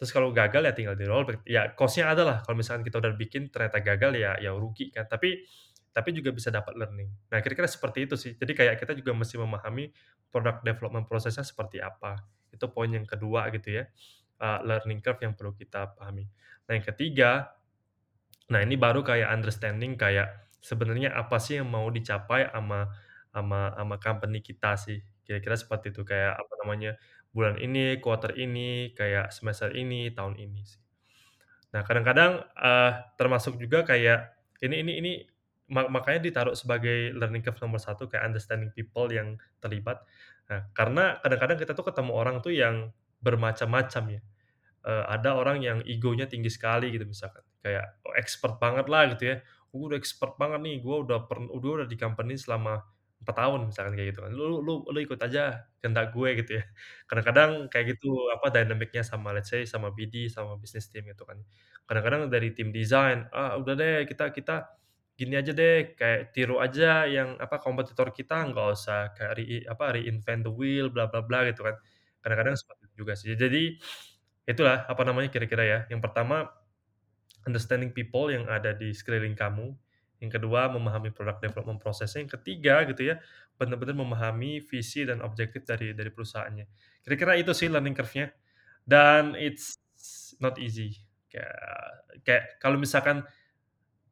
[0.00, 1.42] terus kalau gagal ya tinggal di-rollback.
[1.48, 5.06] Ya cost-nya ada lah kalau misalkan kita udah bikin ternyata gagal ya ya rugi kan,
[5.10, 5.44] tapi
[5.96, 7.08] tapi juga bisa dapat learning.
[7.32, 8.36] Nah kira-kira seperti itu sih.
[8.36, 9.88] Jadi kayak kita juga mesti memahami
[10.28, 12.20] product development prosesnya seperti apa.
[12.52, 13.84] Itu poin yang kedua gitu ya,
[14.40, 16.28] eee, learning curve yang perlu kita pahami.
[16.68, 17.56] Nah yang ketiga
[18.52, 20.28] Nah, ini baru kayak understanding kayak
[20.62, 22.86] sebenarnya apa sih yang mau dicapai ama
[23.34, 26.02] ama ama company kita sih, kira-kira seperti itu.
[26.06, 26.90] Kayak apa namanya,
[27.34, 30.80] bulan ini, quarter ini, kayak semester ini, tahun ini sih.
[31.74, 32.90] Nah, kadang-kadang, eee,
[33.20, 34.32] termasuk juga kayak
[34.64, 35.12] ini ini ini
[35.72, 40.02] ma makanya ditaruh sebagai learning curve nomor satu kayak understanding people yang terlibat.
[40.50, 42.90] Nah, karena kadang-kadang kita tuh ketemu orang tuh yang
[43.24, 44.20] bermacam-macam ya.
[44.86, 49.24] Eee, ada orang yang egonya tinggi sekali gitu misalkan, kayak, oh expert banget lah gitu
[49.34, 49.36] ya,
[49.74, 52.80] "Gue udah expert banget nih, gue udah pern gue udah di company selama
[53.22, 56.64] 4 tahun," misalkan kayak gitu kan, "Lu lu lu ikut aja kehendak gue," gitu ya.
[57.10, 61.38] Kadang-kadang kayak gitu, apa, dynamic-nya sama let's say sama BD, sama business team gitu kan.
[61.90, 64.66] Kadang-kadang dari tim desain, "Ah, udah deh kita kita
[65.18, 69.84] gini aja deh, kayak tiru aja yang, apa, kompetitor kita, nggak usah kayak re apa,
[69.96, 71.76] reinvent the wheel, bla bla bla," gitu kan.
[72.22, 73.32] Kadang-kadang seperti itu juga sih.
[73.36, 73.62] Jadi
[74.46, 75.78] Itulah, apa namanya, kira-kira ya.
[75.90, 76.46] Yang pertama,
[77.46, 79.72] understanding people yang ada di sekeliling kamu.
[80.22, 82.24] Yang kedua, memahami product development prosesnya.
[82.24, 83.16] Yang ketiga, gitu ya,
[83.60, 86.66] benar-benar memahami visi dan objektif dari dari perusahaannya.
[87.04, 88.32] Kira-kira itu sih learning curve-nya.
[88.86, 89.76] Dan it's
[90.40, 90.96] not easy.
[91.28, 91.54] Kayak
[92.24, 93.22] kayak kalau misalkan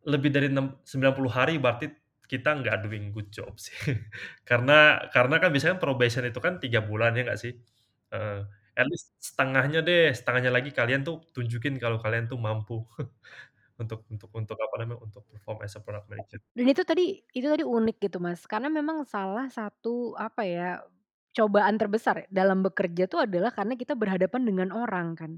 [0.08, 1.86] lebih dari enam 90 hari berarti
[2.28, 3.74] kita nggak doing good job sih.
[4.48, 7.52] Karena karena kan biasanya probation itu kan 3 bulan, ya nggak sih?
[8.12, 8.38] Heeh.
[8.74, 12.82] At least setengahnya deh, setengahnya lagi kalian tuh tunjukin kalau kalian tuh mampu
[13.82, 16.40] untuk untuk untuk apa namanya, untuk perform as a product manager.
[16.56, 20.82] Dan itu tadi itu tadi unik gitu, Mas, karena memang salah satu, apa ya,
[21.34, 25.32] cobaan terbesar dalam bekerja tuh adalah karena kita berhadapan dengan orang kan.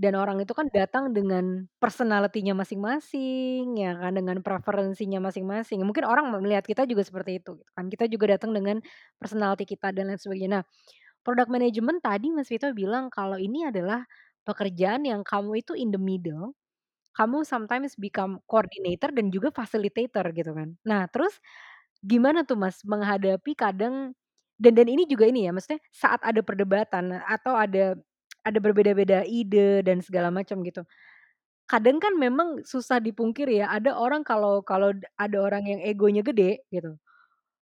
[0.00, 5.84] Dan orang itu kan datang dengan personality-nya masing-masing, ya kan, dengan preferensinya masing-masing.
[5.84, 7.84] Mungkin orang melihat kita juga seperti itu, gitu kan.
[7.92, 8.80] Kita juga datang dengan
[9.20, 10.50] personality kita dan lain sebagainya.
[10.60, 10.64] Nah,
[11.26, 14.04] product management tadi Mas Vito bilang kalau ini adalah
[14.48, 16.56] pekerjaan yang kamu itu in the middle,
[17.16, 20.76] kamu sometimes become coordinator dan juga facilitator gitu kan.
[20.86, 21.36] Nah, terus
[22.04, 24.16] gimana tuh Mas menghadapi kadang
[24.60, 27.96] dan dan ini juga ini ya, maksudnya saat ada perdebatan atau ada
[28.46, 30.82] ada berbeda-beda ide dan segala macam gitu.
[31.70, 36.62] Kadang kan memang susah dipungkiri ya, ada orang kalau kalau ada orang yang egonya gede
[36.74, 36.98] gitu,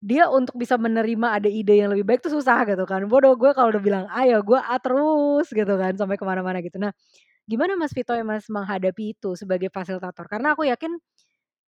[0.04, 3.06] dia untuk bisa menerima ada ide yang lebih baik tuh susah gitu kan.
[3.10, 6.60] Bodoh gue kalau udah bilang A, ya gue A terus gitu kan sampai ke mana-mana
[6.64, 6.76] gitu.
[6.82, 6.92] Nah,
[7.48, 10.26] gimana Mas Vito ya Mas menghadapi itu sebagai fasilitator?
[10.30, 10.96] Karena aku yakin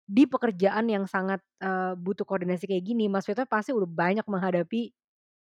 [0.06, 4.92] di pekerjaan yang sangat, eee, butuh koordinasi kayak gini, Mas Vito pasti udah banyak menghadapi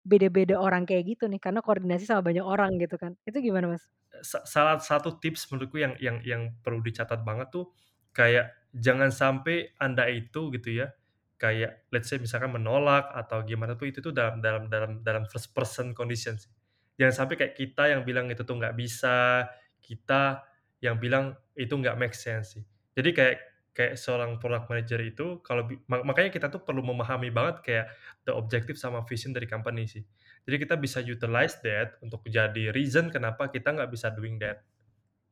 [0.03, 3.15] beda-beda orang kayak gitu nih, karena koordinasi sama banyak orang gitu kan.
[3.23, 3.83] Itu gimana Mas?
[4.21, 7.71] Sa salah satu tips menurutku yang yang yang perlu dicatat banget tuh,
[8.13, 10.91] kayak jangan sampai Anda itu gitu ya,
[11.39, 15.55] kayak let's say misalkan menolak atau gimana tuh, itu tuh dalam dalam dalam dalam first
[15.55, 16.51] person condition sih.
[16.99, 19.49] Jangan sampai kayak kita yang bilang itu tuh nggak bisa,
[19.81, 20.45] kita
[20.83, 22.63] yang bilang itu nggak make sense sih.
[22.93, 23.37] Jadi kayak
[23.73, 27.85] kayak seorang product manager itu kalau makanya kita tuh perlu memahami banget kayak
[28.25, 30.05] the objective sama vision dari company sih.
[30.45, 34.61] Jadi kita bisa utilize that untuk jadi reason kenapa kita nggak bisa doing that,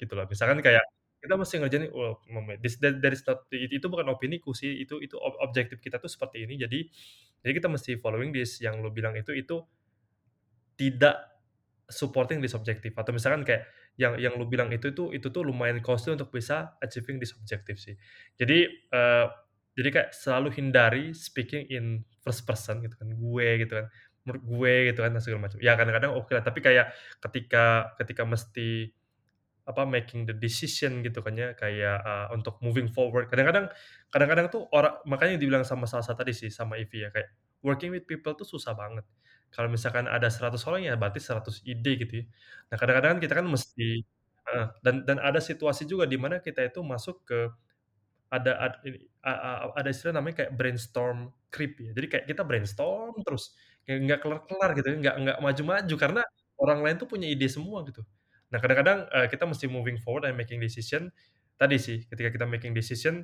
[0.02, 0.26] gitu loh.
[0.26, 0.82] Misalkan kayak
[1.22, 2.18] kita mesti ngerjain nih, oh,
[2.66, 6.02] this that that is not it itu bukan opiniku sih, itu itu ob objektif kita
[6.02, 6.80] tuh seperti ini, jadi
[7.46, 9.62] jadi kita mesti following this, yang lu bilang itu itu
[10.82, 11.30] tidak
[11.86, 13.70] supporting this objective atau misalkan kayak
[14.02, 17.78] yang yang lu bilang itu tuh itu tuh lumayan costly untuk bisa achieving this objective
[17.78, 17.94] sih.
[18.42, 19.26] Jadi, eee,
[19.78, 21.86] jadi kayak selalu hindari speaking in
[22.26, 23.86] first person gitu kan, gue gitu kan,
[24.26, 25.58] menurut gue gitu kan, segala macam.
[25.64, 26.92] Ya kadang-kadang oke lah, tapi kayak
[27.24, 28.92] ketika ketika mesti
[29.70, 33.30] apa, making the decision gitu kan ya, kayak, eee, untuk moving forward.
[33.30, 33.70] Kadang-kadang
[34.10, 37.30] kadang-kadang tuh ora makanya dibilang sama salsa tadi sih, sama Ivy ya, kayak
[37.64, 39.06] working with people tuh susah banget.
[39.54, 42.26] Kalau misalkan ada 100 orang ya berarti 100 ide gitu ya.
[42.72, 44.04] Nah kadang-kadang kita kan mesti
[44.86, 47.40] dan dan ada situasi juga di mana kita itu masuk ke
[48.34, 51.92] ada ad ini, a a ada istilah namanya kayak brainstorm creep ya.
[51.98, 53.56] Jadi kayak kita brainstorm terus,
[53.88, 56.22] kayak nggak kelar-kelar gitu nggak nggak maju-maju karena
[56.62, 58.04] orang lain tuh punya ide semua gitu.
[58.54, 61.10] Nah kadang-kadang, eee, kita mesti moving forward and making decision,
[61.62, 63.24] tadi sih ketika kita making decision,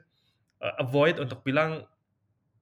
[0.63, 1.86] eee, avoid untuk bilang,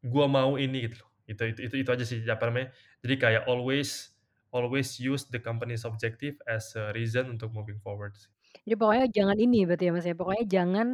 [0.06, 1.10] "Gua mau ini," gitu loh.
[1.30, 2.70] Itu itu itu itu aja sih, apa namanya,
[3.06, 4.18] jadi kayak always
[4.56, 8.32] always use the company's objective as a reason untuk moving forward sih.
[8.66, 10.88] Jadi pokoknya jangan ini berarti ya Mas ya, pokoknya jangan,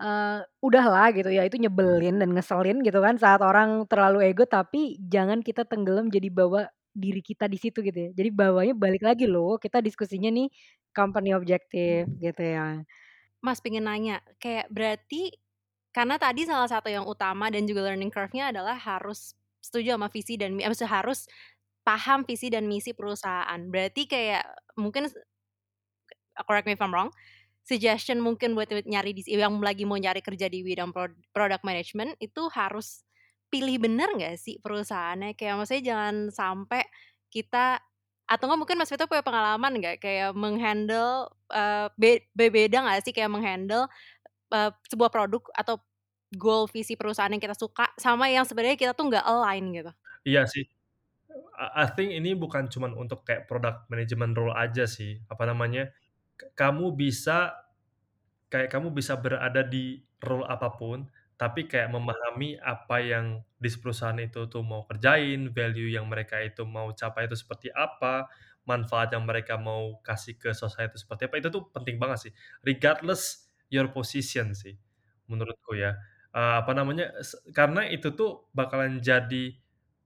[0.00, 4.98] eee, udahlah gitu ya, itu nyebelin dan ngeselin gitu kan saat orang terlalu ego, tapi
[5.08, 8.10] jangan kita tenggelam jadi bawa diri kita di situ gitu ya.
[8.16, 10.48] Jadi bawanya balik lagi loh, kita diskusinya nih
[10.96, 12.84] company objective gitu ya.
[13.42, 15.34] Mas pengen nanya, kayak berarti
[15.92, 20.36] karena tadi salah satu yang utama dan juga learning curve-nya adalah harus setuju sama visi
[20.40, 21.26] dan mi maksudnya harus
[21.86, 23.60] paham visi dan misi perusahaan.
[23.70, 24.44] Berarti kayak
[24.78, 25.08] mungkin
[26.48, 27.10] correct me if I'm wrong,
[27.66, 32.16] suggestion mungkin buat nyari dis yang lagi mau nyari kerja di bidang prod product management
[32.22, 33.04] itu harus
[33.52, 35.36] pilih bener nggak sih perusahaannya?
[35.38, 36.82] Kayak maksudnya jangan sampai
[37.32, 37.78] kita
[38.28, 43.12] atau enggak mungkin Mas Vito punya pengalaman nggak kayak meng-handle, eee, be beda nggak sih
[43.14, 43.86] kayak meng-handle,
[44.54, 45.80] eee, sebuah produk atau
[46.34, 49.92] goal visi perusahaan yang kita suka sama yang sebenarnya kita tuh nggak align gitu?
[50.26, 50.64] Iya sih.
[51.58, 55.92] I think ini bukan cuman untuk kayak product management role aja sih, apa namanya,
[56.58, 57.54] kamu bisa
[58.52, 61.08] kayak kamu bisa berada di role apa pun,
[61.40, 63.26] tapi kayak memahami apa yang
[63.58, 68.28] di perusahaan itu tuh mau kerjain, value yang mereka itu mau capai itu seperti apa,
[68.68, 72.32] manfaat yang mereka mau kasih ke society seperti apa, itu tuh penting banget sih.
[72.66, 74.76] Regardless your position sih,
[75.30, 75.96] menurutku ya.
[76.32, 77.12] Eee, apa namanya,
[77.52, 79.52] karena itu tuh bakalan jadi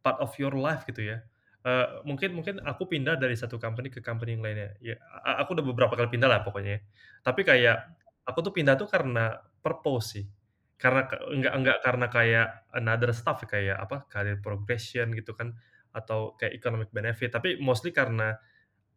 [0.02, 1.22] part of your life gitu ya.
[1.62, 4.98] Eee, mungkin mungkin aku pindah dari satu company ke company yang lainnya, ya
[5.42, 6.80] aku udah beberapa kali pindah lah pokoknya ya.
[7.22, 7.76] Tapi kayak
[8.26, 10.26] aku tuh pindah tuh karena purpose sih.
[10.78, 15.54] Karena enggak enggak karena kayak another stuff kayak apa, career progression gitu kan,
[15.94, 18.34] atau kayak economic benefit, tapi mostly karena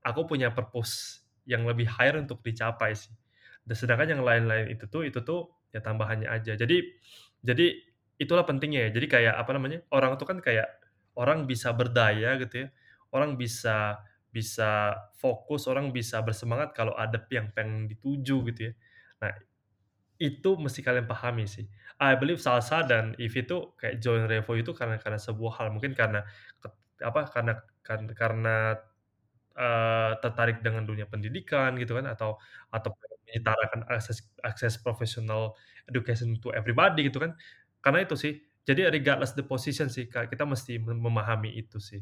[0.05, 3.13] aku punya purpose yang lebih higher untuk dicapai sih.
[3.65, 6.55] Dan sedangkan yang lain-lain itu tuh itu tuh ya tambahannya aja.
[6.59, 6.77] Jadi
[7.45, 7.65] jadi
[8.19, 8.91] itulah pentingnya ya.
[8.97, 10.67] Jadi kayak apa namanya, orang tuh kan kayak
[11.19, 12.69] orang bisa berdaya gitu ya,
[13.15, 13.99] orang bisa
[14.33, 18.73] bisa fokus, orang bisa bersemangat kalau ada yang pengen dituju gitu ya.
[19.25, 19.33] Nah,
[20.21, 21.65] itu mesti kalian pahami sih.
[22.01, 25.93] I believe Salsa dan Eve itu kayak join Revo itu karena karena sebuah hal, mungkin
[25.97, 26.23] karena
[27.03, 27.53] apa, karena
[27.85, 28.75] kan karena,
[29.57, 32.29] eee, tertarik dengan dunia pendidikan gitu kan atau
[32.73, 32.91] atau
[33.29, 35.53] menyetarakan akses akses professional
[35.91, 37.37] education to everybody gitu kan.
[37.85, 38.33] Karena itu sih,
[38.67, 42.01] jadi regardless the position sih kita mesti mem memahami itu sih,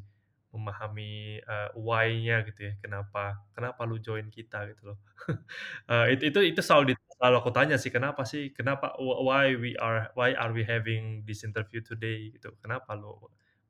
[0.56, 4.98] memahami, eee, why-nya gitu ya, kenapa kenapa lu join kita gitu loh.
[5.92, 9.48] Eee, itu itu itu selalu dit selalu aku tanya sih, kenapa sih, kenapa wh why
[9.58, 13.16] we are why are we having this interview today gitu, kenapa lu,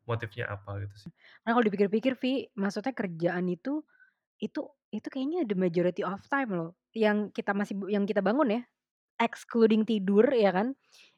[0.10, 1.12] motifnya apa gitu sih.
[1.46, 3.84] Nah, kalau dipikir-pikir Vi, maksudnya kerjaan itu
[4.42, 4.62] itu
[4.92, 8.61] itu kayaknya the majority of time loh, yang kita masih yang kita bangun ya,
[9.22, 10.74] excluding tidur ya kan,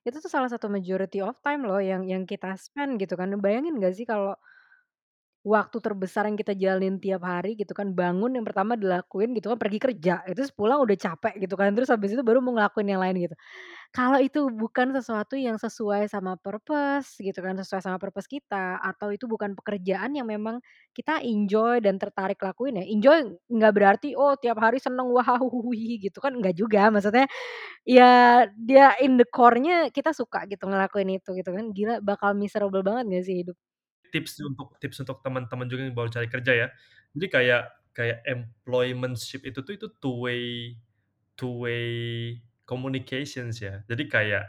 [0.08, 3.32] itu tuh salah satu majority of time loh yang yang kita spend gitu kan.
[3.40, 4.36] Bayangin nggak sih kalau
[5.48, 9.58] waktu terbesar yang kita jalanin tiap hari gitu kan, bangun yang pertama dilakuin gitu kan,
[9.60, 13.02] pergi kerja, terus pulang udah capek gitu kan, terus habis itu baru mau ngelakuin yang
[13.02, 13.36] lain gitu.
[13.94, 19.10] Kalau itu bukan sesuatu yang sesuai sama purpose gitu kan, sesuai sama purpose kita, atau
[19.14, 20.62] itu bukan pekerjaan yang memang
[20.94, 23.18] kita enjoy dan tertarik lakuin ya, enjoy
[23.50, 25.40] nggak berarti, oh tiap hari seneng, wah
[26.02, 26.90] gitu kan, enggak juga.
[26.94, 27.26] Maksudnya,
[27.88, 32.84] ya dia in the core-nya kita suka gitu ngelakuin itu gitu kan, gila bakal miserable
[32.86, 33.58] banget nggak sih hidup?
[34.10, 36.68] Tips untuk tips untuk teman-teman juga yang baru cari kerja ya.
[37.18, 37.64] Jadi kayak
[37.94, 40.74] kayak employment-ship itu tuh itu two way
[41.40, 41.88] two way
[42.70, 43.82] communications ya.
[43.90, 44.44] Jadi kayak,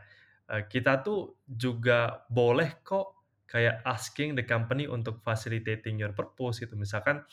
[0.51, 3.17] eee, kita tuh juga boleh kok
[3.51, 6.75] kayak asking the company untuk facilitating your purpose gitu.
[6.77, 7.25] Misalkan,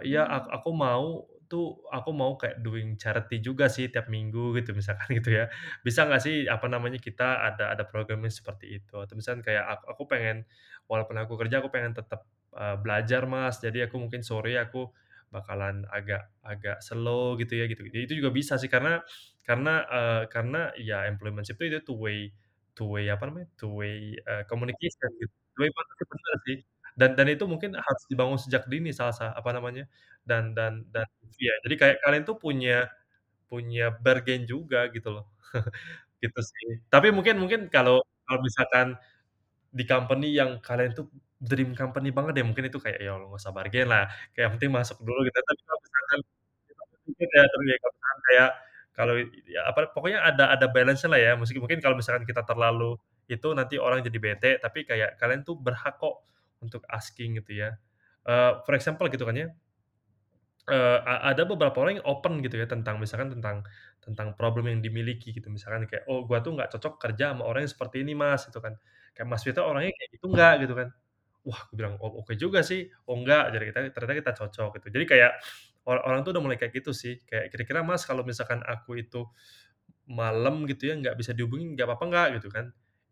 [0.00, 4.54] eee, ya ak aku mau tuh, aku mau kayak doing charity juga sih tiap minggu
[4.62, 5.46] gitu, misalkan gitu ya.
[5.86, 9.80] Bisa nggak sih, apa namanya, kita ada ada programnya seperti itu, atau misalkan kayak ak
[9.96, 10.46] aku pengen
[10.90, 12.26] walaupun aku kerja, aku pengen tetap,
[12.58, 14.90] eee, belajar Mas, jadi aku mungkin sore aku
[15.30, 17.86] bakalan agak agak slow gitu ya, gitu.
[17.86, 18.98] Itu juga bisa sih karena
[19.46, 22.18] karena, eee, karena ya employment-ship itu two way
[22.76, 25.32] two way apa namanya, two way, eee, communication gitu.
[25.56, 26.58] Two way bener sih.
[26.98, 29.86] Dan dan itu mungkin harus dibangun sejak dini salah sa apa namanya,
[30.28, 31.06] dan dan dan
[31.40, 32.90] iya, jadi kayak kalian tuh punya
[33.50, 35.26] punya bargain juga gitu loh.
[36.24, 36.68] Gitu sih.
[36.92, 38.96] Tapi mungkin mungkin kalau kalau misalkan
[39.70, 41.06] di company yang kalian tuh
[41.40, 44.72] dream company banget ya, mungkin itu kayak, ya nggak usah bargain lah, kayak yang penting
[44.74, 45.38] masuk dulu gitu.
[45.40, 46.20] Tapi kalau misalkan
[48.28, 48.50] kayak
[48.96, 49.14] kalau
[49.48, 52.98] ya apa, pokoknya ada ada balance-nya lah ya, meski mungkin kalau misalkan kita terlalu
[53.30, 56.26] itu nanti orang jadi bete, tapi kayak kalian tuh berhak kok
[56.60, 57.70] untuk asking gitu ya.
[58.28, 59.48] Eee, for example gitu kan ya,
[60.70, 63.64] a ada beberapa orang yang open gitu ya tentang misalkan tentang
[64.04, 65.48] tentang problem yang dimiliki gitu.
[65.50, 68.60] Misalkan kayak, "Oh gua tuh nggak cocok kerja sama orang yang seperti ini Mas," gitu
[68.62, 68.74] kan.
[69.16, 70.88] Kayak, "Mas Vito orangnya kayak gitu nggak?" Gitu kan.
[71.46, 74.88] Wah, aku bilang, "Oh oke juga sih." "Oh enggak," jadi kita ternyata kita cocok gitu.
[74.94, 75.32] Jadi kayak
[75.88, 79.26] orang orang tuh udah mulai kayak gitu sih, kayak, "Kira-kira Mas kalau misalkan aku itu
[80.10, 82.66] malam gitu ya, nggak bisa dihubungin, nggak apa-apa nggak?" Gitu kan.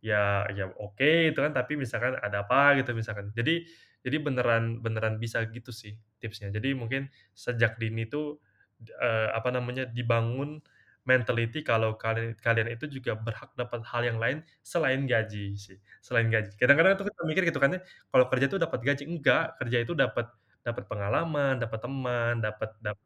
[0.04, 3.30] Ya ya oke itu kan, tapi misalkan ada apa gitu misalkan.
[3.36, 3.66] Jadi
[4.06, 6.50] jadi beneran beneran bisa gitu sih tipsnya.
[6.54, 8.38] Jadi mungkin sejak dini tuh,
[8.82, 10.60] eee, apa namanya, dibangun
[11.10, 14.38] mentality kalau kalian kalian itu juga berhak dapat hal yang lain
[14.72, 15.76] selain gaji sih,
[16.06, 16.50] selain gaji.
[16.60, 17.80] Kadang-kadang tuh kita mikir gitu kan ya,
[18.12, 20.26] kalau kerja tuh dapat gaji, enggak, kerja itu dapat
[20.66, 23.04] dapat pengalaman, dapat teman, dapat dapat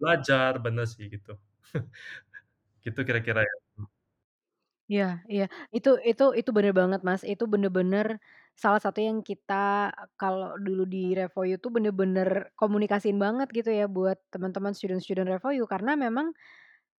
[0.00, 1.32] belajar, bener sih gitu.
[2.86, 3.54] Gitu kira-kira ya.
[3.78, 3.88] Hmm.
[4.90, 5.44] Iya iya,
[5.76, 8.06] itu itu itu bener banget Mas, itu bener-bener
[8.62, 9.54] salah satu yang kita
[10.18, 15.94] kalau dulu di Refoyu tuh bener-bener komunikasiin banget gitu ya buat teman-teman student-student Refoyu karena
[15.94, 16.34] memang,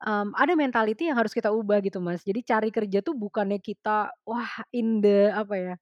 [0.02, 2.24] mmm, ada mentality yang harus kita ubah gitu Mas.
[2.26, 5.76] Jadi cari kerja tuh bukannya kita, wah in the apa ya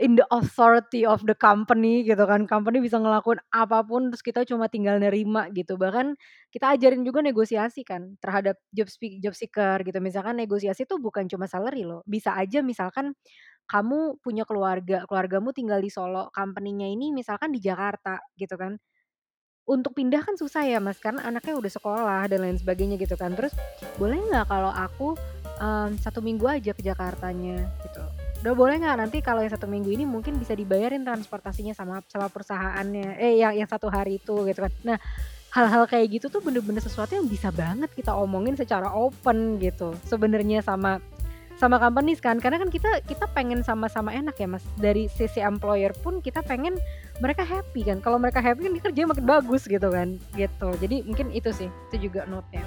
[0.00, 4.40] in the authority of the company gitu kan, company bisa ngelakuin apa pun terus kita
[4.48, 5.76] cuma tinggal nerima gitu.
[5.76, 6.16] Bahkan
[6.48, 10.00] kita ajarin juga negosiasi kan terhadap job spi job seeker gitu.
[10.00, 13.12] Misalkan negosiasi tuh bukan cuma salary loh, bisa aja misalkan
[13.70, 18.76] kamu punya keluarga, keluargamu tinggal di Solo, company-nya ini misalkan di Jakarta gitu kan.
[19.62, 23.30] Untuk pindah kan susah ya Mas, karena anaknya udah sekolah dan lain sebagainya gitu kan.
[23.38, 23.54] Terus,
[23.94, 25.14] "Boleh nggak kalau aku,
[25.62, 28.02] mmm, 1 minggu aja ke Jakartanya?" Gitu.
[28.42, 28.96] "Udah boleh nggak?
[28.98, 33.54] Nanti kalau yang 1 minggu ini mungkin bisa dibayarin transportasinya sama sama perusahaannya eh, yang
[33.54, 34.72] yang 1 hari itu," gitu kan.
[34.82, 34.98] Nah,
[35.54, 40.64] hal-hal kayak gitu tuh bener-bener sesuatu yang bisa banget kita omongin secara open gitu sebenarnya
[40.64, 40.96] sama
[41.62, 42.42] sama companies kan.
[42.42, 46.74] Karena kan kita kita pengen sama-sama enak ya Mas, dari sisi employer pun kita pengen
[47.22, 50.68] mereka happy kan, kalau mereka happy kan kerjanya makin bagus gitu kan, gitu.
[50.82, 52.66] Jadi mungkin itu sih, itu juga note-nya.